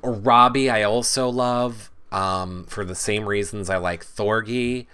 Robbie, 0.03 0.69
I 0.69 0.83
also 0.83 1.29
love 1.29 1.91
um, 2.11 2.65
for 2.65 2.83
the 2.83 2.95
same 2.95 3.27
reasons 3.27 3.69
I 3.69 3.77
like 3.77 4.05
Thorgy. 4.05 4.87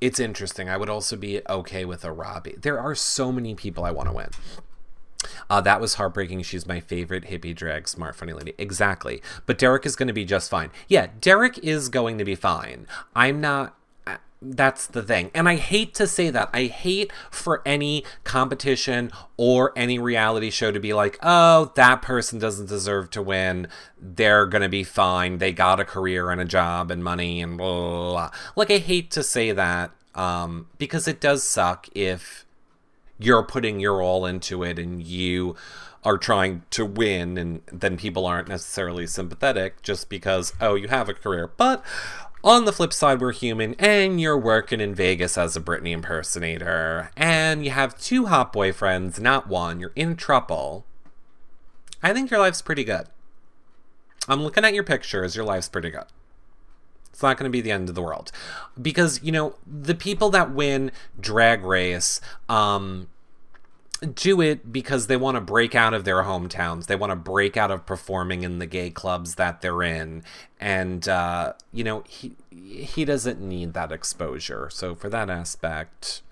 It's 0.00 0.20
interesting. 0.20 0.68
I 0.68 0.76
would 0.76 0.90
also 0.90 1.16
be 1.16 1.40
okay 1.48 1.84
with 1.84 2.04
a 2.04 2.12
Robbie. 2.12 2.56
There 2.58 2.78
are 2.78 2.94
so 2.94 3.32
many 3.32 3.54
people 3.54 3.84
I 3.84 3.90
want 3.90 4.08
to 4.08 4.14
win. 4.14 4.28
Uh, 5.48 5.60
that 5.62 5.80
was 5.80 5.94
heartbreaking. 5.94 6.42
She's 6.42 6.66
my 6.66 6.80
favorite 6.80 7.24
hippie 7.24 7.54
drag, 7.54 7.88
smart, 7.88 8.14
funny 8.16 8.32
lady. 8.32 8.54
Exactly. 8.58 9.22
But 9.46 9.58
Derrick 9.58 9.86
is 9.86 9.96
going 9.96 10.08
to 10.08 10.12
be 10.12 10.24
just 10.24 10.50
fine. 10.50 10.70
Yeah, 10.88 11.08
Derrick 11.20 11.58
is 11.58 11.88
going 11.88 12.18
to 12.18 12.24
be 12.24 12.34
fine. 12.34 12.86
I'm 13.14 13.40
not. 13.40 13.76
That's 14.54 14.86
the 14.86 15.02
thing. 15.02 15.30
And 15.34 15.48
I 15.48 15.56
hate 15.56 15.94
to 15.94 16.06
say 16.06 16.30
that. 16.30 16.50
I 16.52 16.64
hate 16.64 17.12
for 17.30 17.62
any 17.66 18.04
competition 18.24 19.10
or 19.36 19.72
any 19.76 19.98
reality 19.98 20.50
show 20.50 20.70
to 20.70 20.80
be 20.80 20.92
like, 20.92 21.18
oh, 21.22 21.72
that 21.76 22.02
person 22.02 22.38
doesn't 22.38 22.68
deserve 22.68 23.10
to 23.10 23.22
win. 23.22 23.68
They're 24.00 24.46
going 24.46 24.62
to 24.62 24.68
be 24.68 24.84
fine. 24.84 25.38
They 25.38 25.52
got 25.52 25.80
a 25.80 25.84
career 25.84 26.30
and 26.30 26.40
a 26.40 26.44
job 26.44 26.90
and 26.90 27.02
money 27.02 27.40
and 27.42 27.58
blah, 27.58 27.72
blah, 27.72 28.10
blah. 28.10 28.30
Like, 28.54 28.70
I 28.70 28.78
hate 28.78 29.10
to 29.12 29.22
say 29.22 29.52
that 29.52 29.90
um, 30.14 30.68
because 30.78 31.06
it 31.06 31.20
does 31.20 31.42
suck 31.42 31.88
if 31.94 32.44
you're 33.18 33.42
putting 33.42 33.80
your 33.80 34.02
all 34.02 34.26
into 34.26 34.62
it 34.62 34.78
and 34.78 35.02
you 35.02 35.56
are 36.04 36.18
trying 36.18 36.62
to 36.70 36.84
win 36.84 37.36
and 37.36 37.62
then 37.72 37.96
people 37.96 38.26
aren't 38.26 38.48
necessarily 38.48 39.06
sympathetic 39.06 39.82
just 39.82 40.08
because 40.08 40.52
oh 40.60 40.74
you 40.74 40.86
have 40.86 41.08
a 41.08 41.14
career 41.14 41.50
but 41.56 41.84
on 42.46 42.64
the 42.64 42.72
flip 42.72 42.92
side 42.92 43.20
we're 43.20 43.32
human 43.32 43.74
and 43.76 44.20
you're 44.20 44.38
working 44.38 44.80
in 44.80 44.94
vegas 44.94 45.36
as 45.36 45.56
a 45.56 45.60
britney 45.60 45.90
impersonator 45.90 47.10
and 47.16 47.64
you 47.64 47.72
have 47.72 47.98
two 47.98 48.26
hot 48.26 48.52
boyfriends 48.52 49.18
not 49.18 49.48
one. 49.48 49.80
You're 49.80 49.92
in 49.96 50.14
trouble. 50.14 50.86
I 52.04 52.12
think 52.12 52.30
your 52.30 52.38
life's 52.38 52.62
pretty 52.62 52.84
good. 52.84 53.08
I'm 54.28 54.42
looking 54.42 54.64
at 54.64 54.74
your 54.74 54.84
pictures. 54.84 55.34
Your 55.34 55.44
life's 55.44 55.68
pretty 55.68 55.90
good. 55.90 56.04
It's 57.10 57.20
not 57.20 57.36
going 57.36 57.50
to 57.50 57.52
be 57.52 57.60
the 57.60 57.72
end 57.72 57.88
of 57.88 57.96
the 57.96 58.02
world. 58.02 58.30
Because 58.80 59.20
you 59.24 59.32
know 59.32 59.56
the 59.66 59.96
people 59.96 60.30
that 60.30 60.52
win 60.52 60.92
drag 61.18 61.64
race 61.64 62.20
um 62.48 63.08
do 64.00 64.40
it 64.40 64.72
because 64.72 65.06
they 65.06 65.16
want 65.16 65.36
to 65.36 65.40
break 65.40 65.74
out 65.74 65.94
of 65.94 66.04
their 66.04 66.22
hometowns. 66.22 66.86
They 66.86 66.96
want 66.96 67.10
to 67.10 67.16
break 67.16 67.56
out 67.56 67.70
of 67.70 67.86
performing 67.86 68.42
in 68.42 68.58
the 68.58 68.66
gay 68.66 68.90
clubs 68.90 69.36
that 69.36 69.60
they're 69.60 69.82
in. 69.82 70.22
And 70.60 71.08
uh, 71.08 71.54
you 71.72 71.84
know, 71.84 72.04
he 72.08 72.32
he 72.50 73.04
doesn't 73.04 73.40
need 73.40 73.74
that 73.74 73.92
exposure. 73.92 74.68
So 74.70 74.94
for 74.94 75.08
that 75.10 75.30
aspect, 75.30 76.22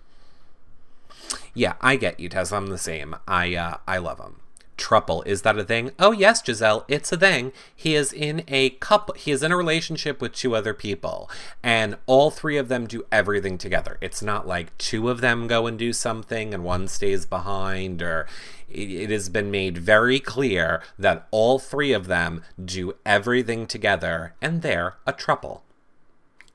yeah, 1.54 1.74
I 1.80 1.96
get 1.96 2.20
you, 2.20 2.28
Tess. 2.28 2.52
I'm 2.52 2.66
the 2.66 2.78
same. 2.78 3.16
I 3.26 3.54
uh, 3.54 3.76
I 3.86 3.98
love 3.98 4.18
him. 4.18 4.40
Truple, 4.77 5.27
is 5.27 5.43
that 5.43 5.59
a 5.59 5.64
thing? 5.64 5.93
Oh 5.99 6.12
yes, 6.12 6.45
Giselle, 6.45 6.85
it's 6.89 7.12
a 7.12 7.16
thing. 7.16 7.53
He 7.75 7.95
is 7.95 8.12
in 8.12 8.43
a 8.49 8.70
couple 8.70 9.14
he 9.14 9.31
is 9.31 9.43
in 9.43 9.53
a 9.53 9.57
relationship 9.57 10.20
with 10.20 10.33
two 10.33 10.57
other 10.57 10.75
people, 10.75 11.31
and 11.62 11.97
all 12.07 12.31
three 12.31 12.57
of 12.57 12.68
them 12.68 12.87
do 12.87 13.05
everything 13.12 13.57
together. 13.57 13.99
It's 14.01 14.22
not 14.22 14.47
like 14.47 14.77
two 14.79 15.09
of 15.11 15.20
them 15.20 15.47
go 15.47 15.66
and 15.66 15.79
do 15.79 15.93
something 15.93 16.53
and 16.53 16.64
one 16.64 16.89
stays 16.89 17.25
behind 17.25 18.03
or 18.03 18.27
it, 18.68 19.11
has 19.11 19.29
been 19.29 19.51
made 19.51 19.79
very 19.79 20.18
clear 20.18 20.83
that 20.99 21.29
all 21.31 21.59
three 21.59 21.93
of 21.93 22.07
them 22.07 22.43
do 22.62 22.95
everything 23.07 23.66
together 23.66 24.35
and 24.43 24.62
they're 24.62 24.97
a 25.07 25.12
truple 25.12 25.61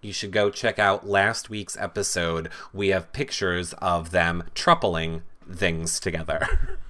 you 0.02 0.14
should 0.14 0.32
go 0.32 0.50
check 0.50 0.80
out 0.80 1.08
last 1.08 1.50
week's 1.50 1.78
episode. 1.78 2.50
We 2.72 2.90
have 2.90 3.12
pictures 3.12 3.74
of 3.80 4.12
them 4.12 4.46
trupling 4.56 5.24
things 5.52 6.00
together. 6.00 6.78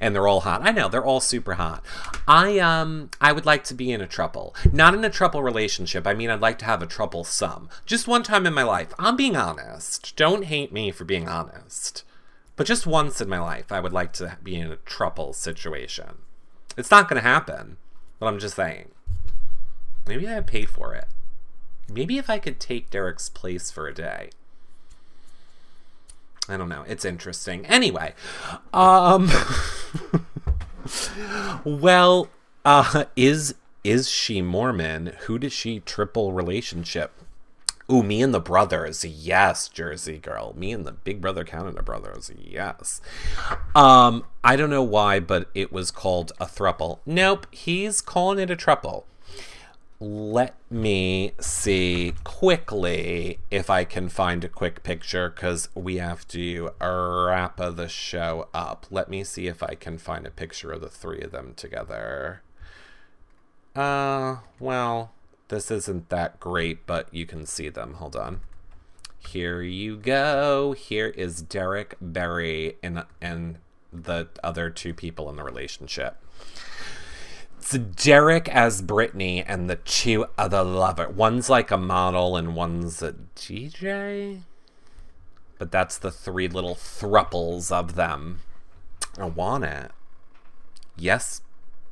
and 0.00 0.14
they're 0.14 0.28
all 0.28 0.40
hot. 0.40 0.62
I 0.62 0.70
know 0.70 0.88
they're 0.88 1.04
all 1.04 1.20
super 1.20 1.54
hot. 1.54 1.84
I 2.26 2.58
um 2.58 3.10
I 3.20 3.32
would 3.32 3.46
like 3.46 3.64
to 3.64 3.74
be 3.74 3.92
in 3.92 4.00
a 4.00 4.06
trouble, 4.06 4.54
not 4.72 4.94
in 4.94 5.04
a 5.04 5.10
trouble 5.10 5.42
relationship. 5.42 6.06
I 6.06 6.14
mean, 6.14 6.30
I'd 6.30 6.40
like 6.40 6.58
to 6.58 6.64
have 6.64 6.82
a 6.82 6.86
trouble 6.86 7.24
some, 7.24 7.68
just 7.86 8.08
one 8.08 8.22
time 8.22 8.46
in 8.46 8.54
my 8.54 8.62
life. 8.62 8.92
I'm 8.98 9.16
being 9.16 9.36
honest. 9.36 10.16
Don't 10.16 10.44
hate 10.44 10.72
me 10.72 10.90
for 10.90 11.04
being 11.04 11.28
honest, 11.28 12.04
but 12.56 12.66
just 12.66 12.86
once 12.86 13.20
in 13.20 13.28
my 13.28 13.40
life, 13.40 13.70
I 13.70 13.80
would 13.80 13.92
like 13.92 14.12
to 14.14 14.38
be 14.42 14.56
in 14.56 14.70
a 14.70 14.76
trouble 14.76 15.32
situation. 15.32 16.18
It's 16.76 16.90
not 16.90 17.08
to 17.08 17.20
happen, 17.20 17.76
but 18.18 18.26
I'm 18.26 18.38
just 18.38 18.56
saying. 18.56 18.90
Maybe 20.06 20.26
I'd 20.26 20.46
pay 20.46 20.64
for 20.64 20.94
it. 20.94 21.06
Maybe 21.90 22.18
if 22.18 22.30
I 22.30 22.38
could 22.38 22.60
take 22.60 22.90
Derrick's 22.90 23.28
place 23.28 23.70
for 23.70 23.86
a 23.86 23.94
day. 23.94 24.30
I 26.48 26.56
don't 26.56 26.68
know. 26.68 26.84
It's 26.86 27.04
interesting. 27.04 27.66
Anyway, 27.66 28.14
um, 28.72 29.30
well, 31.64 32.28
uh, 32.64 33.04
is 33.16 33.54
is 33.84 34.08
she 34.08 34.42
Mormon? 34.42 35.14
Who 35.26 35.38
does 35.38 35.52
she 35.52 35.80
triple 35.80 36.32
relationship? 36.32 37.12
Ooh, 37.90 38.02
me 38.02 38.20
and 38.20 38.34
the 38.34 38.40
brothers. 38.40 39.02
Yes, 39.04 39.68
Jersey 39.68 40.18
girl. 40.18 40.54
Me 40.56 40.72
and 40.72 40.86
the 40.86 40.92
Big 40.92 41.22
Brother 41.22 41.42
Canada 41.42 41.82
brothers. 41.82 42.30
Yes. 42.38 43.00
Um, 43.74 44.26
I 44.44 44.56
don't 44.56 44.68
know 44.68 44.82
why, 44.82 45.20
but 45.20 45.48
it 45.54 45.72
was 45.72 45.90
called 45.90 46.32
a 46.38 46.44
thruple. 46.44 46.98
Nope, 47.06 47.46
he's 47.50 48.02
calling 48.02 48.38
it 48.38 48.50
a 48.50 48.56
triple 48.56 49.06
let 50.00 50.54
me 50.70 51.32
see 51.40 52.14
quickly 52.22 53.40
if 53.50 53.68
I 53.68 53.84
can 53.84 54.08
find 54.08 54.44
a 54.44 54.48
quick 54.48 54.82
picture 54.84 55.28
because 55.28 55.68
we 55.74 55.96
have 55.96 56.26
to 56.28 56.70
wrap 56.80 57.56
the 57.56 57.88
show 57.88 58.48
up. 58.54 58.86
Let 58.90 59.08
me 59.08 59.24
see 59.24 59.48
if 59.48 59.62
I 59.62 59.74
can 59.74 59.98
find 59.98 60.26
a 60.26 60.30
picture 60.30 60.70
of 60.70 60.82
the 60.82 60.88
three 60.88 61.20
of 61.22 61.32
them 61.32 61.54
together. 61.56 62.42
Uh, 63.74 64.36
well, 64.60 65.12
this 65.48 65.70
isn't 65.70 66.10
that 66.10 66.38
great, 66.38 66.86
but 66.86 67.12
you 67.12 67.26
can 67.26 67.44
see 67.44 67.68
them. 67.68 67.94
Hold 67.94 68.14
on. 68.14 68.40
Here 69.18 69.62
you 69.62 69.96
go. 69.96 70.72
Here 70.72 71.08
is 71.08 71.42
Derrick 71.42 71.96
Barry 72.00 72.76
and 72.82 73.04
and 73.20 73.58
the 73.92 74.28
other 74.44 74.70
two 74.70 74.94
people 74.94 75.28
in 75.28 75.36
the 75.36 75.42
relationship. 75.42 76.22
It's 77.60 77.72
Derrick 77.76 78.48
as 78.48 78.80
Britney 78.80 79.44
and 79.46 79.68
the 79.68 79.76
two 79.76 80.26
other 80.38 80.62
lover. 80.62 81.08
One's 81.08 81.50
like 81.50 81.72
a 81.72 81.76
model 81.76 82.36
and 82.36 82.54
one's 82.54 83.02
a 83.02 83.14
DJ. 83.34 84.42
But 85.58 85.72
that's 85.72 85.98
the 85.98 86.12
three 86.12 86.46
little 86.46 86.76
thruples 86.76 87.72
of 87.72 87.96
them. 87.96 88.40
I 89.18 89.24
want 89.26 89.64
it. 89.64 89.90
Yes, 90.96 91.42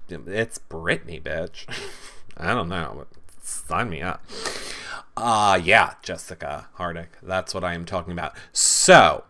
it's 0.09 0.61
Britney, 0.71 1.21
bitch. 1.21 1.67
I 2.37 2.55
don't 2.55 2.69
know. 2.69 3.07
Sign 3.43 3.91
me 3.91 4.03
up. 4.03 4.25
Uh, 5.17 5.61
yeah, 5.63 5.95
Jessica 6.03 6.69
Hardick. 6.79 7.09
That's 7.23 7.53
what 7.53 7.65
I 7.65 7.75
am 7.75 7.85
talking 7.85 8.13
about. 8.13 8.37
So, 8.53 9.25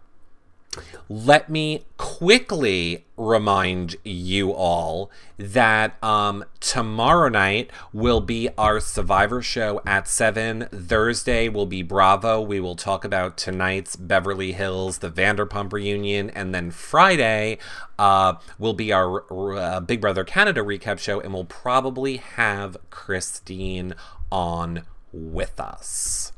let 1.08 1.48
me 1.48 1.84
quickly 1.96 3.04
remind 3.16 3.96
you 4.04 4.52
all 4.52 5.10
that 5.38 6.02
um, 6.02 6.44
tomorrow 6.60 7.28
night 7.28 7.70
will 7.92 8.20
be 8.20 8.48
our 8.58 8.80
Survivor 8.80 9.40
show 9.42 9.80
at 9.86 10.08
7. 10.08 10.68
Thursday 10.72 11.48
will 11.48 11.66
be 11.66 11.82
Bravo. 11.82 12.40
We 12.40 12.60
will 12.60 12.76
talk 12.76 13.04
about 13.04 13.36
tonight's 13.36 13.96
Beverly 13.96 14.52
Hills, 14.52 14.98
the 14.98 15.10
Vanderpump 15.10 15.72
reunion. 15.72 16.30
And 16.30 16.54
then 16.54 16.70
Friday 16.70 17.58
uh, 17.98 18.34
will 18.58 18.74
be 18.74 18.92
our 18.92 19.56
uh, 19.56 19.80
Big 19.80 20.00
Brother 20.00 20.24
Canada 20.24 20.60
recap 20.62 20.98
show. 20.98 21.20
And 21.20 21.32
we'll 21.32 21.44
probably 21.44 22.18
have 22.18 22.76
Christine 22.90 23.94
on 24.30 24.82
with 25.12 25.58
us. 25.60 26.32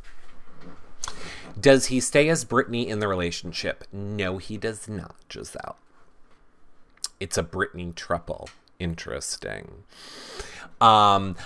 Does 1.59 1.86
he 1.86 2.00
stay 2.00 2.28
as 2.28 2.44
Britney 2.44 2.86
in 2.86 2.98
the 2.98 3.09
relationship? 3.09 3.84
No, 3.92 4.38
he 4.38 4.56
does 4.56 4.88
not, 4.88 5.16
Giselle. 5.32 5.76
It's 7.20 7.38
a 7.38 7.42
Britney 7.42 7.94
triple. 7.94 8.48
Interesting. 8.78 9.84
Um, 10.80 11.36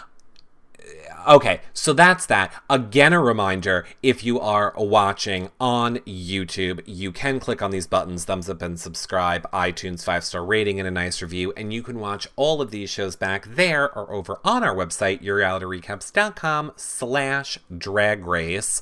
okay, 1.27 1.61
so 1.73 1.93
that's 1.93 2.27
that. 2.27 2.53
Again, 2.69 3.13
a 3.13 3.21
reminder 3.21 3.87
if 4.03 4.25
you 4.25 4.39
are 4.41 4.75
watching 4.77 5.51
on 5.59 5.99
YouTube, 5.99 6.83
you 6.85 7.13
can 7.13 7.41
click 7.41 7.63
on 7.63 7.71
these 7.71 7.87
buttons 7.87 8.25
thumbs 8.25 8.51
up 8.51 8.61
and 8.61 8.79
subscribe, 8.79 9.51
iTunes 9.53 10.05
five 10.05 10.25
star 10.25 10.45
rating, 10.45 10.79
and 10.79 10.87
a 10.87 10.91
nice 10.91 11.23
review. 11.23 11.53
And 11.57 11.73
you 11.73 11.83
can 11.83 11.99
watch 11.99 12.29
all 12.37 12.61
of 12.61 12.71
these 12.71 12.91
shows 12.91 13.17
back 13.17 13.47
there 13.47 13.91
or 13.97 14.13
over 14.13 14.41
on 14.45 14.63
our 14.63 14.75
website, 14.75 15.23
yourrealityrecaps.com 15.23 16.73
slash 16.77 17.59
drag 17.77 18.27
race. 18.27 18.81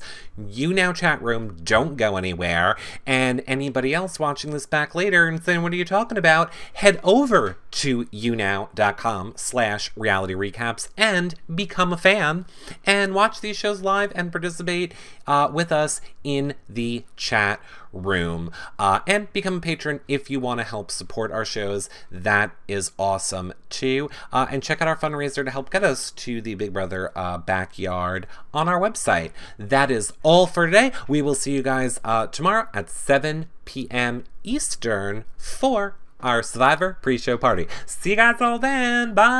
YouNow 0.49 0.95
chat 0.95 1.21
room, 1.21 1.57
don't 1.63 1.97
go 1.97 2.17
anywhere. 2.17 2.75
And 3.05 3.43
anybody 3.47 3.93
else 3.93 4.19
watching 4.19 4.51
this 4.51 4.65
back 4.65 4.95
later 4.95 5.27
and 5.27 5.43
saying, 5.43 5.61
What 5.61 5.73
are 5.73 5.77
you 5.77 5.85
talking 5.85 6.17
about? 6.17 6.51
Head 6.73 6.99
over 7.03 7.57
to 7.71 8.05
younow.com 8.05 9.33
slash 9.35 9.91
reality 9.95 10.33
recaps 10.33 10.89
and 10.97 11.35
become 11.53 11.93
a 11.93 11.97
fan 11.97 12.45
and 12.85 13.13
watch 13.13 13.41
these 13.41 13.57
shows 13.57 13.81
live 13.81 14.11
and 14.15 14.31
participate 14.31 14.93
uh, 15.27 15.49
with 15.51 15.71
us 15.71 16.01
in 16.23 16.53
the 16.67 17.03
chat 17.15 17.61
room 17.93 18.51
uh, 18.79 18.99
and 19.07 19.31
become 19.33 19.57
a 19.57 19.61
patron 19.61 19.99
if 20.07 20.29
you 20.29 20.39
want 20.39 20.59
to 20.59 20.63
help 20.63 20.91
support 20.91 21.31
our 21.31 21.45
shows. 21.45 21.89
That 22.11 22.51
is 22.67 22.91
awesome 22.97 23.53
too. 23.69 24.09
Uh, 24.31 24.47
and 24.49 24.63
check 24.63 24.81
out 24.81 24.87
our 24.87 24.97
fundraiser 24.97 25.43
to 25.45 25.51
help 25.51 25.69
get 25.69 25.83
us 25.83 26.11
to 26.11 26.41
the 26.41 26.55
big 26.55 26.73
brother 26.73 27.11
uh, 27.15 27.37
backyard 27.37 28.27
on 28.53 28.67
our 28.67 28.79
website. 28.79 29.31
That 29.57 29.91
is 29.91 30.13
all 30.23 30.47
for 30.47 30.65
today. 30.65 30.91
We 31.07 31.21
will 31.21 31.35
see 31.35 31.53
you 31.53 31.63
guys 31.63 31.99
uh, 32.03 32.27
tomorrow 32.27 32.67
at 32.73 32.89
7 32.89 33.47
p.m 33.65 34.23
eastern 34.43 35.25
for 35.37 35.95
our 36.19 36.43
survivor 36.43 36.97
pre-show 37.01 37.37
party. 37.37 37.67
See 37.85 38.11
you 38.11 38.15
guys 38.15 38.41
all 38.41 38.59
then. 38.59 39.13
Bye 39.13 39.29